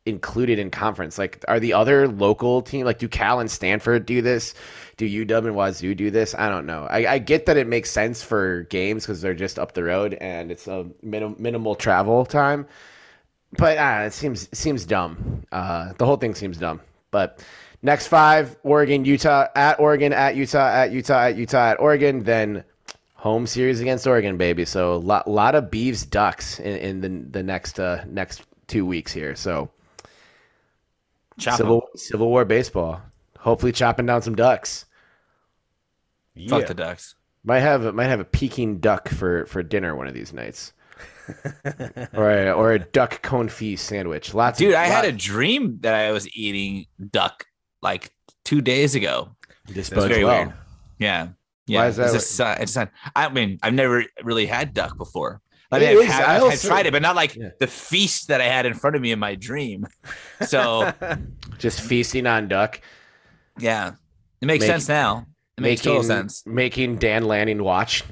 included 0.07 0.59
in 0.59 0.71
conference? 0.71 1.19
Like, 1.19 1.45
are 1.49 1.61
the 1.61 1.73
other 1.75 2.09
local 2.09 2.63
team 2.63 2.85
like 2.85 2.99
do 2.99 3.09
Cal 3.09 3.41
and 3.41 3.51
Stanford 3.51 4.07
do 4.07 4.23
this? 4.23 4.55
Do 4.97 5.07
UW 5.07 5.47
and 5.47 5.57
Wazoo 5.57 5.95
do 5.95 6.11
this? 6.11 6.35
I 6.35 6.49
don't 6.49 6.67
know. 6.67 6.87
I, 6.91 7.15
I 7.15 7.19
get 7.19 7.47
that 7.47 7.57
it 7.57 7.67
makes 7.67 7.91
sense 7.91 8.23
for 8.23 8.63
games 8.65 9.05
because 9.05 9.21
they're 9.21 9.35
just 9.35 9.59
up 9.59 9.73
the 9.73 9.85
road 9.85 10.15
and 10.15 10.51
it's 10.51 10.67
a 10.67 10.87
minim, 11.03 11.37
minimal 11.39 11.75
travel 11.75 12.25
time, 12.27 12.67
but 13.53 13.79
uh, 13.79 14.03
it 14.07 14.13
seems 14.13 14.49
seems 14.57 14.85
dumb. 14.85 15.45
Uh, 15.53 15.93
the 15.99 16.07
whole 16.07 16.17
thing 16.17 16.35
seems 16.35 16.59
dumb. 16.59 16.81
But 17.11 17.45
next 17.83 18.07
five: 18.07 18.57
Oregon, 18.63 19.05
Utah, 19.05 19.47
at 19.55 19.81
Oregon, 19.81 20.13
at 20.13 20.37
Utah, 20.37 20.69
at 20.69 20.93
Utah, 20.93 21.21
at 21.21 21.37
Utah, 21.37 21.71
at 21.71 21.81
Oregon. 21.81 22.23
Then 22.25 22.65
home 23.15 23.47
series 23.47 23.81
against 23.81 24.07
Oregon, 24.07 24.37
baby. 24.37 24.65
So 24.65 24.95
a 24.95 24.97
lot, 24.97 25.29
lot 25.29 25.55
of 25.55 25.65
Beavs 25.65 26.09
Ducks 26.09 26.59
in, 26.59 26.77
in 26.77 27.01
the 27.01 27.31
the 27.31 27.43
next 27.43 27.79
uh, 27.79 28.05
next 28.09 28.43
two 28.67 28.87
weeks 28.87 29.13
here. 29.13 29.35
So 29.35 29.71
Civil 31.39 31.89
Civil 31.97 32.29
War 32.29 32.45
baseball. 32.45 33.03
Hopefully, 33.39 33.73
chopping 33.73 34.07
down 34.07 34.23
some 34.23 34.35
ducks. 34.35 34.85
Yeah. 36.35 36.51
Fuck 36.51 36.67
the 36.67 36.75
ducks. 36.75 37.15
Might 37.45 37.61
have 37.61 37.95
might 37.95 38.07
have 38.07 38.21
a 38.21 38.25
Peking 38.25 38.79
duck 38.79 39.09
for 39.09 39.47
for 39.47 39.63
dinner 39.63 39.97
one 39.97 40.07
of 40.07 40.15
these 40.15 40.33
nights. 40.33 40.73
Or 42.15 42.31
a, 42.31 42.53
or 42.53 42.73
a 42.73 42.79
duck 42.79 43.23
confit 43.23 43.79
sandwich. 43.79 44.35
Lots. 44.35 44.59
Dude, 44.59 44.71
of, 44.71 44.77
I 44.77 44.87
had 44.87 45.05
a 45.05 45.13
dream 45.13 45.79
that 45.81 45.95
I 45.95 46.13
was 46.13 46.29
eating 46.35 46.87
duck 47.11 47.45
like 47.83 48.11
two 48.45 48.61
days 48.61 48.95
ago. 48.95 49.37
This 49.69 49.89
very 49.89 50.25
well. 50.25 50.45
weird. 50.45 50.55
Yeah. 50.99 51.29
Yeah. 51.67 51.81
Why 51.81 51.87
is 51.89 51.97
that? 51.97 52.15
It's, 52.15 52.41
a, 52.41 52.57
it's 52.61 52.77
not, 52.77 52.91
I 53.15 53.29
mean, 53.29 53.59
I've 53.63 53.75
never 53.75 54.05
really 54.23 54.47
had 54.47 54.75
duck 54.75 54.97
before. 54.97 55.41
I 55.73 55.79
mean, 55.79 55.99
I've, 55.99 56.09
had, 56.09 56.41
also, 56.41 56.53
I've 56.53 56.63
tried 56.63 56.87
it, 56.87 56.93
but 56.93 57.03
not 57.03 57.15
like 57.15 57.37
yeah. 57.37 57.51
the 57.61 57.69
feast 57.69 58.29
that 58.29 58.41
I 58.41 58.47
had 58.47 58.67
in 58.67 58.75
front 58.75 58.97
of 58.97 59.03
me 59.03 59.13
in 59.13 59.21
my 59.21 59.37
dream. 59.37 59.87
So, 60.41 60.93
just 61.59 61.81
feasting 61.81 62.27
on 62.27 62.49
duck. 62.49 62.81
Yeah, 63.59 63.93
it 64.41 64.47
makes 64.47 64.63
Make, 64.63 64.69
sense 64.69 64.89
now. 64.89 65.27
It 65.57 65.61
makes 65.61 65.81
making, 65.83 65.93
total 65.93 66.03
sense. 66.03 66.45
Making 66.45 66.97
Dan 66.97 67.25
Lanning 67.25 67.63
watch. 67.63 68.03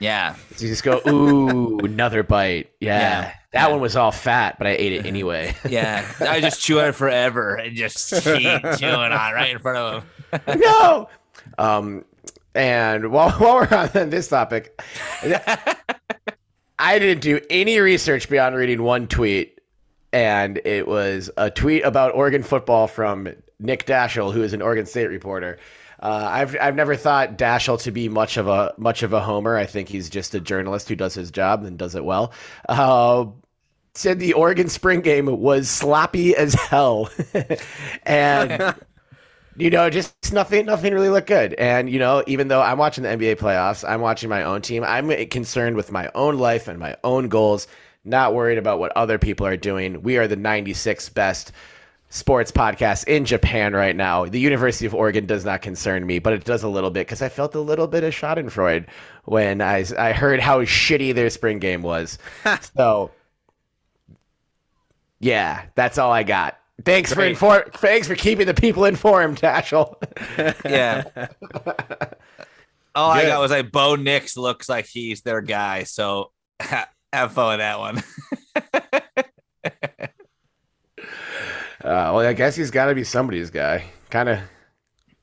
Yeah, 0.00 0.36
you 0.58 0.68
just 0.68 0.84
go, 0.84 1.00
ooh, 1.08 1.78
another 1.80 2.22
bite. 2.22 2.70
Yeah, 2.80 2.98
yeah. 2.98 3.20
that 3.22 3.34
yeah. 3.52 3.68
one 3.68 3.80
was 3.80 3.96
all 3.96 4.12
fat, 4.12 4.56
but 4.58 4.66
I 4.66 4.70
ate 4.70 4.92
it 4.92 5.06
anyway. 5.06 5.54
yeah, 5.68 6.08
I 6.20 6.40
just 6.40 6.60
chew 6.60 6.80
on 6.80 6.88
it 6.88 6.94
forever 6.94 7.56
and 7.56 7.76
just 7.76 8.10
keep 8.22 8.62
chewing 8.78 8.94
on 8.94 9.32
right 9.32 9.50
in 9.50 9.58
front 9.58 9.78
of 9.78 10.04
him. 10.46 10.60
no. 10.60 11.08
Um, 11.58 12.04
and 12.54 13.10
while 13.10 13.30
while 13.32 13.56
we're 13.56 13.90
on 13.94 14.10
this 14.10 14.28
topic. 14.28 14.80
I 16.78 16.98
didn't 17.00 17.22
do 17.22 17.40
any 17.50 17.78
research 17.80 18.28
beyond 18.28 18.54
reading 18.54 18.82
one 18.82 19.08
tweet, 19.08 19.60
and 20.12 20.60
it 20.64 20.86
was 20.86 21.28
a 21.36 21.50
tweet 21.50 21.84
about 21.84 22.14
Oregon 22.14 22.44
football 22.44 22.86
from 22.86 23.28
Nick 23.58 23.84
Daschel, 23.86 24.32
who 24.32 24.42
is 24.42 24.52
an 24.52 24.62
Oregon 24.62 24.86
State 24.86 25.08
reporter. 25.08 25.58
Uh, 26.00 26.28
I've 26.30 26.56
I've 26.60 26.76
never 26.76 26.96
thought 26.96 27.36
Daschel 27.36 27.80
to 27.82 27.90
be 27.90 28.08
much 28.08 28.36
of 28.36 28.46
a 28.48 28.74
much 28.78 29.02
of 29.02 29.12
a 29.12 29.20
homer. 29.20 29.56
I 29.56 29.66
think 29.66 29.88
he's 29.88 30.08
just 30.08 30.34
a 30.34 30.40
journalist 30.40 30.88
who 30.88 30.96
does 30.96 31.14
his 31.14 31.30
job 31.30 31.64
and 31.64 31.78
does 31.78 31.94
it 31.94 32.04
well. 32.04 32.32
Uh, 32.68 33.26
said 33.94 34.20
the 34.20 34.32
Oregon 34.34 34.68
spring 34.68 35.00
game 35.00 35.26
was 35.26 35.68
sloppy 35.68 36.36
as 36.36 36.54
hell, 36.54 37.10
and 38.04 38.74
you 39.56 39.70
know, 39.70 39.90
just 39.90 40.32
nothing, 40.32 40.66
nothing 40.66 40.94
really 40.94 41.08
looked 41.08 41.26
good. 41.26 41.54
And 41.54 41.90
you 41.90 41.98
know, 41.98 42.22
even 42.26 42.48
though 42.48 42.62
I'm 42.62 42.78
watching 42.78 43.02
the 43.02 43.10
NBA 43.10 43.36
playoffs, 43.38 43.88
I'm 43.88 44.00
watching 44.00 44.28
my 44.28 44.44
own 44.44 44.62
team. 44.62 44.84
I'm 44.84 45.10
concerned 45.28 45.74
with 45.76 45.90
my 45.90 46.10
own 46.14 46.38
life 46.38 46.68
and 46.68 46.78
my 46.78 46.96
own 47.02 47.28
goals, 47.28 47.66
not 48.04 48.34
worried 48.34 48.58
about 48.58 48.78
what 48.78 48.92
other 48.96 49.18
people 49.18 49.46
are 49.46 49.56
doing. 49.56 50.02
We 50.02 50.16
are 50.16 50.28
the 50.28 50.36
96th 50.36 51.12
best 51.12 51.50
sports 52.10 52.50
podcast 52.50 53.06
in 53.06 53.24
Japan 53.24 53.74
right 53.74 53.94
now. 53.94 54.24
The 54.24 54.40
University 54.40 54.86
of 54.86 54.94
Oregon 54.94 55.26
does 55.26 55.44
not 55.44 55.62
concern 55.62 56.06
me, 56.06 56.18
but 56.18 56.32
it 56.32 56.44
does 56.44 56.62
a 56.62 56.68
little 56.68 56.90
bit 56.90 57.06
because 57.06 57.22
I 57.22 57.28
felt 57.28 57.54
a 57.54 57.60
little 57.60 57.86
bit 57.86 58.04
of 58.04 58.14
Schadenfreude 58.14 58.86
when 59.24 59.60
I 59.60 59.84
I 59.98 60.12
heard 60.12 60.40
how 60.40 60.62
shitty 60.62 61.14
their 61.14 61.30
spring 61.30 61.58
game 61.58 61.82
was. 61.82 62.18
so, 62.76 63.10
yeah, 65.20 65.64
that's 65.74 65.98
all 65.98 66.12
I 66.12 66.22
got. 66.22 66.58
Thanks 66.84 67.12
Great. 67.12 67.36
for 67.36 67.48
inform. 67.58 67.70
Thanks 67.72 68.06
for 68.06 68.14
keeping 68.14 68.46
the 68.46 68.54
people 68.54 68.84
informed, 68.84 69.40
Daschel. 69.40 69.96
yeah. 70.64 71.04
All 72.94 73.14
Good. 73.14 73.24
I 73.24 73.26
got 73.26 73.40
was 73.40 73.50
like 73.50 73.70
Bo 73.70 73.96
Nix 73.96 74.36
looks 74.36 74.68
like 74.68 74.86
he's 74.86 75.22
their 75.22 75.40
guy, 75.40 75.84
so 75.84 76.32
have 76.60 77.32
fun 77.32 77.58
with 77.58 77.58
that 77.58 77.78
one. 77.78 79.24
Uh, 81.88 82.12
well, 82.12 82.20
I 82.20 82.34
guess 82.34 82.54
he's 82.54 82.70
got 82.70 82.86
to 82.86 82.94
be 82.94 83.02
somebody's 83.02 83.50
guy. 83.50 83.84
Kind 84.10 84.28
of 84.28 84.38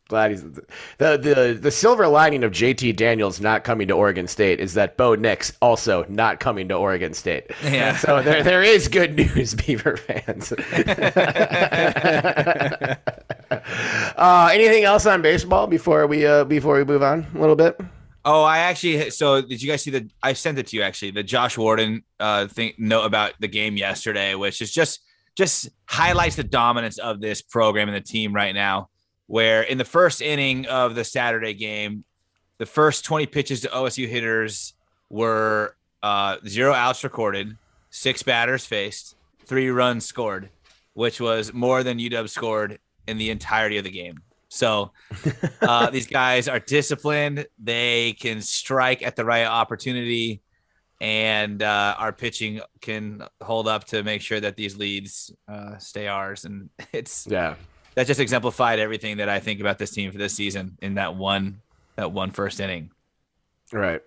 glad 0.07 0.31
he's 0.31 0.43
the 0.43 0.63
the 0.97 1.57
the 1.59 1.71
silver 1.71 2.07
lining 2.07 2.43
of 2.43 2.51
JT 2.51 2.95
Daniels 2.95 3.39
not 3.39 3.63
coming 3.63 3.87
to 3.87 3.93
Oregon 3.93 4.27
State 4.27 4.59
is 4.59 4.73
that 4.73 4.97
Bo 4.97 5.15
Nix 5.15 5.53
also 5.61 6.05
not 6.09 6.39
coming 6.39 6.67
to 6.69 6.75
Oregon 6.75 7.13
State. 7.13 7.51
Yeah. 7.63 7.95
So 7.97 8.23
there 8.23 8.43
there 8.43 8.63
is 8.63 8.87
good 8.87 9.15
news, 9.15 9.53
Beaver 9.53 9.97
fans. 9.97 10.51
uh, 14.17 14.49
anything 14.51 14.85
else 14.85 15.05
on 15.05 15.21
baseball 15.21 15.67
before 15.67 16.07
we 16.07 16.25
uh, 16.25 16.45
before 16.45 16.77
we 16.77 16.83
move 16.83 17.03
on 17.03 17.27
a 17.35 17.39
little 17.39 17.55
bit? 17.55 17.79
Oh, 18.27 18.41
I 18.41 18.57
actually. 18.57 19.11
So, 19.11 19.41
did 19.41 19.61
you 19.61 19.69
guys 19.69 19.83
see 19.83 19.91
the? 19.91 20.09
I 20.23 20.33
sent 20.33 20.57
it 20.57 20.65
to 20.67 20.77
you 20.77 20.81
actually. 20.81 21.11
The 21.11 21.21
Josh 21.21 21.59
Warden 21.59 22.01
uh 22.19 22.47
thing 22.47 22.73
note 22.79 23.05
about 23.05 23.33
the 23.39 23.47
game 23.47 23.77
yesterday, 23.77 24.33
which 24.33 24.61
is 24.61 24.71
just 24.71 25.01
just 25.35 25.69
highlights 25.85 26.35
the 26.35 26.43
dominance 26.43 26.97
of 26.97 27.21
this 27.21 27.41
program 27.41 27.89
and 27.89 27.95
the 27.95 28.01
team 28.01 28.33
right 28.33 28.55
now 28.55 28.89
where 29.27 29.63
in 29.63 29.77
the 29.77 29.85
first 29.85 30.21
inning 30.21 30.65
of 30.67 30.95
the 30.95 31.03
Saturday 31.03 31.53
game, 31.53 32.03
the 32.57 32.65
first 32.65 33.05
20 33.05 33.25
pitches 33.27 33.61
to 33.61 33.67
OSU 33.69 34.07
hitters 34.07 34.73
were 35.09 35.75
uh, 36.03 36.37
zero 36.47 36.73
outs 36.73 37.03
recorded, 37.03 37.57
six 37.89 38.23
batters 38.23 38.65
faced, 38.65 39.15
three 39.45 39.69
runs 39.69 40.05
scored, 40.05 40.49
which 40.93 41.19
was 41.19 41.53
more 41.53 41.83
than 41.83 41.97
UW 41.97 42.29
scored 42.29 42.79
in 43.07 43.17
the 43.17 43.29
entirety 43.29 43.77
of 43.77 43.83
the 43.83 43.91
game. 43.91 44.19
So 44.49 44.91
uh, 45.61 45.89
these 45.91 46.07
guys 46.07 46.47
are 46.47 46.59
disciplined. 46.59 47.45
They 47.61 48.13
can 48.13 48.41
strike 48.41 49.03
at 49.03 49.15
the 49.15 49.25
right 49.25 49.45
opportunity, 49.45 50.41
and 51.01 51.61
uh, 51.61 51.95
our 51.97 52.13
pitching 52.13 52.61
can 52.81 53.23
hold 53.41 53.67
up 53.67 53.83
to 53.85 54.03
make 54.03 54.21
sure 54.21 54.39
that 54.39 54.55
these 54.55 54.77
leads 54.77 55.33
uh, 55.47 55.77
stay 55.77 56.07
ours. 56.07 56.45
And 56.45 56.69
it's 56.93 57.27
yeah, 57.27 57.55
that 57.95 58.07
just 58.07 58.19
exemplified 58.19 58.79
everything 58.79 59.17
that 59.17 59.29
I 59.29 59.39
think 59.39 59.59
about 59.59 59.77
this 59.77 59.91
team 59.91 60.11
for 60.11 60.17
this 60.17 60.33
season 60.33 60.77
in 60.81 60.95
that 60.95 61.15
one 61.15 61.61
that 61.95 62.11
one 62.11 62.31
first 62.31 62.59
inning. 62.59 62.91
Right. 63.71 64.01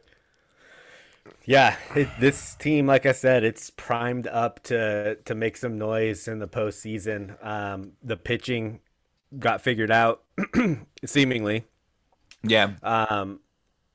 Yeah, 1.45 1.76
it, 1.95 2.09
this 2.20 2.55
team, 2.57 2.86
like 2.86 3.07
I 3.07 3.12
said, 3.12 3.45
it's 3.45 3.70
primed 3.70 4.26
up 4.26 4.62
to 4.64 5.16
to 5.24 5.34
make 5.34 5.57
some 5.57 5.78
noise 5.78 6.28
in 6.28 6.39
the 6.39 6.49
postseason. 6.49 7.43
Um, 7.45 7.93
the 8.03 8.16
pitching 8.16 8.80
got 9.39 9.61
figured 9.61 9.91
out, 9.91 10.22
seemingly. 11.05 11.64
Yeah. 12.43 12.72
Um, 12.82 13.41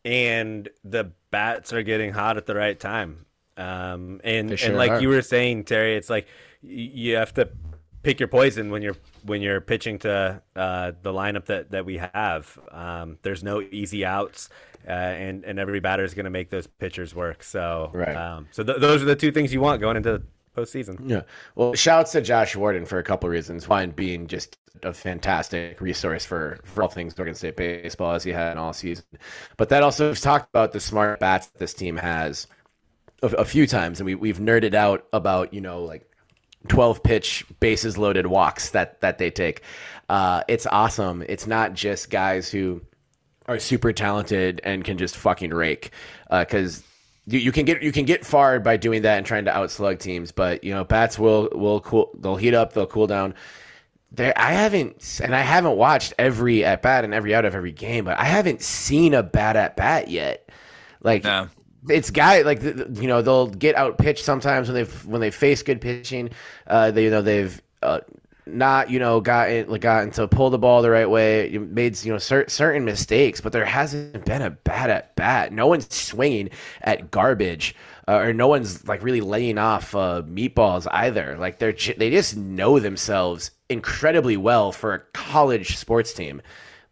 and 0.05 0.69
the 0.83 1.11
bats 1.31 1.73
are 1.73 1.83
getting 1.83 2.11
hot 2.11 2.37
at 2.37 2.45
the 2.45 2.55
right 2.55 2.79
time. 2.79 3.25
Um, 3.55 4.19
and 4.23 4.57
sure 4.57 4.69
and 4.69 4.77
like 4.77 4.91
are. 4.91 5.01
you 5.01 5.09
were 5.09 5.21
saying, 5.21 5.65
Terry, 5.65 5.95
it's 5.95 6.09
like 6.09 6.27
you 6.61 7.15
have 7.15 7.33
to 7.35 7.49
pick 8.01 8.19
your 8.19 8.27
poison 8.27 8.69
when 8.71 8.81
you're 8.81 8.97
when 9.23 9.41
you're 9.41 9.61
pitching 9.61 9.99
to 9.99 10.41
uh, 10.55 10.91
the 11.01 11.13
lineup 11.13 11.45
that, 11.45 11.71
that 11.71 11.85
we 11.85 11.97
have. 11.97 12.59
Um, 12.71 13.17
there's 13.21 13.43
no 13.43 13.61
easy 13.61 14.05
outs, 14.05 14.49
uh, 14.87 14.91
and 14.91 15.43
and 15.45 15.59
every 15.59 15.79
batter 15.79 16.03
is 16.03 16.13
going 16.13 16.25
to 16.25 16.29
make 16.31 16.49
those 16.49 16.67
pitchers 16.67 17.13
work. 17.13 17.43
So 17.43 17.91
Right. 17.93 18.15
um, 18.15 18.47
so 18.51 18.63
th- 18.63 18.79
those 18.79 19.01
are 19.01 19.05
the 19.05 19.15
two 19.15 19.31
things 19.31 19.53
you 19.53 19.61
want 19.61 19.81
going 19.81 19.97
into 19.97 20.13
the 20.13 20.23
postseason. 20.55 21.09
Yeah. 21.09 21.21
Well, 21.55 21.73
shouts 21.73 22.11
to 22.13 22.21
Josh 22.21 22.55
Warden 22.55 22.85
for 22.85 22.99
a 22.99 23.03
couple 23.03 23.29
reasons. 23.29 23.67
One 23.67 23.91
being 23.91 24.27
just 24.27 24.57
a 24.83 24.93
fantastic 24.93 25.79
resource 25.81 26.25
for, 26.25 26.59
for 26.63 26.83
all 26.83 26.89
things 26.89 27.13
Oregon 27.17 27.35
State 27.35 27.55
baseball 27.55 28.13
as 28.13 28.23
he 28.23 28.31
had 28.31 28.57
all 28.57 28.73
season. 28.73 29.05
But 29.57 29.69
that 29.69 29.83
also 29.83 30.09
we've 30.09 30.19
talked 30.19 30.49
about 30.49 30.71
the 30.71 30.79
smart 30.79 31.19
bats 31.19 31.47
this 31.57 31.73
team 31.73 31.97
has 31.97 32.47
a, 33.21 33.27
a 33.27 33.45
few 33.45 33.67
times, 33.67 33.99
and 33.99 34.05
we 34.05 34.15
we've 34.15 34.39
nerded 34.39 34.73
out 34.73 35.07
about 35.13 35.53
you 35.53 35.61
know 35.61 35.83
like 35.83 36.09
12 36.67 37.03
pitch 37.03 37.45
bases 37.59 37.97
loaded 37.97 38.27
walks 38.27 38.69
that 38.71 39.01
that 39.01 39.17
they 39.17 39.31
take. 39.31 39.61
Uh, 40.09 40.43
it's 40.47 40.65
awesome. 40.67 41.23
It's 41.27 41.47
not 41.47 41.73
just 41.73 42.09
guys 42.09 42.49
who 42.49 42.81
are 43.47 43.59
super 43.59 43.91
talented 43.91 44.61
and 44.63 44.83
can 44.83 44.97
just 44.97 45.17
fucking 45.17 45.51
rake 45.51 45.91
because 46.29 46.83
you, 47.25 47.39
you 47.39 47.51
can 47.51 47.65
get 47.65 47.81
you 47.81 47.91
can 47.91 48.05
get 48.05 48.25
far 48.25 48.59
by 48.59 48.77
doing 48.77 49.03
that 49.03 49.17
and 49.17 49.25
trying 49.25 49.45
to 49.45 49.51
outslug 49.51 49.99
teams 49.99 50.31
but 50.31 50.63
you 50.63 50.73
know 50.73 50.83
bats 50.83 51.17
will 51.17 51.49
will 51.53 51.79
cool 51.81 52.11
they'll 52.19 52.35
heat 52.35 52.53
up 52.53 52.73
they'll 52.73 52.85
cool 52.87 53.07
down. 53.07 53.33
There 54.11 54.33
I 54.37 54.53
haven't 54.53 55.21
and 55.23 55.35
I 55.35 55.39
haven't 55.39 55.75
watched 55.77 56.13
every 56.19 56.63
at 56.65 56.81
bat 56.81 57.03
and 57.03 57.13
every 57.13 57.33
out 57.33 57.45
of 57.45 57.55
every 57.55 57.71
game 57.71 58.05
but 58.05 58.19
I 58.19 58.25
haven't 58.25 58.61
seen 58.61 59.13
a 59.13 59.23
bad 59.23 59.55
at 59.57 59.75
bat 59.75 60.09
yet. 60.09 60.49
Like 61.01 61.23
No. 61.23 61.47
it's 61.89 62.11
guy 62.11 62.41
like 62.41 62.61
you 62.63 63.07
know 63.07 63.21
they'll 63.21 63.47
get 63.47 63.75
out 63.75 63.97
pitched 63.97 64.23
sometimes 64.25 64.67
when 64.67 64.75
they've 64.75 65.05
when 65.05 65.21
they 65.21 65.31
face 65.31 65.63
good 65.63 65.81
pitching. 65.81 66.29
Uh 66.67 66.91
they 66.91 67.05
you 67.05 67.09
know 67.09 67.21
they've 67.21 67.61
uh, 67.81 67.99
not 68.45 68.89
you 68.89 68.99
know 68.99 69.21
gotten 69.21 69.69
like 69.69 69.81
gotten 69.81 70.11
to 70.11 70.27
pull 70.27 70.49
the 70.49 70.57
ball 70.57 70.81
the 70.81 70.89
right 70.89 71.09
way. 71.09 71.49
You 71.49 71.61
made 71.61 72.01
you 72.03 72.11
know 72.11 72.19
cer- 72.19 72.49
certain 72.49 72.85
mistakes 72.85 73.41
but 73.41 73.51
there 73.51 73.65
hasn't 73.65 74.25
been 74.25 74.41
a 74.41 74.51
bad 74.51 74.89
at 74.89 75.15
bat. 75.15 75.51
No 75.51 75.67
one's 75.67 75.93
swinging 75.93 76.49
at 76.81 77.11
garbage 77.11 77.75
uh, 78.07 78.17
or 78.17 78.33
no 78.33 78.47
one's 78.47 78.87
like 78.87 79.03
really 79.03 79.21
laying 79.21 79.57
off 79.57 79.95
uh, 79.95 80.21
meatballs 80.25 80.87
either. 80.91 81.37
Like 81.37 81.59
they're 81.59 81.73
they 81.97 82.09
just 82.11 82.35
know 82.35 82.79
themselves 82.79 83.51
incredibly 83.69 84.37
well 84.37 84.71
for 84.71 84.93
a 84.93 84.99
college 85.13 85.77
sports 85.77 86.13
team. 86.13 86.41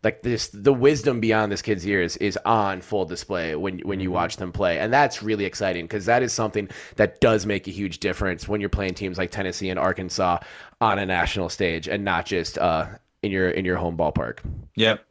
Like 0.03 0.23
this 0.23 0.47
the 0.47 0.73
wisdom 0.73 1.19
beyond 1.19 1.51
this 1.51 1.61
kid's 1.61 1.85
ears 1.85 2.17
is 2.17 2.37
on 2.43 2.81
full 2.81 3.05
display 3.05 3.55
when 3.55 3.79
when 3.79 3.99
you 3.99 4.09
watch 4.09 4.37
them 4.37 4.51
play 4.51 4.79
and 4.79 4.91
that's 4.91 5.21
really 5.21 5.45
exciting 5.45 5.85
because 5.85 6.05
that 6.05 6.23
is 6.23 6.33
something 6.33 6.69
that 6.95 7.21
does 7.21 7.45
make 7.45 7.67
a 7.67 7.71
huge 7.71 7.99
difference 7.99 8.47
when 8.47 8.61
you're 8.61 8.69
playing 8.69 8.95
teams 8.95 9.19
like 9.19 9.29
Tennessee 9.29 9.69
and 9.69 9.77
Arkansas 9.77 10.39
on 10.81 10.99
a 10.99 11.05
national 11.05 11.47
stage 11.47 11.87
and 11.87 12.03
not 12.03 12.25
just 12.25 12.57
uh 12.57 12.87
in 13.23 13.31
your 13.31 13.49
in 13.49 13.63
your 13.63 13.77
home 13.77 13.95
ballpark 13.95 14.39
Yep. 14.75 15.05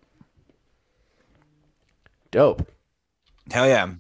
dope 2.31 2.69
Hell 3.51 3.67
yeah. 3.67 3.91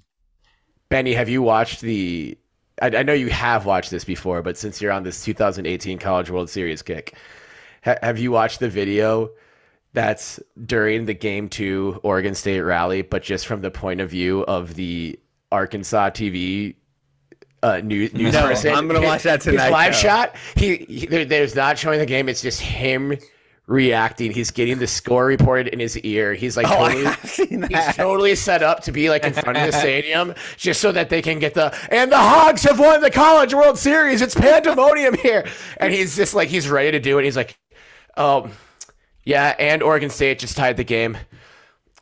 Benny 0.88 1.14
have 1.14 1.28
you 1.28 1.42
watched 1.42 1.80
the 1.80 2.36
I, 2.82 2.86
I 2.88 3.02
know 3.02 3.12
you 3.12 3.30
have 3.30 3.66
watched 3.66 3.90
this 3.90 4.04
before 4.04 4.42
but 4.42 4.58
since 4.58 4.80
you're 4.80 4.92
on 4.92 5.02
this 5.04 5.24
2018 5.24 5.98
College 5.98 6.30
World 6.30 6.50
Series 6.50 6.82
kick 6.82 7.14
ha- 7.84 7.96
have 8.02 8.18
you 8.18 8.32
watched 8.32 8.60
the 8.60 8.68
video 8.68 9.30
that's 9.92 10.38
during 10.66 11.06
the 11.06 11.14
game 11.14 11.48
two 11.48 11.98
Oregon 12.04 12.34
State 12.36 12.60
rally, 12.60 13.02
but 13.02 13.24
just 13.24 13.46
from 13.46 13.60
the 13.60 13.72
point 13.72 14.00
of 14.00 14.08
view 14.08 14.42
of 14.44 14.74
the 14.74 15.18
Arkansas 15.50 16.10
TV 16.10 16.76
uh, 17.62 17.78
news, 17.82 18.12
news 18.14 18.32
No, 18.34 18.42
person. 18.46 18.74
I'm 18.74 18.86
gonna 18.86 19.02
watch 19.02 19.22
that 19.24 19.40
tonight, 19.40 19.64
His 19.64 19.72
live 19.72 19.92
though. 19.92 19.98
shot. 19.98 20.36
He, 20.56 20.76
he 20.76 21.06
there, 21.06 21.24
there's 21.24 21.54
not 21.54 21.78
showing 21.78 21.98
the 21.98 22.06
game. 22.06 22.28
It's 22.28 22.42
just 22.42 22.60
him 22.60 23.16
reacting. 23.66 24.32
He's 24.32 24.50
getting 24.50 24.78
the 24.78 24.86
score 24.86 25.26
reported 25.26 25.68
in 25.68 25.78
his 25.78 25.96
ear. 25.98 26.34
He's 26.34 26.56
like 26.56 26.66
Oh, 26.68 26.88
totally. 27.36 27.68
He's 27.68 27.94
totally 27.96 28.34
set 28.34 28.62
up 28.64 28.82
to 28.84 28.92
be 28.92 29.08
like 29.10 29.24
in 29.24 29.32
front 29.32 29.58
of 29.58 29.66
the 29.70 29.72
stadium 29.78 30.34
just 30.56 30.80
so 30.80 30.90
that 30.90 31.08
they 31.08 31.22
can 31.22 31.38
get 31.38 31.54
the 31.54 31.72
and 31.90 32.10
the 32.10 32.18
Hogs 32.18 32.62
have 32.64 32.80
won 32.80 33.00
the 33.00 33.10
College 33.10 33.54
World 33.54 33.78
Series. 33.78 34.22
It's 34.22 34.34
pandemonium 34.34 35.14
here. 35.14 35.46
And 35.76 35.92
he's 35.92 36.16
just 36.16 36.34
like 36.34 36.48
he's 36.48 36.68
ready 36.68 36.90
to 36.92 36.98
do 36.98 37.18
it. 37.18 37.24
He's 37.24 37.36
like, 37.36 37.56
um, 38.16 38.50
yeah, 39.22 39.54
and 39.58 39.82
Oregon 39.82 40.10
State 40.10 40.38
just 40.40 40.56
tied 40.56 40.76
the 40.76 40.84
game. 40.84 41.16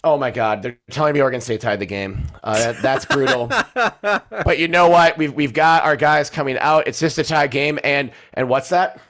Oh 0.04 0.16
my 0.16 0.30
God, 0.30 0.62
they're 0.62 0.78
telling 0.90 1.12
me 1.14 1.20
Oregon 1.20 1.40
State 1.40 1.60
tied 1.60 1.80
the 1.80 1.86
game. 1.86 2.22
Uh, 2.44 2.72
that, 2.72 2.82
that's 2.82 3.04
brutal. 3.04 3.48
but 3.74 4.58
you 4.58 4.68
know 4.68 4.88
what? 4.88 5.18
We've 5.18 5.32
we've 5.32 5.52
got 5.52 5.82
our 5.82 5.96
guys 5.96 6.30
coming 6.30 6.56
out. 6.58 6.86
It's 6.86 7.00
just 7.00 7.18
a 7.18 7.24
tie 7.24 7.48
game, 7.48 7.80
and 7.82 8.12
and 8.34 8.48
what's 8.48 8.68
that? 8.68 9.00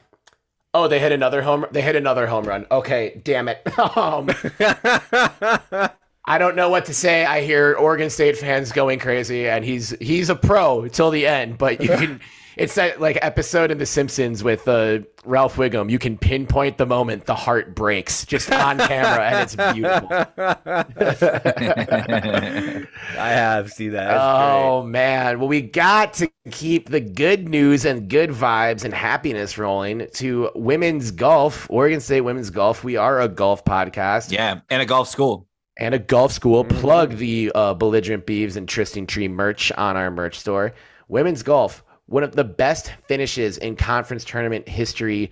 Oh, 0.73 0.89
they 0.89 0.99
hit 0.99 1.13
another 1.13 1.43
home. 1.43 1.67
They 1.73 1.83
hit 1.83 1.97
another 1.97 2.27
home 2.27 2.45
run. 2.45 2.67
Okay, 2.71 3.21
damn 3.25 3.49
it. 3.49 3.67
Um, 3.79 4.31
I 6.25 6.37
don't 6.37 6.57
know 6.57 6.69
what 6.69 6.85
to 6.87 6.95
say. 6.95 7.25
I 7.25 7.43
hear 7.43 7.75
Oregon 7.75 8.11
State 8.11 8.37
fans 8.37 8.71
going 8.71 8.99
crazy, 8.99 9.49
and 9.49 9.65
he's 9.65 9.91
he's 9.99 10.29
a 10.29 10.37
pro 10.37 10.87
till 10.89 11.11
the 11.11 11.27
end. 11.27 11.57
But 11.57 11.81
you 11.81 11.89
can, 11.89 12.21
it's 12.59 12.75
that 12.75 13.01
like 13.01 13.19
episode 13.23 13.71
in 13.71 13.79
The 13.79 13.87
Simpsons 13.87 14.43
with 14.45 14.67
uh, 14.69 14.99
Ralph 15.25 15.57
Wiggum. 15.57 15.91
You 15.91 15.99
can 15.99 16.19
pinpoint 16.19 16.77
the 16.79 16.87
moment 16.87 17.25
the 17.27 17.35
heart 17.35 17.75
breaks 17.75 18.27
just 18.27 18.51
on 18.53 18.79
camera, 18.89 19.25
and 19.31 19.43
it's 19.43 19.57
beautiful. 19.75 20.09
I 23.19 23.29
have 23.31 23.71
seen 23.73 23.93
that. 23.93 24.09
That's 24.09 24.21
Oh 24.23 24.83
man. 24.83 25.39
Well, 25.39 25.49
we 25.49 25.63
got 25.63 26.15
to 26.15 26.31
keep 26.51 26.89
the 26.91 27.01
good 27.01 27.49
news 27.49 27.85
and 27.85 28.09
good 28.09 28.31
vibes 28.31 28.85
and 28.85 28.93
happiness 28.95 29.59
rolling 29.59 30.09
to 30.15 30.51
women's 30.55 31.11
golf, 31.11 31.67
Oregon 31.71 32.01
State 32.01 32.23
women's 32.23 32.51
golf. 32.51 32.85
We 32.85 32.97
are 32.97 33.21
a 33.21 33.29
golf 33.29 33.65
podcast 33.65 34.33
Yeah. 34.33 34.61
And 34.71 34.83
a 34.83 34.87
golf 34.87 35.09
school. 35.09 35.47
and 35.79 35.95
a 35.95 35.99
golf 35.99 36.33
school. 36.33 36.65
Mhm. 36.65 36.81
Plug 36.81 37.11
the 37.17 37.53
uh, 37.55 37.75
belligerent 37.75 38.27
beavs 38.27 38.57
and 38.57 38.69
Trysting 38.69 39.07
Tree 39.07 39.29
merch 39.29 39.71
on 39.73 39.97
our 39.97 40.11
merch 40.11 40.39
store. 40.39 40.75
Women's 41.09 41.43
golf, 41.43 41.83
one 42.09 42.23
of 42.23 42.35
the 42.35 42.45
best 42.45 42.93
finishes 43.07 43.59
in 43.59 43.77
conference 43.77 44.25
tournament 44.25 44.69
history 44.69 45.31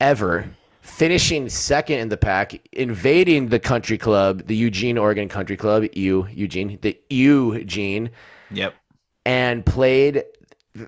ever. 0.00 0.48
Finishing 0.80 1.48
second 1.48 1.98
in 1.98 2.08
the 2.08 2.16
Pac, 2.16 2.60
invading 2.72 3.48
the 3.48 3.58
country 3.58 3.98
club, 3.98 4.46
the 4.46 4.54
Eugene, 4.54 4.96
Oregon 4.96 5.28
Country 5.28 5.56
Club, 5.56 5.84
U 5.94 6.28
Eugene, 6.32 6.78
the 6.80 6.96
Eugene, 7.10 8.08
Yep. 8.52 8.72
and 9.24 9.66
played 9.66 10.22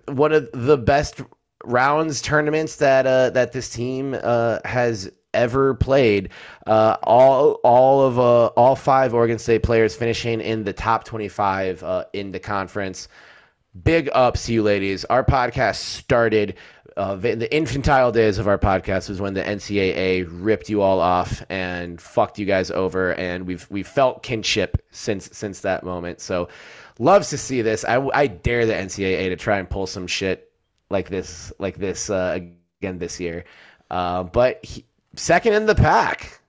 one 0.06 0.32
of 0.32 0.48
the 0.52 0.78
best 0.78 1.20
rounds 1.64 2.22
tournaments 2.22 2.76
that 2.76 3.08
uh, 3.08 3.30
that 3.30 3.50
this 3.50 3.68
team 3.70 4.16
uh, 4.22 4.60
has 4.64 5.10
ever 5.34 5.74
played. 5.74 6.28
Uh, 6.68 6.96
all 7.02 7.54
all 7.64 8.02
of 8.02 8.20
uh, 8.20 8.46
all 8.56 8.76
five 8.76 9.14
Oregon 9.14 9.38
State 9.38 9.64
players 9.64 9.96
finishing 9.96 10.40
in 10.40 10.62
the 10.62 10.72
top 10.72 11.02
twenty 11.02 11.28
five 11.28 11.82
uh, 11.82 12.04
in 12.12 12.30
the 12.30 12.38
conference. 12.38 13.08
Big 13.84 14.08
ups 14.12 14.46
to 14.46 14.52
you 14.52 14.62
ladies. 14.62 15.04
Our 15.06 15.24
podcast 15.24 15.76
started. 15.76 16.56
Uh, 16.96 17.14
the, 17.14 17.34
the 17.34 17.54
infantile 17.54 18.10
days 18.10 18.38
of 18.38 18.48
our 18.48 18.58
podcast 18.58 19.08
was 19.08 19.20
when 19.20 19.34
the 19.34 19.42
NCAA 19.42 20.26
ripped 20.28 20.68
you 20.68 20.82
all 20.82 20.98
off 20.98 21.44
and 21.48 22.00
fucked 22.00 22.38
you 22.40 22.46
guys 22.46 22.70
over, 22.72 23.14
and 23.14 23.46
we've 23.46 23.66
we've 23.70 23.86
felt 23.86 24.22
kinship 24.22 24.84
since 24.90 25.28
since 25.32 25.60
that 25.60 25.84
moment. 25.84 26.20
So, 26.20 26.48
loves 26.98 27.30
to 27.30 27.38
see 27.38 27.62
this. 27.62 27.84
I, 27.84 28.04
I 28.14 28.26
dare 28.26 28.66
the 28.66 28.72
NCAA 28.72 29.28
to 29.28 29.36
try 29.36 29.58
and 29.58 29.70
pull 29.70 29.86
some 29.86 30.06
shit 30.08 30.50
like 30.90 31.08
this 31.08 31.52
like 31.58 31.76
this 31.76 32.10
uh, 32.10 32.38
again 32.80 32.98
this 32.98 33.20
year. 33.20 33.44
Uh, 33.90 34.24
but 34.24 34.64
he, 34.64 34.84
second 35.14 35.52
in 35.52 35.66
the 35.66 35.74
Pac, 35.74 36.40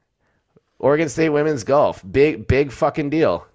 Oregon 0.80 1.09
State 1.09 1.30
women's 1.30 1.63
golf, 1.63 2.03
big 2.09 2.47
big 2.47 2.71
fucking 2.71 3.09
deal. 3.09 3.45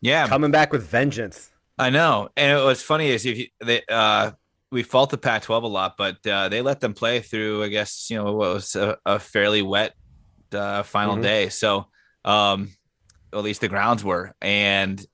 Yeah. 0.00 0.28
Coming 0.28 0.50
back 0.50 0.72
with 0.72 0.86
vengeance. 0.86 1.49
I 1.80 1.90
know. 1.90 2.28
And 2.36 2.62
what's 2.64 2.82
funny 2.82 3.08
is 3.08 3.24
if 3.24 3.38
you, 3.38 3.46
they, 3.64 3.82
uh, 3.88 4.32
we 4.70 4.82
fault 4.82 5.10
the 5.10 5.18
Pac 5.18 5.42
12 5.42 5.64
a 5.64 5.66
lot, 5.66 5.96
but 5.96 6.24
uh, 6.26 6.48
they 6.48 6.62
let 6.62 6.80
them 6.80 6.94
play 6.94 7.20
through, 7.20 7.64
I 7.64 7.68
guess, 7.68 8.08
you 8.10 8.16
know, 8.16 8.24
what 8.34 8.54
was 8.54 8.76
a, 8.76 8.98
a 9.04 9.18
fairly 9.18 9.62
wet 9.62 9.94
uh, 10.52 10.82
final 10.82 11.16
Mhm. 11.16 11.22
day. 11.22 11.48
So, 11.48 11.86
um, 12.24 12.70
at 13.32 13.42
least 13.42 13.60
the 13.62 13.68
grounds 13.68 14.04
were. 14.04 14.34
And, 14.40 15.04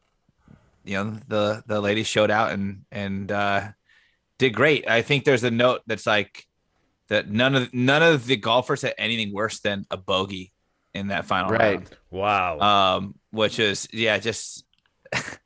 you 0.84 0.94
know, 1.02 1.18
the, 1.28 1.62
the 1.66 1.80
ladies 1.80 2.06
showed 2.06 2.30
out 2.30 2.52
and, 2.52 2.82
and, 2.90 3.30
uh, 3.30 3.68
did 4.38 4.50
great. 4.54 4.88
I 4.88 5.02
think 5.02 5.24
there's 5.24 5.44
a 5.44 5.50
note 5.50 5.82
that's 5.86 6.06
like 6.06 6.44
that 7.08 7.30
none 7.30 7.54
of, 7.54 7.72
none 7.72 8.02
of 8.02 8.26
the 8.26 8.36
golfers 8.36 8.82
had 8.82 8.94
anything 8.98 9.32
worse 9.32 9.60
than 9.60 9.86
a 9.90 9.96
bogey 9.96 10.52
in 10.92 11.08
that 11.08 11.24
final 11.24 11.50
Right. 11.50 11.78
round 11.78 11.96
Wow. 12.10 12.60
um, 12.60 13.14
which 13.30 13.58
is 13.58 13.88
yeah, 13.92 14.18
just 14.18 14.64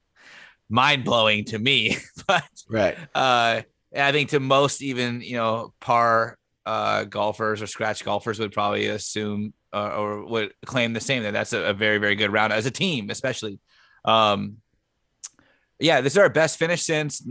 mind 0.71 1.05
blowing 1.05 1.45
to 1.47 1.59
me. 1.59 1.97
but 2.27 2.45
Right. 2.69 2.97
uh, 3.15 3.63
I 3.95 4.13
think 4.13 4.31
to 4.31 4.41
most 4.41 4.81
even 4.83 5.21
you 5.21 5.37
know 5.37 5.75
par 5.81 6.39
uh, 6.65 7.05
golfers 7.05 7.61
or 7.61 7.67
scratch 7.67 8.05
golfers 8.05 8.39
would 8.39 8.53
probably 8.53 8.87
assume 8.87 9.53
uh, 9.73 9.95
or 9.97 10.25
would 10.25 10.53
claim 10.65 10.93
the 10.93 11.01
same 11.01 11.25
that 11.25 11.33
that's 11.33 11.53
a, 11.53 11.63
a 11.65 11.75
very 11.75 11.99
very 11.99 12.15
good 12.15 12.33
round 12.33 12.53
as 12.53 12.65
a 12.67 12.71
team, 12.71 13.11
especially. 13.11 13.59
Um, 14.05 14.59
yeah, 15.79 16.01
this 16.01 16.15
is 16.15 16.19
our 16.19 16.29
best 16.29 16.59
finish 16.59 16.83
since 16.83 17.27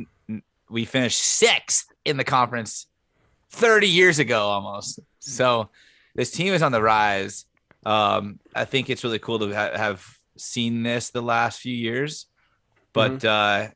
we 0.70 0.86
finished 0.86 1.20
sixth 1.20 1.86
in 2.06 2.18
the 2.18 2.24
conference 2.24 2.88
30 3.52 3.88
years 3.88 4.20
ago 4.20 4.40
almost. 4.40 5.00
So 5.20 5.70
this 6.16 6.32
team 6.32 6.54
is 6.54 6.62
on 6.62 6.72
the 6.72 6.82
rise. 6.82 7.46
Um, 7.86 8.40
I 8.56 8.66
think 8.66 8.90
it's 8.90 9.04
really 9.04 9.20
cool 9.20 9.40
to 9.40 9.54
ha- 9.54 9.76
have 9.78 10.06
seen 10.38 10.84
this 10.84 11.10
the 11.12 11.22
last 11.22 11.60
few 11.60 11.76
years, 11.76 12.26
but 12.94 13.24
uh, 13.26 13.68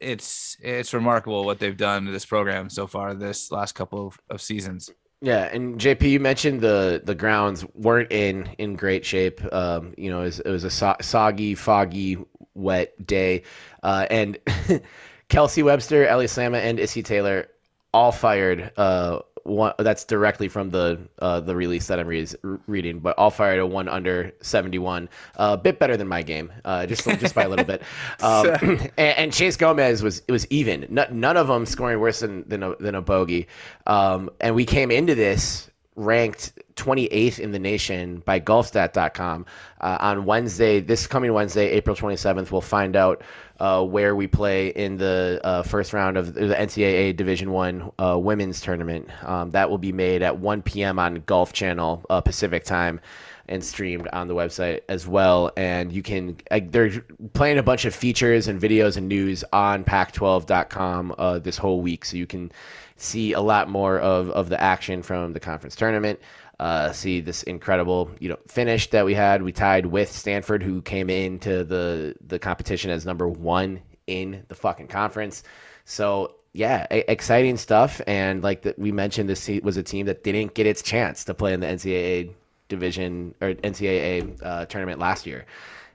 it's 0.00 0.56
it's 0.60 0.94
remarkable 0.94 1.44
what 1.44 1.58
they've 1.58 1.76
done 1.76 2.06
to 2.06 2.10
this 2.10 2.24
program 2.24 2.70
so 2.70 2.86
far 2.86 3.14
this 3.14 3.50
last 3.50 3.74
couple 3.74 4.08
of, 4.08 4.18
of 4.30 4.40
seasons. 4.40 4.90
Yeah, 5.20 5.44
and 5.52 5.80
JP, 5.80 6.02
you 6.02 6.20
mentioned 6.20 6.60
the 6.60 7.02
the 7.04 7.14
grounds 7.14 7.64
weren't 7.74 8.12
in 8.12 8.48
in 8.58 8.76
great 8.76 9.04
shape. 9.04 9.40
Um, 9.52 9.94
you 9.98 10.10
know, 10.10 10.20
it 10.20 10.24
was, 10.24 10.40
it 10.40 10.50
was 10.50 10.64
a 10.64 10.70
so- 10.70 10.96
soggy, 11.00 11.54
foggy, 11.56 12.18
wet 12.54 13.04
day, 13.04 13.42
uh, 13.82 14.06
and 14.10 14.38
Kelsey 15.28 15.62
Webster, 15.64 16.06
Ellie 16.06 16.26
Slama, 16.26 16.58
and 16.58 16.78
Issy 16.78 17.02
Taylor 17.02 17.48
all 17.92 18.12
fired. 18.12 18.70
Uh, 18.76 19.20
one 19.48 19.72
that's 19.78 20.04
directly 20.04 20.48
from 20.48 20.70
the 20.70 20.98
uh, 21.18 21.40
the 21.40 21.56
release 21.56 21.86
that 21.88 21.98
I'm 21.98 22.06
re- 22.06 22.26
reading, 22.66 23.00
but 23.00 23.16
all 23.18 23.30
fired 23.30 23.58
a 23.58 23.66
one 23.66 23.88
under 23.88 24.32
71, 24.42 25.08
uh, 25.36 25.56
a 25.58 25.62
bit 25.62 25.78
better 25.78 25.96
than 25.96 26.08
my 26.08 26.22
game, 26.22 26.52
uh, 26.64 26.86
just 26.86 27.04
just 27.18 27.34
by 27.34 27.44
a 27.44 27.48
little 27.48 27.64
bit. 27.64 27.82
Um, 28.20 28.46
and, 28.62 28.90
and, 28.98 29.32
Chase 29.32 29.56
Gomez 29.56 30.02
was 30.02 30.22
it 30.26 30.32
was 30.32 30.46
even. 30.50 30.98
N- 30.98 31.20
none 31.20 31.36
of 31.36 31.46
them 31.46 31.66
scoring 31.66 32.00
worse 32.00 32.20
than 32.20 32.48
than 32.48 32.62
a, 32.62 32.76
than 32.76 32.94
a 32.94 33.02
bogey. 33.02 33.46
Um, 33.86 34.30
and 34.40 34.54
we 34.54 34.64
came 34.64 34.90
into 34.90 35.14
this 35.14 35.70
ranked 35.98 36.52
28th 36.76 37.40
in 37.40 37.50
the 37.50 37.58
nation 37.58 38.22
by 38.24 38.38
golfstat.com 38.38 39.44
uh, 39.80 39.98
on 40.00 40.24
Wednesday, 40.24 40.80
this 40.80 41.06
coming 41.06 41.32
Wednesday, 41.32 41.70
April 41.70 41.96
27th. 41.96 42.52
We'll 42.52 42.60
find 42.60 42.94
out 42.94 43.22
uh, 43.58 43.84
where 43.84 44.14
we 44.14 44.28
play 44.28 44.68
in 44.68 44.96
the 44.96 45.40
uh, 45.42 45.64
first 45.64 45.92
round 45.92 46.16
of 46.16 46.34
the 46.34 46.54
NCAA 46.54 47.16
Division 47.16 47.50
One 47.50 47.90
uh, 47.98 48.16
women's 48.18 48.60
tournament. 48.60 49.08
Um, 49.28 49.50
that 49.50 49.68
will 49.68 49.78
be 49.78 49.92
made 49.92 50.22
at 50.22 50.38
1 50.38 50.62
p.m. 50.62 50.98
on 51.00 51.16
Golf 51.26 51.52
Channel 51.52 52.06
uh, 52.08 52.20
Pacific 52.20 52.64
time 52.64 53.00
and 53.48 53.64
streamed 53.64 54.06
on 54.12 54.28
the 54.28 54.34
website 54.34 54.82
as 54.88 55.08
well. 55.08 55.50
And 55.56 55.90
you 55.90 56.02
can, 56.02 56.36
they're 56.50 57.02
playing 57.32 57.58
a 57.58 57.62
bunch 57.62 57.86
of 57.86 57.94
features 57.94 58.46
and 58.46 58.60
videos 58.60 58.96
and 58.96 59.08
news 59.08 59.42
on 59.52 59.84
pac12.com 59.84 61.14
uh, 61.18 61.38
this 61.38 61.56
whole 61.56 61.80
week. 61.80 62.04
So 62.04 62.16
you 62.16 62.26
can 62.26 62.52
see 62.98 63.32
a 63.32 63.40
lot 63.40 63.70
more 63.70 63.98
of, 63.98 64.30
of 64.30 64.48
the 64.48 64.60
action 64.60 65.02
from 65.02 65.32
the 65.32 65.40
conference 65.40 65.74
tournament. 65.74 66.20
Uh, 66.60 66.92
see 66.92 67.20
this 67.20 67.44
incredible, 67.44 68.10
you 68.18 68.28
know, 68.28 68.38
finish 68.48 68.90
that 68.90 69.04
we 69.04 69.14
had. 69.14 69.42
We 69.42 69.52
tied 69.52 69.86
with 69.86 70.10
Stanford, 70.10 70.60
who 70.60 70.82
came 70.82 71.08
into 71.08 71.62
the 71.62 72.16
the 72.26 72.38
competition 72.40 72.90
as 72.90 73.06
number 73.06 73.28
one 73.28 73.80
in 74.08 74.44
the 74.48 74.56
fucking 74.56 74.88
conference. 74.88 75.44
So 75.84 76.34
yeah, 76.52 76.88
a- 76.90 77.08
exciting 77.10 77.56
stuff. 77.56 78.00
And 78.08 78.42
like 78.42 78.62
the, 78.62 78.74
we 78.76 78.90
mentioned, 78.90 79.28
this 79.28 79.48
was 79.62 79.76
a 79.76 79.84
team 79.84 80.06
that 80.06 80.24
didn't 80.24 80.54
get 80.54 80.66
its 80.66 80.82
chance 80.82 81.22
to 81.24 81.34
play 81.34 81.52
in 81.54 81.60
the 81.60 81.66
NCAA 81.68 82.34
division 82.68 83.36
or 83.40 83.54
NCAA 83.54 84.38
uh, 84.42 84.66
tournament 84.66 84.98
last 84.98 85.26
year. 85.26 85.46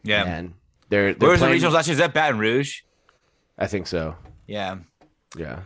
Yeah, 0.04 0.24
and 0.24 0.54
they're, 0.88 1.14
they're 1.14 1.28
where 1.28 1.32
was 1.32 1.40
playing, 1.40 1.60
the 1.60 1.68
regionals 1.68 1.74
last 1.74 1.88
year? 1.88 1.94
Is 1.94 2.00
that 2.00 2.14
Baton 2.14 2.40
Rouge? 2.40 2.82
I 3.58 3.68
think 3.68 3.88
so. 3.88 4.16
Yeah, 4.48 4.78
yeah. 5.38 5.60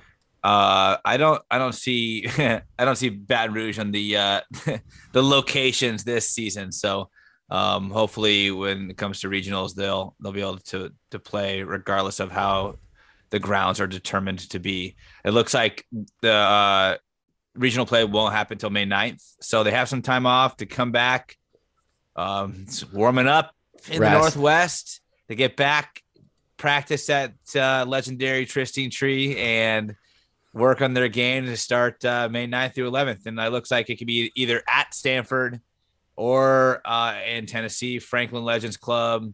Uh, 0.47 0.95
I 1.03 1.17
don't, 1.17 1.41
I 1.51 1.57
don't 1.57 1.75
see, 1.75 2.25
I 2.37 2.61
don't 2.79 2.95
see 2.95 3.09
Baton 3.09 3.53
Rouge 3.53 3.79
on 3.79 3.91
the 3.91 4.15
uh, 4.15 4.41
the 5.11 5.21
locations 5.21 6.05
this 6.05 6.29
season. 6.29 6.71
So, 6.71 7.09
um, 7.49 7.89
hopefully, 7.91 8.51
when 8.51 8.89
it 8.89 8.95
comes 8.95 9.19
to 9.21 9.29
regionals, 9.29 9.75
they'll 9.75 10.15
they'll 10.21 10.31
be 10.31 10.39
able 10.39 10.59
to 10.59 10.93
to 11.11 11.19
play 11.19 11.63
regardless 11.63 12.21
of 12.21 12.31
how 12.31 12.75
the 13.29 13.39
grounds 13.39 13.81
are 13.81 13.87
determined 13.87 14.49
to 14.51 14.59
be. 14.59 14.95
It 15.25 15.31
looks 15.31 15.53
like 15.53 15.85
the 16.21 16.31
uh, 16.31 16.95
regional 17.53 17.85
play 17.85 18.05
won't 18.05 18.33
happen 18.33 18.55
until 18.55 18.69
May 18.69 18.85
9th, 18.85 19.21
so 19.41 19.65
they 19.65 19.71
have 19.71 19.89
some 19.89 20.01
time 20.01 20.25
off 20.25 20.55
to 20.57 20.65
come 20.65 20.93
back. 20.93 21.35
Um, 22.15 22.63
it's 22.63 22.89
warming 22.89 23.27
up 23.27 23.53
in 23.89 23.99
Rest. 23.99 24.13
the 24.13 24.19
Northwest. 24.19 25.01
They 25.27 25.35
get 25.35 25.57
back, 25.57 26.01
practice 26.55 27.09
at 27.09 27.33
uh, 27.53 27.83
legendary 27.85 28.45
Trysting 28.45 28.89
Tree, 28.91 29.35
and 29.35 29.93
work 30.57 30.81
on 30.81 30.93
their 30.93 31.07
game 31.07 31.45
to 31.45 31.57
start 31.57 32.03
uh, 32.03 32.27
May 32.29 32.47
9th 32.47 32.75
through 32.75 32.91
11th. 32.91 33.25
And 33.25 33.39
it 33.39 33.51
looks 33.51 33.71
like 33.71 33.89
it 33.89 33.97
could 33.97 34.07
be 34.07 34.31
either 34.35 34.63
at 34.69 34.93
Stanford 34.93 35.61
or 36.15 36.81
uh, 36.83 37.15
in 37.27 37.45
Tennessee, 37.45 37.99
Franklin 37.99 38.43
Legends 38.43 38.77
Club. 38.77 39.31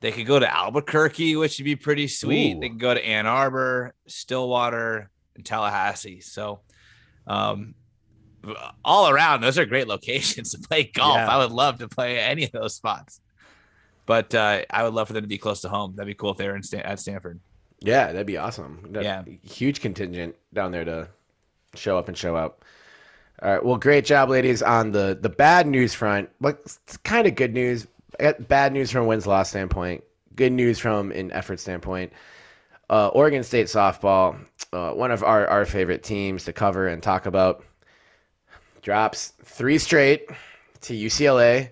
They 0.00 0.12
could 0.12 0.26
go 0.26 0.38
to 0.38 0.54
Albuquerque, 0.54 1.36
which 1.36 1.58
would 1.58 1.64
be 1.64 1.76
pretty 1.76 2.08
sweet. 2.08 2.56
Ooh. 2.56 2.60
They 2.60 2.68
can 2.68 2.78
go 2.78 2.94
to 2.94 3.04
Ann 3.04 3.26
Arbor, 3.26 3.94
Stillwater, 4.06 5.10
and 5.34 5.44
Tallahassee. 5.44 6.20
So, 6.20 6.60
um, 7.26 7.74
all 8.84 9.08
around, 9.08 9.40
those 9.40 9.58
are 9.58 9.64
great 9.64 9.88
locations 9.94 10.52
to 10.52 10.58
play 10.58 10.84
golf. 10.84 11.16
Yeah. 11.16 11.28
I 11.28 11.38
would 11.38 11.52
love 11.52 11.78
to 11.78 11.88
play 11.88 12.18
any 12.18 12.44
of 12.44 12.52
those 12.52 12.74
spots. 12.74 13.20
But 14.06 14.34
uh, 14.34 14.62
I 14.68 14.84
would 14.84 14.92
love 14.92 15.06
for 15.06 15.14
them 15.14 15.24
to 15.24 15.28
be 15.28 15.38
close 15.38 15.62
to 15.62 15.68
home. 15.68 15.94
That'd 15.96 16.06
be 16.10 16.14
cool 16.14 16.32
if 16.32 16.36
they 16.36 16.46
were 16.46 16.56
in 16.56 16.62
Stan- 16.62 16.82
at 16.82 17.00
Stanford. 17.00 17.40
Yeah, 17.84 18.06
that'd 18.12 18.26
be 18.26 18.36
awesome. 18.38 18.80
That- 18.90 19.04
Yeah. 19.04 19.22
Huge 19.42 19.80
contingent 19.80 20.34
down 20.52 20.72
there 20.72 20.84
to 20.84 21.08
show 21.74 21.98
up 21.98 22.08
and 22.08 22.16
show 22.16 22.36
out. 22.36 22.58
All 23.42 23.52
right. 23.52 23.64
Well, 23.64 23.76
great 23.76 24.04
job, 24.04 24.30
ladies, 24.30 24.62
on 24.62 24.92
the 24.92 25.18
the 25.20 25.28
bad 25.28 25.66
news 25.66 25.92
front. 25.94 26.30
But 26.40 26.60
it's 26.64 26.96
kind 26.98 27.26
of 27.26 27.34
good 27.34 27.52
news. 27.52 27.86
Bad 28.48 28.72
news 28.72 28.90
from 28.92 29.02
a 29.02 29.06
wins 29.06 29.26
loss 29.26 29.50
standpoint. 29.50 30.04
Good 30.36 30.52
news 30.52 30.78
from 30.78 31.10
an 31.12 31.32
effort 31.32 31.58
standpoint. 31.60 32.12
Uh, 32.90 33.08
Oregon 33.08 33.42
State 33.42 33.66
softball, 33.66 34.36
uh, 34.72 34.90
one 34.92 35.10
of 35.10 35.22
our, 35.24 35.46
our 35.48 35.64
favorite 35.64 36.02
teams 36.02 36.44
to 36.44 36.52
cover 36.52 36.86
and 36.86 37.02
talk 37.02 37.24
about, 37.26 37.64
drops 38.82 39.32
three 39.42 39.78
straight 39.78 40.28
to 40.82 40.94
UCLA, 40.94 41.70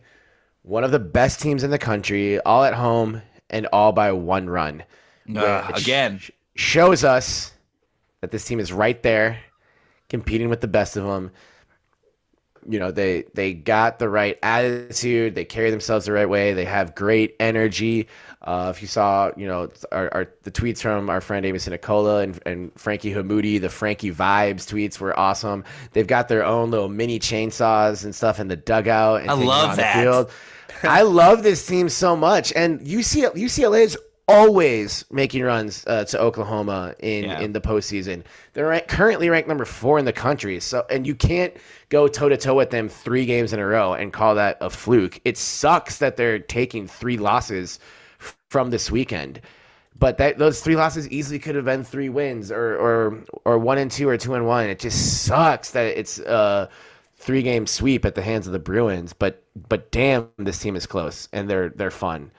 one 0.63 0.85
of 0.85 0.91
the 0.91 0.99
best 0.99 1.41
teams 1.41 1.65
in 1.65 1.71
the 1.71 1.79
country, 1.79 2.41
all 2.41 2.65
at 2.65 2.75
home 2.75 3.21
and 3.51 3.67
all 3.73 3.93
by 3.93 4.11
one 4.13 4.49
run 4.49 4.83
Uh, 5.37 5.71
again, 5.75 6.19
sh- 6.19 6.31
shows 6.55 7.05
us 7.05 7.53
that 8.21 8.31
this 8.31 8.45
team 8.45 8.61
is 8.61 8.73
right 8.73 9.03
there 9.03 9.39
competing 10.09 10.49
with 10.49 10.61
the 10.61 10.69
best 10.69 10.97
of 10.97 11.05
them 11.05 11.31
you 12.69 12.79
know 12.79 12.91
they 12.91 13.25
they 13.35 13.55
got 13.55 13.99
the 13.99 14.09
right 14.09 14.39
attitude. 14.43 15.35
They 15.35 15.45
carry 15.45 15.71
themselves 15.71 16.07
the 16.07 16.13
right 16.13 16.29
way. 16.29 16.53
They 16.55 16.65
have 16.65 16.95
great 16.95 17.35
energy. 17.41 18.09
Uh, 18.41 18.73
if 18.75 18.83
you 18.83 18.89
saw 18.89 19.31
you 19.37 19.47
know 19.47 19.71
our, 19.91 20.13
our 20.15 20.29
the 20.43 20.51
tweets 20.51 20.81
from 20.81 21.11
our 21.11 21.21
friend 21.21 21.45
Amy 21.45 21.59
Sinicola 21.59 22.23
and, 22.23 22.41
and 22.47 22.73
Frankie 22.79 23.13
Hammoude 23.13 23.61
the 23.61 23.69
Frankie 23.69 24.13
vibes 24.13 24.67
tweets 24.67 25.01
were 25.01 25.19
awesome. 25.19 25.65
They've 25.93 26.07
got 26.07 26.29
their 26.29 26.45
own 26.45 26.71
little 26.71 26.89
mini 26.89 27.19
chainsaws 27.19 28.05
and 28.05 28.15
stuff 28.15 28.39
in 28.39 28.49
the 28.49 28.57
dugout 28.57 29.23
and 29.23 29.31
I 29.31 29.35
love 29.35 29.71
on 29.71 29.77
that. 29.77 29.97
the 29.97 30.03
field. 30.03 30.31
I 30.85 31.03
love 31.03 31.43
this 31.43 31.65
team 31.67 31.89
so 31.89 32.17
much. 32.17 32.53
And 32.57 32.81
UCLA, 32.81 33.35
UCLA 33.35 33.85
is 33.85 33.99
always 34.29 35.05
making 35.11 35.43
runs 35.43 35.85
uh, 35.87 36.05
to 36.07 36.21
Oklahoma 36.21 36.95
in 37.01 37.25
Yeah. 37.25 37.41
in 37.41 37.53
the 37.53 37.61
postseason. 37.61 38.23
They're 38.53 38.69
rank, 38.69 38.89
currently 38.89 39.29
ranked 39.29 39.49
number 39.49 39.65
four 39.65 39.99
in 39.99 40.05
the 40.05 40.13
country. 40.13 40.61
So, 40.61 40.85
and 40.91 41.07
you 41.07 41.15
can't 41.15 41.55
go 41.89 42.09
toe 42.09 42.29
to 42.29 42.37
toe 42.37 42.55
with 42.55 42.71
them 42.71 42.89
three 42.89 43.27
games 43.27 43.53
in 43.53 43.59
a 43.61 43.67
row 43.67 43.93
and 43.95 44.13
call 44.13 44.35
that 44.37 44.59
a 44.61 44.71
fluke. 44.71 45.21
It 45.25 45.37
sucks 45.37 45.99
that 45.99 46.17
they're 46.17 46.39
taking 46.39 46.87
three 46.87 47.17
losses 47.19 47.79
f- 48.21 48.37
from 48.49 48.71
this 48.71 48.91
weekend. 48.91 49.41
But 49.99 50.19
that 50.19 50.39
those 50.39 50.61
three 50.61 50.75
losses 50.77 51.09
easily 51.11 51.39
could 51.39 51.55
have 51.55 51.65
been 51.67 51.85
three 51.85 52.09
wins 52.09 52.51
or 52.51 52.77
or 52.77 53.19
or 53.45 53.59
one 53.59 53.79
and 53.79 53.91
two 53.91 54.09
or 54.09 54.17
two 54.17 54.35
and 54.35 54.47
one. 54.47 54.67
It 54.69 54.79
just 54.81 55.25
sucks 55.25 55.71
that 55.73 55.99
it's 55.99 56.19
a 56.21 56.69
three 57.17 57.43
game 57.43 57.67
sweep 57.67 58.05
at 58.05 58.15
the 58.17 58.23
hands 58.23 58.47
of 58.47 58.53
the 58.53 58.59
Bruins. 58.59 59.13
But 59.13 59.43
but 59.69 59.93
damn, 59.93 60.29
this 60.39 60.59
team 60.59 60.75
is 60.77 60.87
close 60.87 61.29
and 61.33 61.49
they're 61.49 61.69
they're 61.69 61.91
fun. 61.93 62.33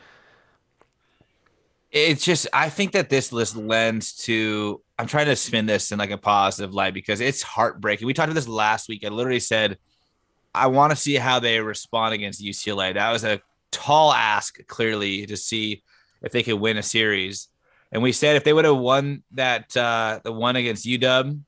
It's 1.93 2.25
just 2.25 2.47
I 2.51 2.69
think 2.69 2.91
that 2.93 3.09
this 3.09 3.31
list 3.31 3.55
lends 3.55 4.13
to 4.25 4.81
I'm 4.97 5.05
trying 5.05 5.27
to 5.27 5.35
spin 5.35 5.67
this 5.67 5.91
in 5.91 5.99
like 5.99 6.09
a 6.09 6.17
positive 6.17 6.73
light 6.73 6.93
because 6.93 7.21
it's 7.21 7.43
heartbreaking. 7.43 8.07
We 8.07 8.13
talked 8.13 8.29
about 8.29 8.35
this 8.35 8.47
last 8.47 8.89
week. 8.89 9.05
I 9.05 9.09
literally 9.09 9.39
said 9.39 9.77
I 10.55 10.67
want 10.67 10.91
to 10.91 10.95
see 10.95 11.15
how 11.15 11.39
they 11.39 11.59
respond 11.59 12.15
against 12.15 12.43
UCLA. 12.43 12.95
That 12.95 13.11
was 13.11 13.23
a 13.23 13.41
tall 13.71 14.11
ask, 14.11 14.65
clearly, 14.67 15.25
to 15.27 15.37
see 15.37 15.83
if 16.21 16.31
they 16.31 16.43
could 16.43 16.59
win 16.59 16.77
a 16.77 16.83
series. 16.83 17.47
And 17.91 18.01
we 18.01 18.11
said 18.11 18.35
if 18.35 18.43
they 18.43 18.53
would 18.53 18.65
have 18.65 18.77
won 18.77 19.23
that 19.31 19.77
uh 19.77 20.19
the 20.23 20.31
one 20.31 20.55
against 20.55 20.87
UW 20.87 21.41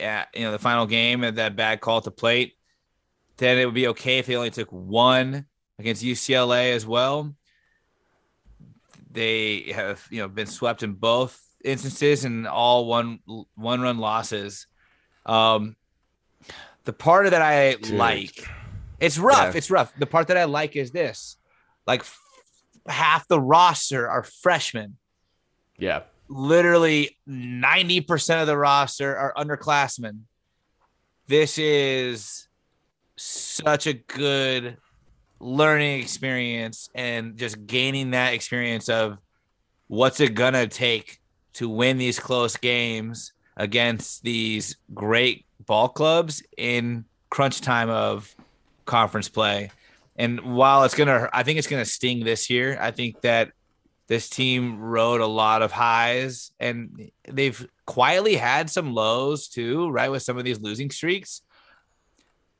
at 0.00 0.28
you 0.34 0.42
know 0.42 0.50
the 0.50 0.58
final 0.58 0.86
game 0.86 1.22
and 1.22 1.38
that 1.38 1.54
bad 1.54 1.80
call 1.80 2.00
the 2.00 2.10
plate, 2.10 2.54
then 3.36 3.58
it 3.58 3.64
would 3.64 3.74
be 3.74 3.86
okay 3.88 4.18
if 4.18 4.26
they 4.26 4.34
only 4.34 4.50
took 4.50 4.72
one 4.72 5.46
against 5.78 6.02
UCLA 6.02 6.72
as 6.72 6.84
well 6.84 7.32
they 9.14 9.72
have 9.72 10.06
you 10.10 10.20
know 10.20 10.28
been 10.28 10.46
swept 10.46 10.82
in 10.82 10.92
both 10.92 11.40
instances 11.64 12.24
and 12.24 12.46
all 12.46 12.86
one 12.86 13.20
one 13.54 13.80
run 13.80 13.98
losses. 13.98 14.66
Um, 15.24 15.76
the 16.84 16.92
part 16.92 17.30
that 17.30 17.40
I 17.40 17.76
Dude. 17.76 17.90
like, 17.92 18.46
it's 19.00 19.16
rough. 19.16 19.54
Yeah. 19.54 19.58
It's 19.58 19.70
rough. 19.70 19.92
The 19.96 20.06
part 20.06 20.28
that 20.28 20.36
I 20.36 20.44
like 20.44 20.76
is 20.76 20.90
this: 20.90 21.36
like 21.86 22.00
f- 22.00 22.20
half 22.86 23.26
the 23.28 23.40
roster 23.40 24.08
are 24.08 24.24
freshmen. 24.24 24.96
Yeah. 25.78 26.02
Literally 26.28 27.16
ninety 27.26 28.00
percent 28.00 28.40
of 28.40 28.46
the 28.46 28.58
roster 28.58 29.16
are 29.16 29.32
underclassmen. 29.36 30.20
This 31.26 31.56
is 31.58 32.48
such 33.16 33.86
a 33.86 33.94
good 33.94 34.76
learning 35.40 36.00
experience 36.00 36.88
and 36.94 37.36
just 37.36 37.66
gaining 37.66 38.12
that 38.12 38.34
experience 38.34 38.88
of 38.88 39.18
what's 39.88 40.20
it 40.20 40.34
gonna 40.34 40.66
take 40.66 41.20
to 41.54 41.68
win 41.68 41.98
these 41.98 42.18
close 42.18 42.56
games 42.56 43.32
against 43.56 44.22
these 44.22 44.76
great 44.92 45.46
ball 45.66 45.88
clubs 45.88 46.42
in 46.56 47.04
crunch 47.30 47.60
time 47.60 47.90
of 47.90 48.34
conference 48.84 49.28
play. 49.28 49.70
And 50.16 50.40
while 50.40 50.84
it's 50.84 50.94
gonna, 50.94 51.28
I 51.32 51.42
think 51.42 51.58
it's 51.58 51.68
gonna 51.68 51.84
sting 51.84 52.24
this 52.24 52.50
year. 52.50 52.78
I 52.80 52.90
think 52.90 53.20
that 53.22 53.52
this 54.06 54.28
team 54.28 54.78
rode 54.78 55.20
a 55.20 55.26
lot 55.26 55.62
of 55.62 55.72
highs 55.72 56.52
and 56.60 57.10
they've 57.28 57.66
quietly 57.86 58.36
had 58.36 58.68
some 58.70 58.92
lows 58.92 59.48
too, 59.48 59.88
right? 59.88 60.10
With 60.10 60.22
some 60.22 60.36
of 60.36 60.44
these 60.44 60.60
losing 60.60 60.90
streaks. 60.90 61.42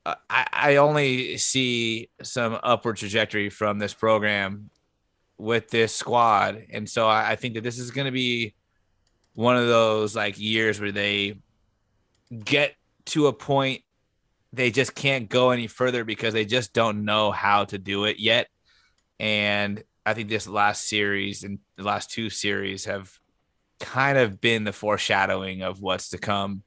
I, 0.06 0.46
I 0.52 0.76
only 0.76 1.38
see 1.38 2.10
some 2.22 2.58
upward 2.62 2.96
trajectory 2.96 3.48
from 3.48 3.78
this 3.78 3.94
program 3.94 4.70
with 5.38 5.70
this 5.70 5.94
squad. 5.94 6.66
And 6.70 6.88
so 6.88 7.08
I, 7.08 7.32
I 7.32 7.36
think 7.36 7.54
that 7.54 7.62
this 7.62 7.78
is 7.78 7.90
going 7.90 8.04
to 8.06 8.12
be 8.12 8.54
one 9.34 9.56
of 9.56 9.66
those 9.66 10.14
like 10.14 10.38
years 10.38 10.80
where 10.80 10.92
they 10.92 11.38
get 12.44 12.74
to 13.06 13.26
a 13.26 13.32
point 13.32 13.82
they 14.54 14.70
just 14.70 14.94
can't 14.94 15.28
go 15.28 15.50
any 15.50 15.66
further 15.66 16.04
because 16.04 16.32
they 16.32 16.44
just 16.44 16.72
don't 16.72 17.04
know 17.04 17.32
how 17.32 17.64
to 17.64 17.78
do 17.78 18.04
it 18.04 18.18
yet. 18.18 18.48
And 19.18 19.82
I 20.06 20.14
think 20.14 20.28
this 20.28 20.46
last 20.46 20.88
series 20.88 21.42
and 21.42 21.58
the 21.76 21.82
last 21.82 22.10
two 22.10 22.30
series 22.30 22.84
have 22.84 23.12
kind 23.80 24.16
of 24.16 24.40
been 24.40 24.64
the 24.64 24.72
foreshadowing 24.72 25.62
of 25.62 25.80
what's 25.80 26.10
to 26.10 26.18
come. 26.18 26.62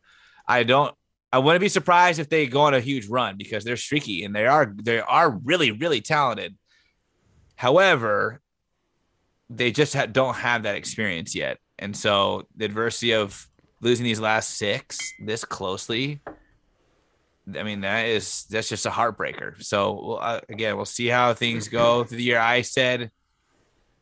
I 0.47 0.63
don't 0.63 0.93
I 1.31 1.39
wouldn't 1.39 1.61
be 1.61 1.69
surprised 1.69 2.19
if 2.19 2.29
they 2.29 2.47
go 2.47 2.61
on 2.61 2.73
a 2.73 2.79
huge 2.79 3.07
run 3.07 3.35
because 3.37 3.63
they're 3.63 3.77
streaky 3.77 4.23
and 4.23 4.33
they 4.33 4.45
are 4.45 4.73
they 4.81 4.99
are 4.99 5.29
really 5.29 5.71
really 5.71 6.01
talented. 6.01 6.55
However, 7.55 8.41
they 9.49 9.71
just 9.71 9.93
ha- 9.93 10.05
don't 10.05 10.35
have 10.35 10.63
that 10.63 10.75
experience 10.75 11.35
yet. 11.35 11.57
And 11.79 11.95
so 11.95 12.47
the 12.55 12.65
adversity 12.65 13.13
of 13.13 13.47
losing 13.81 14.05
these 14.05 14.19
last 14.19 14.57
six 14.57 14.97
this 15.23 15.43
closely, 15.45 16.21
I 17.55 17.63
mean, 17.63 17.81
that 17.81 18.07
is 18.07 18.45
that's 18.49 18.69
just 18.69 18.85
a 18.85 18.89
heartbreaker. 18.89 19.61
So 19.61 20.13
uh, 20.13 20.41
again, 20.49 20.75
we'll 20.75 20.85
see 20.85 21.07
how 21.07 21.33
things 21.33 21.67
go 21.67 22.03
through 22.03 22.17
the 22.17 22.23
year. 22.23 22.39
I 22.39 22.61
said 22.61 23.11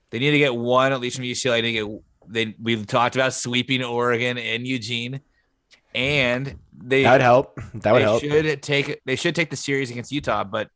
they 0.10 0.20
need 0.20 0.32
to 0.32 0.38
get 0.38 0.56
one 0.56 0.94
at 0.94 1.00
least 1.00 1.18
from 1.18 1.26
UCLA. 1.26 1.62
to 1.62 1.72
get 1.72 1.88
they 2.28 2.56
we've 2.62 2.88
talked 2.88 3.16
about 3.16 3.34
sweeping 3.34 3.84
Oregon 3.84 4.38
and 4.38 4.66
Eugene, 4.66 5.22
and 5.94 6.58
they 6.84 7.04
that 7.04 7.14
would 7.14 7.22
help. 7.22 7.60
That 7.76 7.92
would 7.94 8.00
they 8.00 8.04
help. 8.04 8.22
should 8.22 8.64
take 8.64 9.02
they 9.06 9.16
should 9.16 9.36
take 9.36 9.50
the 9.50 9.56
series 9.56 9.92
against 9.92 10.12
Utah, 10.12 10.44
but 10.44 10.70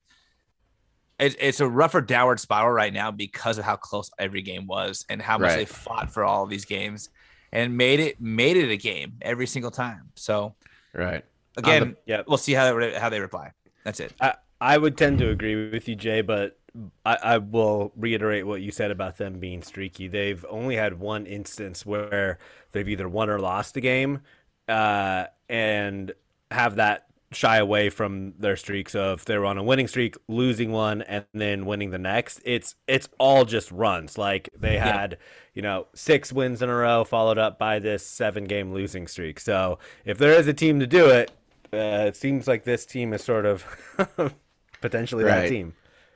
it, 1.19 1.35
it's 1.39 1.59
a 1.59 1.67
rougher 1.67 2.01
downward 2.01 2.39
spiral 2.39 2.71
right 2.71 2.93
now 2.93 3.11
because 3.11 3.57
of 3.57 3.65
how 3.65 3.75
close 3.75 4.09
every 4.19 4.41
game 4.41 4.67
was 4.67 5.05
and 5.09 5.21
how 5.21 5.37
much 5.37 5.49
Right. 5.49 5.57
they 5.57 5.65
fought 5.65 6.11
for 6.11 6.23
all 6.23 6.43
of 6.43 6.49
these 6.49 6.65
games 6.65 7.09
and 7.51 7.75
made 7.75 7.99
it 7.99 8.21
made 8.21 8.57
it 8.57 8.69
a 8.71 8.77
game 8.77 9.13
every 9.21 9.47
single 9.47 9.71
time. 9.71 10.11
So 10.15 10.55
Right. 10.93 11.23
again, 11.57 11.95
yeah. 12.05 12.21
we'll 12.27 12.37
see 12.37 12.53
how 12.53 12.73
they, 12.77 12.93
how 12.93 13.09
they 13.09 13.19
reply. 13.19 13.51
That's 13.83 13.99
it. 13.99 14.13
I, 14.21 14.35
I 14.61 14.77
would 14.77 14.97
tend 14.97 15.19
to 15.19 15.29
agree 15.29 15.69
with 15.71 15.87
you, 15.87 15.95
Jay, 15.95 16.21
but 16.21 16.57
I, 17.05 17.17
I 17.23 17.37
will 17.39 17.91
reiterate 17.95 18.45
what 18.45 18.61
you 18.61 18.71
said 18.71 18.91
about 18.91 19.17
them 19.17 19.39
being 19.39 19.61
streaky. 19.63 20.07
They've 20.07 20.43
only 20.49 20.75
had 20.75 20.99
one 20.99 21.25
instance 21.25 21.85
where 21.85 22.37
they've 22.71 22.87
either 22.87 23.09
won 23.09 23.29
or 23.29 23.39
lost 23.39 23.75
a 23.77 23.81
game, 23.81 24.21
uh, 24.69 25.25
and 25.49 26.13
have 26.51 26.75
that 26.77 27.07
shy 27.31 27.57
away 27.57 27.89
from 27.91 28.33
their 28.39 28.55
streaks 28.55 28.95
of 28.95 29.23
they're 29.25 29.45
on 29.45 29.57
a 29.57 29.63
winning 29.63 29.87
streak, 29.87 30.15
losing 30.27 30.71
one, 30.71 31.01
and 31.03 31.25
then 31.33 31.65
winning 31.65 31.91
the 31.91 31.97
next. 31.99 32.41
It's 32.45 32.75
it's 32.87 33.07
all 33.19 33.45
just 33.45 33.71
runs. 33.71 34.17
Like 34.17 34.49
they 34.57 34.75
Yeah. 34.75 34.85
had, 34.99 35.17
you 35.53 35.61
know, 35.61 35.87
six 35.93 36.33
wins 36.33 36.61
in 36.61 36.69
a 36.69 36.75
row, 36.75 37.03
followed 37.03 37.37
up 37.37 37.59
by 37.59 37.79
this 37.79 38.05
seven 38.05 38.45
game 38.45 38.73
losing 38.73 39.05
streak. 39.07 39.39
So 39.39 39.77
if 40.05 40.17
there 40.17 40.31
is 40.33 40.47
a 40.47 40.53
team 40.53 40.79
to 40.79 40.87
do 40.87 41.09
it, 41.09 41.29
uh, 41.71 42.05
it 42.07 42.15
seems 42.15 42.47
like 42.47 42.63
this 42.63 42.85
team 42.85 43.13
is 43.13 43.23
sort 43.23 43.45
of 43.45 43.63
potentially 44.81 45.23
that 45.25 45.49
team. 45.49 45.73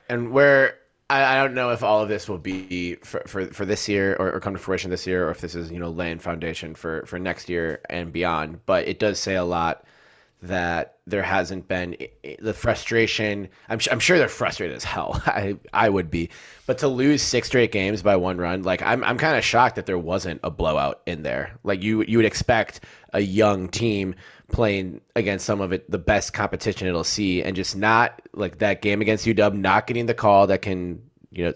and 0.08 0.32
where 0.32 0.78
I, 1.10 1.36
I 1.36 1.42
don't 1.42 1.54
know 1.54 1.70
if 1.70 1.82
all 1.82 2.02
of 2.02 2.08
this 2.08 2.28
will 2.28 2.38
be 2.38 2.94
for, 2.96 3.22
for, 3.26 3.46
for 3.46 3.64
this 3.66 3.88
year 3.88 4.16
or, 4.16 4.32
or 4.32 4.40
come 4.40 4.54
to 4.54 4.58
fruition 4.58 4.90
this 4.90 5.06
year, 5.06 5.26
or 5.28 5.30
if 5.30 5.40
this 5.40 5.54
is 5.54 5.70
you 5.70 5.78
know 5.78 5.90
laying 5.90 6.18
foundation 6.18 6.74
for 6.74 7.04
for 7.06 7.18
next 7.18 7.48
year 7.48 7.80
and 7.90 8.12
beyond. 8.12 8.60
But 8.66 8.88
it 8.88 8.98
does 8.98 9.18
say 9.18 9.34
a 9.34 9.44
lot 9.44 9.84
that 10.44 10.98
there 11.06 11.22
hasn't 11.22 11.68
been 11.68 11.96
the 12.38 12.52
frustration. 12.52 13.48
I'm 13.68 13.78
I'm 13.90 13.98
sure 13.98 14.18
they're 14.18 14.28
frustrated 14.28 14.76
as 14.76 14.84
hell. 14.84 15.20
I 15.26 15.56
I 15.72 15.88
would 15.88 16.10
be, 16.10 16.30
but 16.66 16.78
to 16.78 16.88
lose 16.88 17.22
six 17.22 17.48
straight 17.48 17.72
games 17.72 18.02
by 18.02 18.16
one 18.16 18.38
run, 18.38 18.62
like 18.62 18.82
I'm 18.82 19.02
I'm 19.04 19.18
kind 19.18 19.36
of 19.36 19.44
shocked 19.44 19.76
that 19.76 19.86
there 19.86 19.98
wasn't 19.98 20.40
a 20.44 20.50
blowout 20.50 21.02
in 21.06 21.22
there. 21.22 21.58
Like 21.64 21.82
you 21.82 22.04
you 22.04 22.18
would 22.18 22.26
expect 22.26 22.80
a 23.12 23.20
young 23.20 23.68
team 23.68 24.14
playing 24.52 25.00
against 25.16 25.46
some 25.46 25.60
of 25.60 25.72
it 25.72 25.90
the 25.90 25.98
best 25.98 26.32
competition 26.32 26.86
it'll 26.86 27.02
see 27.02 27.42
and 27.42 27.56
just 27.56 27.76
not 27.76 28.20
like 28.34 28.58
that 28.58 28.82
game 28.82 29.00
against 29.00 29.26
UW 29.26 29.54
not 29.54 29.86
getting 29.86 30.04
the 30.06 30.14
call 30.14 30.46
that 30.48 30.60
can 30.60 31.02
you 31.30 31.44
know 31.46 31.54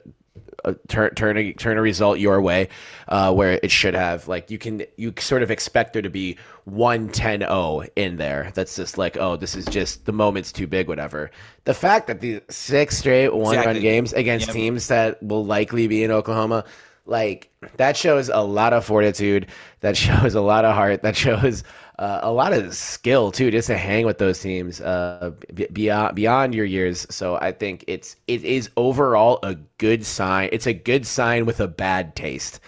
uh, 0.65 0.75
turn 0.89 1.15
turn 1.15 1.37
a, 1.37 1.53
turn 1.53 1.79
a 1.79 1.83
result 1.83 2.19
your 2.19 2.41
way 2.41 2.69
uh, 3.09 3.33
where 3.33 3.59
it 3.63 3.71
should 3.71 3.95
have 3.95 4.29
like 4.29 4.51
you 4.51 4.59
can 4.59 4.83
you 4.97 5.13
sort 5.19 5.43
of 5.43 5.51
expect 5.51 5.93
there 5.93 6.03
to 6.03 6.11
be 6.11 6.37
110-0 6.69 7.89
in 7.97 8.17
there. 8.17 8.51
That's 8.55 8.77
just 8.77 8.99
like 8.99 9.17
oh 9.17 9.37
this 9.37 9.55
is 9.55 9.65
just 9.67 10.05
the 10.07 10.13
moment's 10.13 10.53
too 10.53 10.67
big 10.67 10.89
whatever. 10.89 11.31
The 11.65 11.75
fact 11.75 12.07
that 12.07 12.21
the 12.21 12.43
six 12.49 12.99
straight 12.99 13.35
one 13.35 13.57
run 13.57 13.81
games 13.81 14.13
against 14.13 14.49
Yep. 14.49 14.55
teams 14.55 14.89
that 14.89 15.23
will 15.23 15.45
likely 15.45 15.87
be 15.87 16.03
in 16.05 16.11
Oklahoma 16.11 16.65
like 17.07 17.51
that 17.77 17.97
shows 17.97 18.29
a 18.29 18.41
lot 18.43 18.73
of 18.73 18.85
fortitude. 18.85 19.47
That 19.81 19.97
shows 20.05 20.35
a 20.35 20.41
lot 20.41 20.65
of 20.65 20.75
heart. 20.75 21.03
That 21.03 21.17
shows 21.17 21.65
uh, 21.99 22.21
a 22.23 22.33
lot 22.33 22.53
of 22.53 22.75
skill 22.75 23.33
too 23.33 23.51
just 23.51 23.67
to 23.67 23.77
hang 23.77 24.07
with 24.07 24.19
those 24.19 24.41
teams 24.41 24.81
uh, 24.81 25.33
beyond 25.73 26.15
beyond 26.15 26.55
your 26.55 26.65
years 26.65 27.07
so 27.11 27.37
i 27.37 27.53
think 27.53 27.85
it's 27.87 28.17
it 28.27 28.45
is 28.45 28.71
overall 28.77 29.39
a 29.43 29.55
good 29.79 30.05
sign 30.05 30.49
it's 30.53 30.67
a 30.67 30.73
good 30.73 31.07
sign 31.07 31.47
with 31.47 31.61
a 31.61 31.69
bad 31.69 32.15
taste 32.15 32.61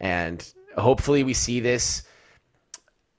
and 0.00 0.52
hopefully 0.76 1.22
we 1.22 1.34
see 1.34 1.60
this 1.60 2.02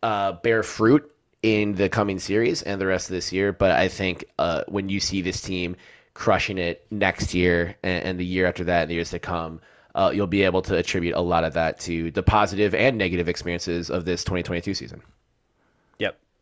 uh, 0.03 0.33
bear 0.33 0.63
fruit 0.63 1.09
in 1.41 1.75
the 1.75 1.89
coming 1.89 2.19
series 2.19 2.61
and 2.61 2.79
the 2.79 2.85
rest 2.85 3.09
of 3.09 3.13
this 3.13 3.31
year. 3.31 3.51
But 3.53 3.71
I 3.71 3.87
think 3.87 4.25
uh, 4.39 4.63
when 4.67 4.89
you 4.89 4.99
see 4.99 5.21
this 5.21 5.41
team 5.41 5.75
crushing 6.13 6.57
it 6.57 6.85
next 6.91 7.33
year 7.33 7.75
and, 7.83 8.03
and 8.05 8.19
the 8.19 8.25
year 8.25 8.45
after 8.45 8.63
that 8.65 8.83
and 8.83 8.89
the 8.89 8.95
years 8.95 9.11
to 9.11 9.19
come, 9.19 9.61
uh, 9.95 10.11
you'll 10.13 10.27
be 10.27 10.43
able 10.43 10.61
to 10.63 10.75
attribute 10.75 11.15
a 11.15 11.21
lot 11.21 11.43
of 11.43 11.53
that 11.53 11.79
to 11.81 12.11
the 12.11 12.23
positive 12.23 12.73
and 12.73 12.97
negative 12.97 13.29
experiences 13.29 13.89
of 13.89 14.05
this 14.05 14.23
2022 14.23 14.73
season. 14.73 15.01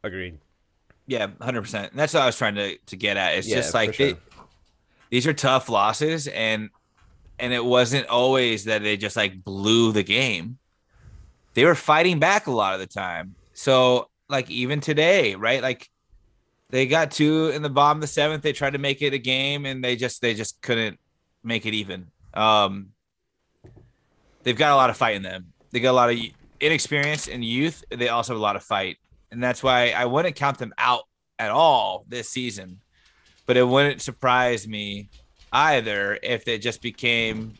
Agreed. 0.03 0.39
Yeah, 1.07 1.27
hundred 1.41 1.61
percent. 1.61 1.95
That's 1.95 2.13
what 2.13 2.23
I 2.23 2.25
was 2.25 2.37
trying 2.37 2.55
to 2.55 2.77
to 2.77 2.95
get 2.95 3.17
at. 3.17 3.35
It's 3.35 3.47
Yeah, 3.47 3.55
just 3.55 3.73
like 3.73 3.93
sure. 3.93 4.13
they, 4.13 4.17
these 5.09 5.27
are 5.27 5.33
tough 5.33 5.69
losses, 5.69 6.27
and 6.27 6.69
and 7.39 7.53
it 7.53 7.63
wasn't 7.63 8.07
always 8.07 8.65
that 8.65 8.83
they 8.83 8.97
just 8.97 9.15
like 9.17 9.43
blew 9.43 9.91
the 9.91 10.03
game. 10.03 10.57
They 11.53 11.65
were 11.65 11.75
fighting 11.75 12.19
back 12.19 12.47
a 12.47 12.51
lot 12.51 12.73
of 12.73 12.79
the 12.79 12.87
time. 12.87 13.35
So 13.53 14.09
like 14.29 14.49
even 14.49 14.79
today, 14.79 15.35
right? 15.35 15.61
Like 15.61 15.89
they 16.69 16.87
got 16.87 17.11
two 17.11 17.49
in 17.49 17.61
the 17.61 17.69
bottom 17.69 17.99
the 17.99 18.07
seventh. 18.07 18.43
They 18.43 18.53
tried 18.53 18.73
to 18.73 18.79
make 18.79 19.01
it 19.01 19.13
a 19.13 19.17
game, 19.19 19.65
and 19.65 19.83
they 19.83 19.95
just 19.95 20.21
they 20.21 20.33
just 20.33 20.61
couldn't 20.61 20.99
make 21.43 21.65
it 21.65 21.73
even. 21.73 22.07
Um, 22.33 22.89
they've 24.43 24.57
got 24.57 24.71
a 24.71 24.75
lot 24.75 24.89
of 24.89 24.97
fight 24.97 25.15
in 25.15 25.23
them. 25.23 25.51
They 25.71 25.79
got 25.81 25.91
a 25.91 25.93
lot 25.93 26.11
of 26.11 26.19
inexperience 26.59 27.27
and 27.27 27.43
youth. 27.43 27.83
They 27.89 28.09
also 28.09 28.33
have 28.33 28.39
a 28.39 28.43
lot 28.43 28.55
of 28.55 28.63
fight, 28.63 28.97
and 29.31 29.41
that's 29.41 29.63
why 29.63 29.91
I 29.91 30.05
wouldn't 30.05 30.35
count 30.35 30.57
them 30.57 30.73
out 30.77 31.03
at 31.39 31.51
all 31.51 32.05
this 32.07 32.29
season. 32.29 32.81
But 33.45 33.57
it 33.57 33.67
wouldn't 33.67 34.01
surprise 34.01 34.67
me 34.67 35.09
either 35.51 36.17
if 36.21 36.47
it 36.47 36.59
just 36.59 36.81
became 36.81 37.53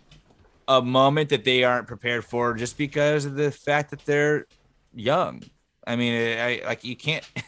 a 0.67 0.82
moment 0.82 1.30
that 1.30 1.43
they 1.43 1.63
aren't 1.63 1.88
prepared 1.88 2.24
for, 2.24 2.53
just 2.53 2.78
because 2.78 3.26
of 3.26 3.36
the 3.36 3.51
fact 3.51 3.89
that 3.91 4.05
they're 4.05 4.45
young. 4.93 5.43
I 5.86 5.95
mean, 5.95 6.38
I 6.38 6.61
like 6.65 6.84
you 6.84 6.95
can't. 6.95 7.28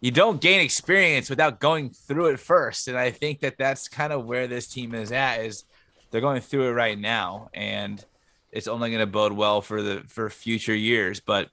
You 0.00 0.10
don't 0.10 0.38
gain 0.38 0.60
experience 0.60 1.30
without 1.30 1.60
going 1.60 1.88
through 1.88 2.26
it 2.26 2.38
first, 2.38 2.88
and 2.88 2.98
I 2.98 3.10
think 3.10 3.40
that 3.40 3.56
that's 3.56 3.88
kind 3.88 4.12
of 4.12 4.26
where 4.26 4.46
this 4.46 4.68
team 4.68 4.94
is 4.94 5.12
at. 5.12 5.40
Is 5.40 5.64
they're 6.10 6.20
going 6.20 6.42
through 6.42 6.68
it 6.68 6.72
right 6.72 6.98
now, 6.98 7.48
and 7.54 8.04
it's 8.52 8.68
only 8.68 8.90
going 8.90 9.00
to 9.00 9.06
bode 9.06 9.32
well 9.32 9.62
for 9.62 9.80
the 9.80 10.04
for 10.08 10.28
future 10.28 10.74
years. 10.74 11.20
But 11.20 11.48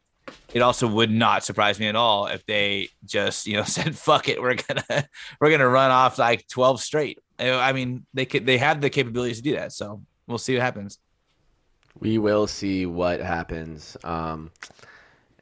it 0.53 0.61
also 0.61 0.88
would 0.88 1.11
not 1.11 1.43
surprise 1.43 1.80
me 1.80 1.88
at 1.88 1.95
all 1.95 2.28
if 2.28 2.45
they 2.45 2.89
just 3.05 3.47
you 3.47 3.57
know 3.57 3.63
said 3.65 3.95
fuck 3.95 4.30
it, 4.30 4.41
we're 4.41 4.55
gonna 4.55 5.07
we're 5.39 5.51
gonna 5.51 5.67
run 5.67 5.91
off 5.91 6.17
like 6.17 6.47
twelve 6.47 6.82
straight. 6.82 7.19
I 7.39 7.74
mean, 7.74 8.05
they 8.13 8.26
could 8.26 8.45
they 8.45 8.57
have 8.59 8.82
the 8.82 8.89
capabilities 8.89 9.38
to 9.38 9.43
do 9.43 9.53
that, 9.53 9.74
so 9.74 10.01
we'll 10.28 10.38
see 10.38 10.53
what 10.53 10.61
happens. 10.61 10.99
We 11.99 12.19
will 12.19 12.47
see 12.47 12.86
what 12.86 13.19
happens. 13.19 13.97
Um, 14.03 14.51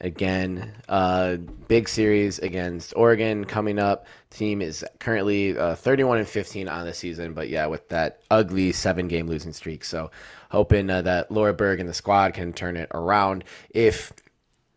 again. 0.01 0.73
Uh, 0.87 1.37
big 1.67 1.89
series 1.89 2.39
against 2.39 2.93
Oregon 2.95 3.45
coming 3.45 3.79
up. 3.79 4.07
Team 4.29 4.61
is 4.61 4.85
currently 4.99 5.57
uh, 5.57 5.75
31 5.75 6.19
and 6.19 6.27
15 6.27 6.67
on 6.67 6.85
the 6.85 6.93
season, 6.93 7.33
but 7.33 7.49
yeah, 7.49 7.65
with 7.65 7.87
that 7.89 8.21
ugly 8.31 8.71
seven 8.71 9.07
game 9.07 9.27
losing 9.27 9.53
streak. 9.53 9.83
So 9.83 10.11
hoping 10.51 10.89
uh, 10.89 11.01
that 11.03 11.31
Laura 11.31 11.53
Berg 11.53 11.79
and 11.79 11.89
the 11.89 11.93
squad 11.93 12.33
can 12.33 12.53
turn 12.53 12.77
it 12.77 12.89
around. 12.93 13.43
If 13.71 14.13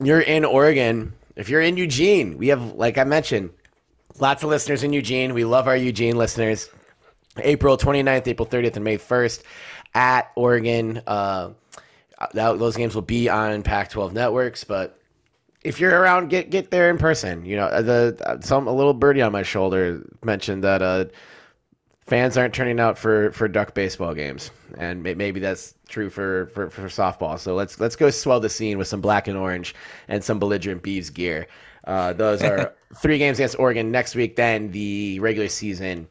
you're 0.06 0.20
in 0.20 0.44
Oregon, 0.44 1.12
if 1.36 1.48
you're 1.48 1.60
in 1.60 1.76
Eugene, 1.76 2.38
we 2.38 2.48
have, 2.48 2.72
like 2.74 2.98
I 2.98 3.04
mentioned, 3.04 3.50
lots 4.18 4.42
of 4.42 4.50
listeners 4.50 4.82
in 4.82 4.92
Eugene. 4.92 5.34
We 5.34 5.44
love 5.44 5.66
our 5.68 5.76
Eugene 5.76 6.16
listeners. 6.16 6.68
April 7.38 7.78
29th, 7.78 8.26
April 8.26 8.46
30th, 8.46 8.76
and 8.76 8.84
May 8.84 8.98
1st 8.98 9.42
at 9.94 10.30
Oregon. 10.36 11.02
Uh, 11.06 11.50
that, 12.34 12.58
those 12.58 12.76
games 12.76 12.94
will 12.94 13.02
be 13.02 13.28
on 13.28 13.62
Pac-12 13.62 14.12
networks, 14.12 14.64
but 14.64 14.98
if 15.64 15.80
you're 15.80 15.98
around, 15.98 16.28
get 16.28 16.50
get 16.50 16.70
there 16.70 16.90
in 16.90 16.98
person. 16.98 17.44
You 17.44 17.56
know, 17.56 17.82
the 17.82 18.38
some 18.42 18.66
a 18.66 18.72
little 18.72 18.94
birdie 18.94 19.22
on 19.22 19.32
my 19.32 19.42
shoulder 19.42 20.04
mentioned 20.24 20.64
that 20.64 20.82
uh, 20.82 21.04
fans 22.06 22.36
aren't 22.36 22.54
turning 22.54 22.80
out 22.80 22.98
for 22.98 23.32
for 23.32 23.48
duck 23.48 23.74
baseball 23.74 24.14
games, 24.14 24.50
and 24.76 25.02
maybe 25.02 25.40
that's 25.40 25.74
true 25.88 26.10
for, 26.10 26.46
for 26.46 26.70
for 26.70 26.82
softball. 26.82 27.38
So 27.38 27.54
let's 27.54 27.78
let's 27.80 27.96
go 27.96 28.10
swell 28.10 28.40
the 28.40 28.48
scene 28.48 28.78
with 28.78 28.88
some 28.88 29.00
black 29.00 29.28
and 29.28 29.36
orange 29.36 29.74
and 30.08 30.22
some 30.22 30.38
belligerent 30.38 30.82
beavs 30.82 31.12
gear. 31.12 31.46
Uh, 31.84 32.12
those 32.12 32.42
are 32.42 32.74
three 32.96 33.18
games 33.18 33.38
against 33.38 33.58
Oregon 33.58 33.90
next 33.90 34.14
week. 34.14 34.36
Then 34.36 34.70
the 34.70 35.18
regular 35.20 35.48
season 35.48 36.08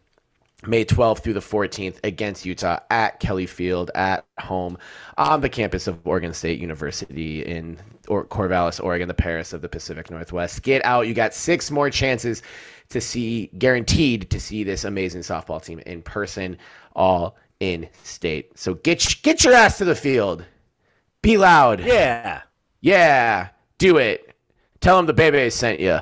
May 0.66 0.86
12th 0.86 1.20
through 1.20 1.34
the 1.34 1.40
14th 1.40 1.98
against 2.04 2.46
Utah 2.46 2.80
at 2.92 3.20
Kelly 3.20 3.48
Field 3.48 3.90
at 3.96 4.26
home 4.40 4.78
on 5.18 5.42
the 5.42 5.50
campus 5.50 5.88
of 5.88 6.00
Oregon 6.06 6.34
State 6.34 6.60
University 6.60 7.44
in 7.44 7.80
or 8.08 8.26
Corvallis, 8.26 8.84
Oregon, 8.84 9.08
the 9.08 9.14
Paris 9.14 9.54
of 9.54 9.62
the 9.62 9.70
Pacific 9.70 10.12
Northwest. 10.12 10.62
Get 10.62 10.84
out. 10.86 11.08
You 11.08 11.14
got 11.16 11.34
six 11.34 11.72
more 11.72 11.90
chances 11.90 12.44
to 12.92 13.02
see, 13.02 13.48
guaranteed 13.58 14.30
to 14.30 14.40
see 14.40 14.64
this 14.64 14.84
amazing 14.84 15.22
softball 15.22 15.64
team 15.64 15.80
in 15.80 16.02
person, 16.02 16.58
all 16.96 17.38
in 17.60 17.88
state. 18.04 18.58
So 18.58 18.76
get, 18.76 19.16
get 19.24 19.44
your 19.44 19.54
ass 19.54 19.78
to 19.80 19.86
the 19.86 19.96
field. 19.96 20.46
Be 21.22 21.38
loud. 21.38 21.82
Yeah. 21.84 22.42
Yeah. 22.82 23.50
Do 23.78 23.98
it. 23.98 24.36
Tell 24.80 24.98
them 24.98 25.06
the 25.06 25.14
baby 25.14 25.50
sent 25.50 25.80
you 25.80 26.00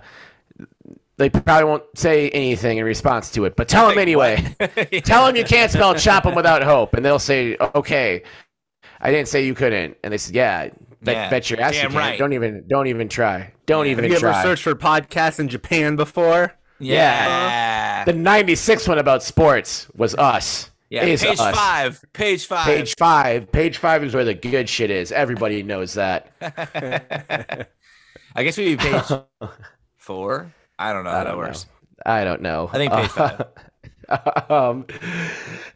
they 1.19 1.29
probably 1.29 1.65
won't 1.65 1.83
say 1.95 2.29
anything 2.29 2.77
in 2.77 2.85
response 2.85 3.29
to 3.31 3.43
it, 3.43 3.57
but 3.57 3.67
tell 3.67 3.89
them 3.89 3.99
anyway. 3.99 4.55
yeah. 4.59 4.67
Tell 5.01 5.25
them 5.25 5.35
you 5.35 5.43
can't 5.43 5.69
spell 5.69 5.93
chop 5.93 6.23
them 6.23 6.33
without 6.33 6.63
hope, 6.63 6.93
and 6.93 7.05
they'll 7.05 7.19
say, 7.19 7.57
"Okay, 7.75 8.23
I 9.01 9.11
didn't 9.11 9.27
say 9.27 9.45
you 9.45 9.53
couldn't." 9.53 9.97
And 10.01 10.13
they 10.13 10.17
said, 10.17 10.33
"Yeah, 10.33 10.69
bet, 11.03 11.15
yeah. 11.15 11.29
bet 11.29 11.49
your 11.49 11.59
ass 11.59 11.73
Damn 11.73 11.83
you 11.83 11.89
can. 11.89 11.97
Right. 11.97 12.17
Don't 12.17 12.31
even, 12.31 12.63
don't 12.69 12.87
even 12.87 13.09
try. 13.09 13.51
Don't 13.65 13.85
yeah. 13.85 13.91
even 13.91 14.05
Have 14.05 14.13
you 14.13 14.19
try." 14.19 14.31
ever 14.31 14.41
searched 14.41 14.63
for 14.63 14.75
podcasts 14.75 15.41
in 15.41 15.49
Japan 15.49 15.97
before? 15.97 16.55
Yeah. 16.79 18.03
The 18.05 18.13
'96 18.13 18.87
one 18.87 18.97
about 18.97 19.23
sports 19.23 19.87
was 19.95 20.15
us. 20.15 20.71
Yeah, 20.89 21.03
page 21.03 21.23
us. 21.23 21.37
five. 21.39 22.03
Page 22.13 22.45
five. 22.47 22.65
Page 22.65 22.95
five. 22.97 23.51
Page 23.51 23.77
five 23.77 24.03
is 24.03 24.15
where 24.15 24.25
the 24.25 24.33
good 24.33 24.67
shit 24.67 24.89
is. 24.89 25.11
Everybody 25.11 25.61
knows 25.61 25.93
that. 25.93 26.31
I 28.35 28.43
guess 28.43 28.57
we 28.57 28.75
be 28.75 28.77
page 28.77 29.03
four. 29.97 30.51
I 30.79 30.93
don't 30.93 31.03
know 31.03 31.11
how 31.11 31.23
that 31.25 31.37
works. 31.37 31.65
Know. 31.65 32.11
I 32.11 32.23
don't 32.23 32.41
know. 32.41 32.69
I 32.71 32.77
think 32.77 32.93
page 32.93 33.09
five. 33.09 33.43
um, 34.49 34.85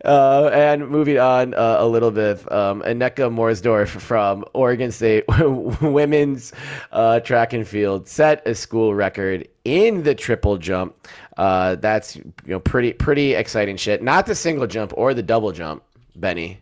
uh, 0.05 0.49
and 0.53 0.87
moving 0.89 1.19
on 1.19 1.53
uh, 1.53 1.77
a 1.79 1.87
little 1.87 2.11
bit, 2.11 2.39
um, 2.51 2.81
Aneka 2.81 3.31
Morsdorf 3.31 3.87
from 3.87 4.43
Oregon 4.53 4.91
State 4.91 5.25
women's 5.81 6.53
uh, 6.91 7.19
track 7.19 7.53
and 7.53 7.67
field 7.67 8.07
set 8.07 8.45
a 8.47 8.55
school 8.55 8.95
record 8.95 9.47
in 9.65 10.03
the 10.03 10.15
triple 10.15 10.57
jump. 10.57 10.95
Uh, 11.37 11.75
that's 11.75 12.15
you 12.15 12.33
know 12.45 12.59
pretty 12.59 12.93
pretty 12.93 13.33
exciting 13.33 13.77
shit. 13.77 14.01
Not 14.01 14.25
the 14.25 14.35
single 14.35 14.67
jump 14.67 14.93
or 14.95 15.13
the 15.13 15.23
double 15.23 15.51
jump, 15.51 15.83
Benny, 16.15 16.59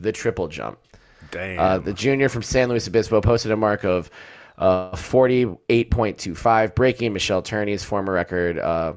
the 0.00 0.12
triple 0.12 0.48
jump. 0.48 0.78
Damn. 1.30 1.58
Uh, 1.58 1.78
the 1.78 1.92
junior 1.92 2.28
from 2.28 2.42
San 2.42 2.68
Luis 2.68 2.86
Obispo 2.86 3.20
posted 3.20 3.50
a 3.52 3.56
mark 3.56 3.84
of 3.84 4.10
uh, 4.58 4.92
48.25, 4.92 6.74
breaking 6.74 7.12
Michelle 7.12 7.42
Turney's 7.42 7.82
former 7.82 8.12
record 8.12 8.58
uh, 8.58 8.94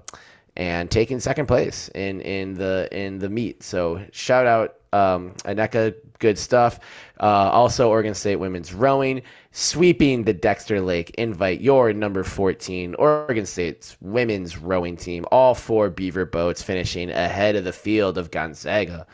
and 0.56 0.90
taking 0.90 1.20
second 1.20 1.48
place 1.48 1.90
in 1.96 2.22
in 2.22 2.54
the 2.54 2.88
in 2.92 3.20
the 3.20 3.30
meet. 3.30 3.64
So 3.64 4.04
shout 4.12 4.46
out 4.46 4.76
um, 4.94 5.32
Aneka, 5.44 5.94
good 6.20 6.38
stuff. 6.38 6.80
Uh, 7.20 7.50
also, 7.52 7.90
Oregon 7.90 8.14
State 8.14 8.38
women's 8.38 8.74
rowing 8.74 9.22
sweeping 9.52 10.24
the 10.24 10.34
Dexter 10.34 10.80
Lake 10.82 11.12
Invite 11.12 11.62
your 11.62 11.92
number 11.94 12.24
14 12.24 12.96
Oregon 12.96 13.46
State's 13.46 13.98
women's 14.02 14.58
rowing 14.58 14.96
team. 14.96 15.26
All 15.32 15.54
four 15.54 15.90
Beaver 15.90 16.26
boats 16.26 16.62
finishing 16.62 17.10
ahead 17.10 17.56
of 17.56 17.66
the 17.66 17.74
field 17.74 18.18
of 18.18 18.32
Gonzaga, 18.32 19.06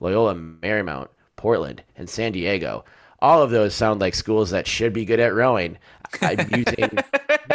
Loyola 0.00 0.34
Marymount, 0.34 1.08
Portland, 1.36 1.82
and 1.96 2.08
San 2.08 2.32
Diego 2.32 2.84
all 3.20 3.42
of 3.42 3.50
those 3.50 3.74
sound 3.74 4.00
like 4.00 4.14
schools 4.14 4.50
that 4.50 4.66
should 4.66 4.92
be 4.92 5.04
good 5.04 5.20
at 5.20 5.34
rowing. 5.34 5.76
I'm 6.22 6.48
using 6.54 6.90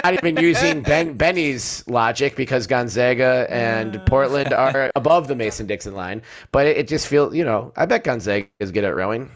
not 0.03 0.13
even 0.13 0.37
using 0.37 0.81
Ben 0.81 1.15
Benny's 1.15 1.83
logic 1.87 2.35
because 2.35 2.67
Gonzaga 2.67 3.47
and 3.49 4.03
Portland 4.05 4.53
are 4.53 4.91
above 4.95 5.27
the 5.27 5.35
Mason 5.35 5.67
Dixon 5.67 5.95
line, 5.95 6.21
but 6.51 6.67
it, 6.67 6.77
it 6.77 6.87
just 6.87 7.07
feels 7.07 7.35
you 7.35 7.43
know 7.43 7.71
I 7.75 7.85
bet 7.85 8.03
Gonzaga 8.03 8.47
is 8.59 8.71
good 8.71 8.83
at 8.83 8.95
rowing. 8.95 9.31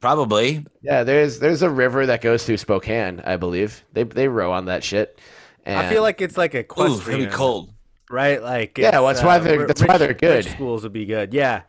Probably. 0.00 0.66
Yeah, 0.82 1.04
there's 1.04 1.38
there's 1.38 1.62
a 1.62 1.70
river 1.70 2.06
that 2.06 2.22
goes 2.22 2.44
through 2.44 2.56
Spokane, 2.56 3.20
I 3.24 3.36
believe. 3.36 3.84
They 3.92 4.04
they 4.04 4.28
row 4.28 4.52
on 4.52 4.64
that 4.66 4.82
shit. 4.82 5.18
And... 5.64 5.78
I 5.78 5.90
feel 5.90 6.02
like 6.02 6.20
it's 6.20 6.38
like 6.38 6.54
a 6.54 6.64
question. 6.64 7.06
really 7.06 7.26
cold, 7.26 7.72
right? 8.08 8.42
Like 8.42 8.78
yeah, 8.78 8.92
well, 8.92 9.08
that's 9.08 9.22
uh, 9.22 9.26
why 9.26 9.38
they're 9.38 9.66
that's 9.66 9.82
rich, 9.82 9.88
why 9.88 9.98
they're 9.98 10.14
good. 10.14 10.46
schools 10.46 10.82
would 10.84 10.94
be 10.94 11.04
good. 11.04 11.34
Yeah, 11.34 11.62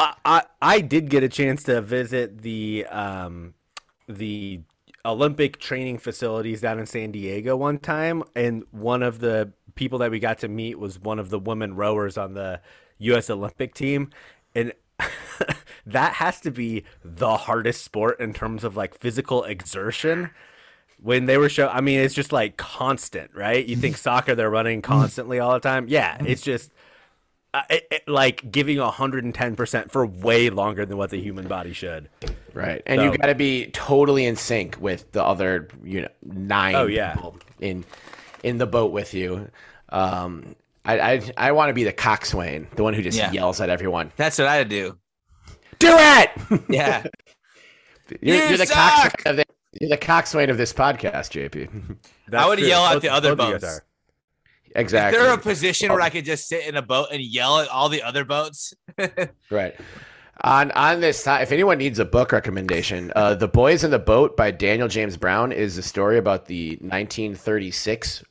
I, 0.00 0.14
I 0.24 0.42
I 0.62 0.80
did 0.80 1.10
get 1.10 1.22
a 1.22 1.28
chance 1.28 1.64
to 1.64 1.82
visit 1.82 2.40
the 2.40 2.86
um 2.86 3.52
the 4.08 4.60
Olympic 5.06 5.58
training 5.58 5.98
facilities 5.98 6.60
down 6.60 6.78
in 6.78 6.86
San 6.86 7.12
Diego 7.12 7.56
one 7.56 7.78
time, 7.78 8.22
and 8.34 8.64
one 8.72 9.02
of 9.02 9.20
the 9.20 9.52
people 9.74 9.98
that 10.00 10.10
we 10.10 10.18
got 10.18 10.38
to 10.38 10.48
meet 10.48 10.78
was 10.78 10.98
one 10.98 11.18
of 11.18 11.30
the 11.30 11.38
women 11.38 11.76
rowers 11.76 12.18
on 12.18 12.34
the 12.34 12.60
U.S. 12.98 13.30
Olympic 13.30 13.74
team, 13.74 14.10
and 14.54 14.72
that 15.86 16.14
has 16.14 16.40
to 16.40 16.50
be 16.50 16.84
the 17.04 17.36
hardest 17.36 17.84
sport 17.84 18.20
in 18.20 18.32
terms 18.32 18.64
of 18.64 18.76
like 18.76 18.98
physical 18.98 19.44
exertion. 19.44 20.30
When 20.98 21.26
they 21.26 21.36
were 21.36 21.50
show, 21.50 21.68
I 21.68 21.82
mean, 21.82 22.00
it's 22.00 22.14
just 22.14 22.32
like 22.32 22.56
constant, 22.56 23.30
right? 23.34 23.64
You 23.64 23.76
think 23.76 23.96
soccer, 23.98 24.34
they're 24.34 24.50
running 24.50 24.82
constantly 24.82 25.38
all 25.38 25.52
the 25.52 25.60
time. 25.60 25.86
Yeah, 25.88 26.16
mm-hmm. 26.16 26.26
it's 26.26 26.42
just 26.42 26.72
it, 27.70 27.86
it, 27.90 28.08
like 28.08 28.50
giving 28.50 28.76
110% 28.78 29.90
for 29.90 30.06
way 30.06 30.50
longer 30.50 30.84
than 30.86 30.96
what 30.96 31.10
the 31.10 31.20
human 31.20 31.48
body 31.48 31.72
should. 31.72 32.08
Right. 32.54 32.82
And 32.86 33.00
so, 33.00 33.04
you 33.04 33.18
got 33.18 33.26
to 33.26 33.34
be 33.34 33.66
totally 33.72 34.26
in 34.26 34.36
sync 34.36 34.76
with 34.80 35.10
the 35.12 35.22
other, 35.22 35.68
you 35.84 36.02
know, 36.02 36.08
nine 36.22 36.74
oh, 36.74 36.86
yeah. 36.86 37.16
in 37.60 37.84
in 38.42 38.58
the 38.58 38.66
boat 38.66 38.92
with 38.92 39.14
you. 39.14 39.50
Um 39.90 40.56
I 40.84 40.98
I, 40.98 41.32
I 41.36 41.52
want 41.52 41.68
to 41.70 41.74
be 41.74 41.84
the 41.84 41.92
coxswain, 41.92 42.66
the 42.76 42.82
one 42.82 42.94
who 42.94 43.02
just 43.02 43.18
yeah. 43.18 43.32
yells 43.32 43.60
at 43.60 43.68
everyone. 43.70 44.12
That's 44.16 44.38
what 44.38 44.48
I 44.48 44.64
do. 44.64 44.96
Do 45.78 45.90
it. 45.92 46.30
Yeah. 46.68 47.06
you're, 48.20 48.36
you 48.36 48.48
you're 48.48 48.58
the 48.58 48.66
coxswain 48.66 49.12
of 49.26 49.36
the, 49.36 49.44
you're 49.80 49.90
the 49.90 49.96
coxswain 49.96 50.48
of 50.48 50.56
this 50.56 50.72
podcast, 50.72 51.32
JP. 51.32 51.96
I 52.32 52.48
would 52.48 52.58
true. 52.58 52.68
yell 52.68 52.86
at 52.86 52.94
both, 52.94 53.02
the 53.02 53.08
other 53.08 53.36
boats. 53.36 53.80
Exactly. 54.74 55.18
Is 55.18 55.24
there 55.24 55.34
a 55.34 55.38
position 55.38 55.90
where 55.90 56.00
I 56.00 56.10
could 56.10 56.24
just 56.24 56.48
sit 56.48 56.66
in 56.66 56.76
a 56.76 56.82
boat 56.82 57.08
and 57.12 57.22
yell 57.22 57.60
at 57.60 57.68
all 57.68 57.88
the 57.88 58.02
other 58.02 58.24
boats? 58.24 58.74
right. 59.50 59.74
On 60.42 60.70
on 60.72 61.00
this, 61.00 61.22
time, 61.22 61.42
if 61.42 61.50
anyone 61.50 61.78
needs 61.78 61.98
a 61.98 62.04
book 62.04 62.30
recommendation, 62.32 63.10
uh, 63.16 63.34
"The 63.34 63.48
Boys 63.48 63.84
in 63.84 63.90
the 63.90 63.98
Boat" 63.98 64.36
by 64.36 64.50
Daniel 64.50 64.86
James 64.86 65.16
Brown 65.16 65.50
is 65.50 65.78
a 65.78 65.82
story 65.82 66.18
about 66.18 66.44
the 66.44 66.72
1936 66.82 68.22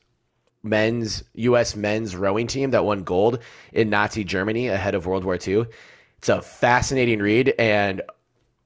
men's 0.62 1.24
U.S. 1.34 1.74
men's 1.74 2.14
rowing 2.14 2.46
team 2.46 2.70
that 2.70 2.84
won 2.84 3.02
gold 3.02 3.40
in 3.72 3.90
Nazi 3.90 4.22
Germany 4.22 4.68
ahead 4.68 4.94
of 4.94 5.06
World 5.06 5.24
War 5.24 5.38
II. 5.44 5.66
It's 6.18 6.28
a 6.28 6.40
fascinating 6.40 7.18
read, 7.18 7.54
and 7.58 8.02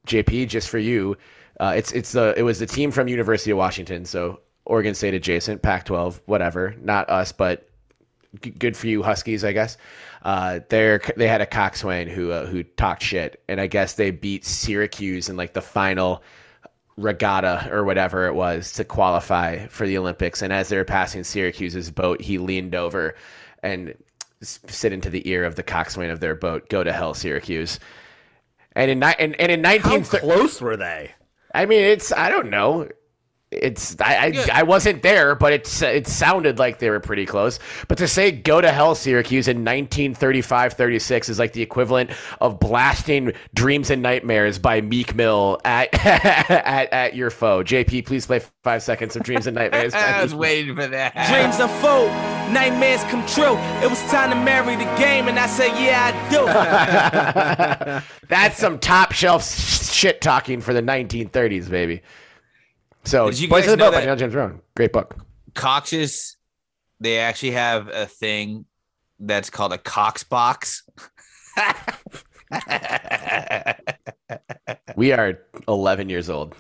JP, 0.07 0.49
just 0.49 0.69
for 0.69 0.79
you, 0.79 1.17
uh, 1.61 1.73
it's 1.77 1.93
it's 1.93 2.13
the 2.13 2.35
it 2.37 2.43
was 2.43 2.59
the 2.59 2.67
team 2.67 2.91
from 2.91 3.09
University 3.09 3.53
of 3.53 3.59
Washington, 3.59 4.05
so 4.05 4.41
Oregon 4.71 4.95
State 4.95 5.15
adjacent, 5.15 5.63
Pac-12, 5.63 6.21
whatever. 6.27 6.77
Not 6.81 7.11
us, 7.11 7.33
but 7.33 7.69
good 8.41 8.77
for 8.77 8.87
you 8.87 9.03
Huskies, 9.03 9.45
I 9.45 9.53
guess. 9.53 9.77
Uh, 10.23 10.61
they 10.69 10.99
they 11.17 11.27
had 11.27 11.41
a 11.41 11.47
coxswain 11.47 12.07
who 12.07 12.31
uh, 12.31 12.47
who 12.47 12.63
talked 12.63 13.03
shit, 13.03 13.43
and 13.49 13.61
I 13.61 13.67
guess 13.67 13.95
they 13.95 14.11
beat 14.11 14.45
Syracuse 14.45 15.29
in 15.29 15.37
like 15.37 15.55
the 15.55 15.63
final 15.63 16.23
regatta 16.97 17.69
or 17.73 17.85
whatever 17.85 18.27
it 18.27 18.35
was 18.35 18.73
to 18.73 18.85
qualify 18.85 19.67
for 19.67 19.87
the 19.87 19.97
Olympics. 19.97 20.43
And 20.43 20.53
as 20.53 20.69
they 20.69 20.77
were 20.77 20.85
passing 20.85 21.25
Syracuse's 21.25 21.91
boat, 21.91 22.21
he 22.21 22.39
leaned 22.39 22.75
over 22.75 23.15
and 23.63 23.95
said 24.43 24.93
into 24.93 25.11
the 25.11 25.27
ear 25.29 25.45
of 25.45 25.57
the 25.57 25.63
coxswain 25.63 26.11
of 26.11 26.21
their 26.21 26.35
boat, 26.35 26.69
"Go 26.69 26.85
to 26.85 26.93
hell, 26.93 27.15
Syracuse." 27.15 27.81
And 28.73 28.91
in 28.91 29.03
and, 29.03 29.41
and 29.41 29.51
in 29.51 29.63
19 29.63 30.03
19- 30.03 30.13
how 30.13 30.19
close 30.19 30.61
were 30.61 30.77
they? 30.77 31.13
I 31.55 31.67
mean, 31.67 31.83
it's 31.83 32.13
I 32.13 32.29
don't 32.29 32.51
know. 32.51 32.89
It's 33.51 33.97
I, 34.01 34.33
I, 34.53 34.61
I 34.61 34.63
wasn't 34.63 35.03
there, 35.03 35.35
but 35.35 35.53
it's 35.53 35.83
it 35.83 36.07
sounded 36.07 36.59
like 36.59 36.79
they 36.79 36.89
were 36.89 37.01
pretty 37.01 37.27
close. 37.27 37.59
But 37.89 37.99
to 37.99 38.07
say 38.07 38.31
go 38.31 38.61
to 38.61 38.71
hell, 38.71 38.95
Syracuse 38.95 39.49
in 39.49 39.65
1935-36 39.65 41.29
is 41.29 41.39
like 41.39 41.53
the 41.53 41.63
equivalent 41.63 42.11
of 42.41 42.61
blasting 42.61 43.33
"Dreams 43.55 43.91
and 43.91 44.03
Nightmares" 44.03 44.59
by 44.59 44.81
Meek 44.81 45.15
Mill 45.15 45.61
at 45.65 45.89
at, 46.07 46.93
at 46.93 47.15
your 47.17 47.31
foe. 47.31 47.65
JP, 47.65 48.07
please 48.07 48.27
play 48.27 48.41
five 48.63 48.83
seconds 48.83 49.17
of 49.17 49.25
"Dreams 49.25 49.47
and 49.49 49.57
Nightmares." 49.57 49.95
I 50.01 50.23
was 50.23 50.35
waiting 50.35 50.77
for 50.77 50.87
that. 50.87 51.13
Dreams 51.29 51.59
unfold, 51.59 52.11
nightmares 52.53 53.03
come 53.05 53.27
true. 53.27 53.57
It 53.85 53.91
was 53.91 54.01
time 54.11 54.31
to 54.31 54.37
marry 54.37 54.77
the 54.77 54.85
game, 54.97 55.29
and 55.29 55.39
I 55.39 55.47
said, 55.47 55.69
Yeah, 55.81 56.13
I 56.15 58.01
do. 58.01 58.07
That's 58.29 58.59
some 58.59 58.79
top 58.79 59.13
shelf 59.13 59.45
shit 59.45 60.21
talking 60.21 60.61
for 60.61 60.73
the 60.73 60.83
1930s, 60.83 61.69
baby. 61.69 62.03
So, 63.05 63.31
Did 63.31 63.41
you 63.41 63.49
Boys 63.49 63.65
of 63.65 63.71
the 63.73 63.77
know 63.77 63.87
Boat 63.87 63.95
by 63.95 64.01
that- 64.01 64.07
Neil 64.07 64.17
James 64.17 64.35
Rowan. 64.35 64.61
Great 64.77 64.93
book. 64.93 65.17
Cox's, 65.55 66.37
they 67.01 67.19
actually 67.19 67.53
have 67.53 67.89
a 67.89 68.07
thing 68.07 68.67
that's 69.19 69.51
called 69.51 69.73
a 69.73 69.79
Cox 69.79 70.23
box. 70.25 70.85
We 74.97 75.13
are 75.13 75.39
11 75.69 76.09
years 76.09 76.29
old. 76.29 76.55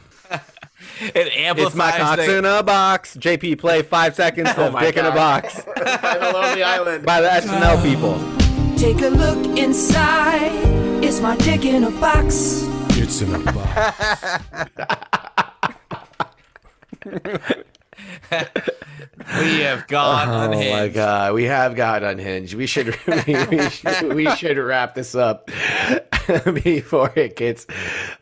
it 1.00 1.32
amplifies 1.36 1.66
It's 1.66 1.74
my 1.76 1.90
cox 1.98 2.24
the- 2.26 2.38
in 2.38 2.44
a 2.44 2.62
box. 2.62 3.16
JP, 3.16 3.58
play 3.58 3.82
five 3.82 4.14
seconds 4.14 4.48
of 4.52 4.58
oh 4.58 4.70
my 4.70 4.80
Dick 4.80 4.96
in 4.96 5.04
a 5.04 5.10
Box 5.10 5.62
by 5.76 6.16
the 6.18 6.30
Lonely 6.32 6.62
Island. 6.62 7.04
by 7.04 7.20
the 7.20 7.28
SNL 7.28 7.82
people. 7.82 8.18
Take 8.78 9.02
a 9.02 9.08
look 9.08 9.58
inside. 9.58 10.52
It's 11.04 11.20
my 11.20 11.36
dick 11.38 11.64
in 11.64 11.84
a 11.84 11.90
box. 11.90 12.62
It's 12.90 13.20
in 13.20 13.34
a 13.34 13.38
box. 13.52 14.40
We 19.40 19.60
have 19.60 19.86
gone 19.88 20.28
Oh 20.28 20.50
unhinged. 20.50 20.72
my 20.72 20.88
god, 20.88 21.34
we 21.34 21.44
have 21.44 21.74
got 21.76 22.02
unhinged. 22.02 22.54
We 22.54 22.66
should 22.66 22.96
we, 23.26 23.34
we 23.46 23.68
should, 23.70 24.12
we 24.14 24.30
should 24.36 24.58
wrap 24.58 24.94
this 24.94 25.14
up 25.14 25.50
before 26.64 27.12
it 27.16 27.36
gets 27.36 27.66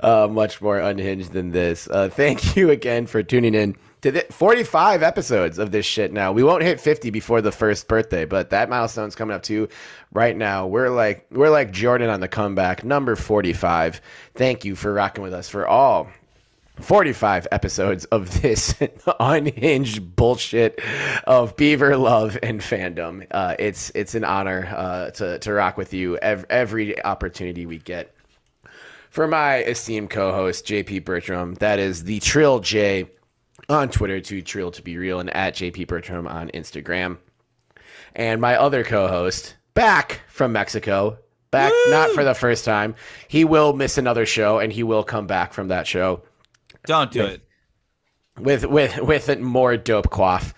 uh, 0.00 0.28
much 0.30 0.60
more 0.60 0.78
unhinged 0.78 1.32
than 1.32 1.50
this. 1.50 1.88
Uh, 1.88 2.09
thank 2.09 2.56
you 2.56 2.70
again 2.70 3.06
for 3.06 3.22
tuning 3.22 3.55
in 3.55 3.76
to 4.00 4.12
the 4.12 4.20
45 4.30 5.02
episodes 5.02 5.59
of 5.59 5.72
this 5.72 5.84
shit. 5.84 6.12
Now 6.12 6.32
we 6.32 6.42
won't 6.42 6.62
hit 6.62 6.80
50 6.80 7.10
before 7.10 7.40
the 7.40 7.52
first 7.52 7.88
birthday, 7.88 8.24
but 8.24 8.50
that 8.50 8.68
milestone's 8.68 9.14
coming 9.14 9.34
up 9.34 9.42
too. 9.42 9.68
Right 10.12 10.36
now, 10.36 10.66
we're 10.66 10.90
like 10.90 11.26
we're 11.30 11.50
like 11.50 11.70
Jordan 11.70 12.09
on 12.10 12.20
the 12.20 12.28
comeback, 12.28 12.84
number 12.84 13.14
45. 13.16 14.00
Thank 14.34 14.64
you 14.64 14.74
for 14.74 14.92
rocking 14.92 15.22
with 15.22 15.34
us 15.34 15.48
for 15.48 15.66
all 15.66 16.09
45 16.80 17.48
episodes 17.50 18.05
of 18.06 18.40
this 18.40 18.74
unhinged 19.20 20.14
bullshit 20.16 20.80
of 21.24 21.56
beaver 21.56 21.96
love 21.96 22.38
and 22.42 22.60
fandom. 22.60 23.26
Uh, 23.30 23.56
it's 23.59 23.90
it's 23.94 24.14
an 24.14 24.24
honor 24.24 24.68
uh, 24.74 25.10
to 25.10 25.38
to 25.40 25.52
rock 25.52 25.76
with 25.76 25.92
you 25.92 26.16
every, 26.18 26.46
every 26.50 27.05
opportunity 27.05 27.66
we 27.66 27.78
get. 27.78 28.14
For 29.10 29.26
my 29.26 29.62
esteemed 29.62 30.10
co-host 30.10 30.66
JP 30.66 31.05
Bertram, 31.05 31.55
that 31.55 31.78
is 31.78 32.05
the 32.05 32.20
Trill 32.20 32.60
J 32.60 33.09
on 33.68 33.88
Twitter 33.88 34.20
to 34.20 34.42
Trill 34.42 34.70
to 34.72 34.82
be 34.82 34.96
real 34.96 35.20
and 35.20 35.34
at 35.34 35.55
JP 35.55 35.88
Bertram 35.88 36.26
on 36.26 36.48
Instagram. 36.50 37.18
And 38.14 38.40
my 38.40 38.56
other 38.56 38.84
co-host 38.84 39.56
back 39.74 40.20
from 40.28 40.52
Mexico, 40.52 41.18
back 41.50 41.72
not 41.88 42.10
for 42.10 42.24
the 42.24 42.34
first 42.34 42.64
time. 42.64 42.94
He 43.28 43.44
will 43.44 43.72
miss 43.72 43.98
another 43.98 44.26
show 44.26 44.59
and 44.59 44.72
he 44.72 44.82
will 44.82 45.05
come 45.05 45.26
back 45.26 45.52
from 45.52 45.68
that 45.68 45.86
show 45.86 46.22
Don't 46.89 47.10
do 47.10 47.23
it. 47.27 47.43
with 48.39 48.65
with 48.65 48.98
with 48.98 49.28
a 49.28 49.36
more 49.36 49.77
dope 49.77 50.09
quaff, 50.09 50.55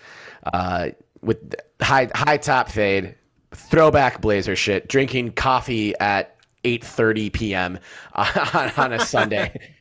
uh, 0.53 0.91
with 1.21 1.55
high 1.81 2.09
high 2.15 2.37
top 2.37 2.69
fade, 2.69 3.15
throwback 3.51 4.21
blazer 4.21 4.55
shit, 4.55 4.87
drinking 4.87 5.33
coffee 5.33 5.93
at 5.99 6.37
eight 6.63 6.85
thirty 6.85 7.29
p.m. 7.29 7.77
on, 8.15 8.71
on 8.77 8.93
a 8.93 8.99
Sunday. 8.99 9.59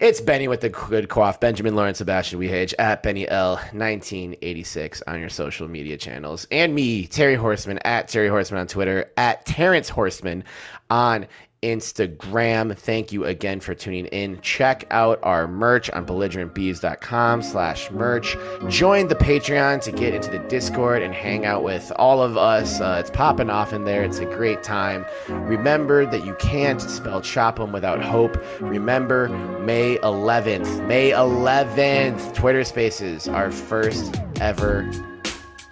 It's 0.00 0.20
Benny 0.20 0.48
with 0.48 0.60
the 0.60 0.70
good 0.70 1.08
quaff, 1.08 1.38
Benjamin 1.38 1.76
Lawrence 1.76 1.98
Sebastian 1.98 2.40
Wehage 2.40 2.74
at 2.80 3.04
Benny 3.04 3.28
L 3.28 3.60
nineteen 3.72 4.34
eighty 4.42 4.64
six 4.64 5.00
on 5.06 5.20
your 5.20 5.28
social 5.28 5.68
media 5.68 5.96
channels, 5.96 6.48
and 6.50 6.74
me 6.74 7.06
Terry 7.06 7.36
Horseman 7.36 7.78
at 7.84 8.08
Terry 8.08 8.28
Horseman 8.28 8.60
on 8.62 8.66
Twitter 8.66 9.12
at 9.16 9.46
Terrence 9.46 9.88
Horseman 9.88 10.42
on 10.90 11.26
Instagram. 11.64 12.76
Thank 12.76 13.10
you 13.10 13.24
again 13.24 13.58
for 13.60 13.74
tuning 13.74 14.04
in. 14.06 14.40
Check 14.42 14.86
out 14.90 15.18
our 15.22 15.48
merch 15.48 15.88
on 15.90 16.04
belligerentbeavs.com 16.04 17.42
slash 17.42 17.90
merch. 17.90 18.36
Join 18.68 19.08
the 19.08 19.14
Patreon 19.14 19.80
to 19.82 19.92
get 19.92 20.14
into 20.14 20.30
the 20.30 20.40
Discord 20.40 21.02
and 21.02 21.14
hang 21.14 21.46
out 21.46 21.62
with 21.62 21.90
all 21.96 22.22
of 22.22 22.36
us. 22.36 22.80
Uh, 22.80 22.98
it's 23.00 23.10
popping 23.10 23.48
off 23.48 23.72
in 23.72 23.84
there. 23.84 24.04
It's 24.04 24.18
a 24.18 24.26
great 24.26 24.62
time. 24.62 25.06
Remember 25.28 26.04
that 26.04 26.26
you 26.26 26.34
can't 26.34 26.80
spell 26.82 27.22
Chopham 27.22 27.72
without 27.72 28.02
hope. 28.02 28.36
Remember 28.60 29.28
May 29.60 29.96
11th. 29.98 30.86
May 30.86 31.12
11th. 31.12 32.34
Twitter 32.34 32.64
Spaces, 32.64 33.26
our 33.26 33.50
first 33.50 34.20
ever 34.40 34.90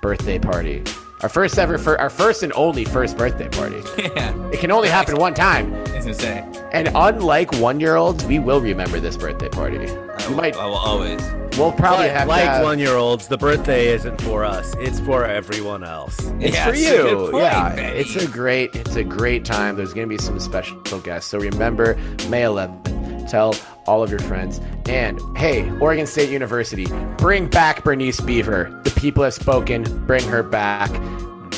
birthday 0.01 0.39
party. 0.39 0.82
Our 1.23 1.28
first 1.28 1.57
ever, 1.59 1.78
for 1.78 2.01
our 2.01 2.11
first 2.11 2.43
and 2.43 2.53
only 2.55 2.85
first 2.85 3.16
birthday 3.16 3.49
party. 3.49 3.81
Yeah, 3.99 4.51
It 4.51 4.59
can 4.59 4.70
only 4.73 4.89
happen 4.89 5.16
one 5.16 5.35
time. 5.35 5.73
it's 5.86 6.07
insane. 6.07 6.44
And 6.73 6.89
unlike 6.94 7.53
one 7.55 7.78
year 7.81 7.94
olds, 7.97 8.24
we 8.24 8.39
will 8.40 8.61
remember 8.61 8.99
this 8.99 9.16
birthday 9.16 9.49
party. 9.49 9.78
I 9.89 10.28
We 10.28 10.35
will, 10.35 10.43
might, 10.43 10.57
I 10.57 10.66
will 10.66 10.74
always. 10.74 11.20
we'll 11.57 11.70
probably 11.73 12.07
But 12.09 12.16
have 12.16 12.28
like 12.28 12.43
have- 12.44 12.65
one 12.65 12.78
year 12.81 12.94
olds, 12.97 13.28
the 13.28 13.39
birthday 13.39 13.89
isn't 13.94 14.20
for 14.23 14.44
us. 14.44 14.74
It's 14.78 14.99
for 15.01 15.24
everyone 15.24 15.85
else. 15.85 16.19
It's 16.40 16.55
Yeah, 16.57 16.65
for 16.66 16.73
it's 16.73 16.81
you. 16.82 17.28
point, 17.31 17.36
yeah, 17.44 17.74
Benny. 17.77 17.99
it's 18.01 18.16
a 18.16 18.27
great, 18.27 18.74
it's 18.74 18.97
a 18.97 19.05
great 19.05 19.44
time. 19.44 19.77
There's 19.77 19.94
gonna 19.94 20.07
be 20.09 20.19
some 20.19 20.40
special 20.40 20.81
guests. 21.01 21.31
So 21.31 21.39
remember, 21.39 21.94
May 22.28 22.43
11th. 22.43 22.89
Tell 23.28 23.55
all 23.86 24.03
of 24.03 24.11
your 24.11 24.20
friends. 24.20 24.61
And 24.89 25.20
hey, 25.36 25.70
Oregon 25.78 26.07
State 26.07 26.31
University, 26.31 26.86
bring 27.19 27.49
back 27.49 27.85
Bernice 27.85 28.20
Beaver. 28.20 28.81
The 28.85 28.90
people 28.90 29.24
have 29.24 29.35
spoken. 29.35 30.07
Bring 30.07 30.27
her 30.28 30.43
back. 30.43 30.90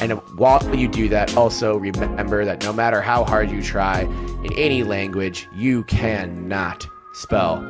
And 0.01 0.13
while 0.37 0.61
you 0.75 0.89
do 0.89 1.09
that, 1.11 1.37
also 1.37 1.77
remember 1.77 2.45
that 2.45 2.63
no 2.65 2.73
matter 2.73 3.01
how 3.01 3.25
hard 3.25 3.51
you 3.51 3.63
try 3.63 4.01
in 4.01 4.53
any 4.55 4.83
language, 4.83 5.49
you 5.55 5.85
cannot 5.85 6.87
spell 7.13 7.63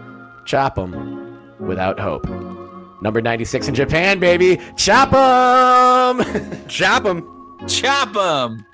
"chop 0.47 0.77
chop 0.77 0.79
'em 0.79 1.39
without 1.61 2.01
hope. 2.01 2.27
Number 3.03 3.21
96 3.21 3.69
in 3.69 3.75
Japan, 3.75 4.19
baby. 4.19 4.59
Chop 4.77 5.11
them. 5.11 6.25
Chop 6.69 7.05
Chop 7.05 7.07
'em! 7.07 7.23
Chop 7.67 7.67
'em. 7.67 7.69
Chop 7.69 8.17
'em. 8.17 8.74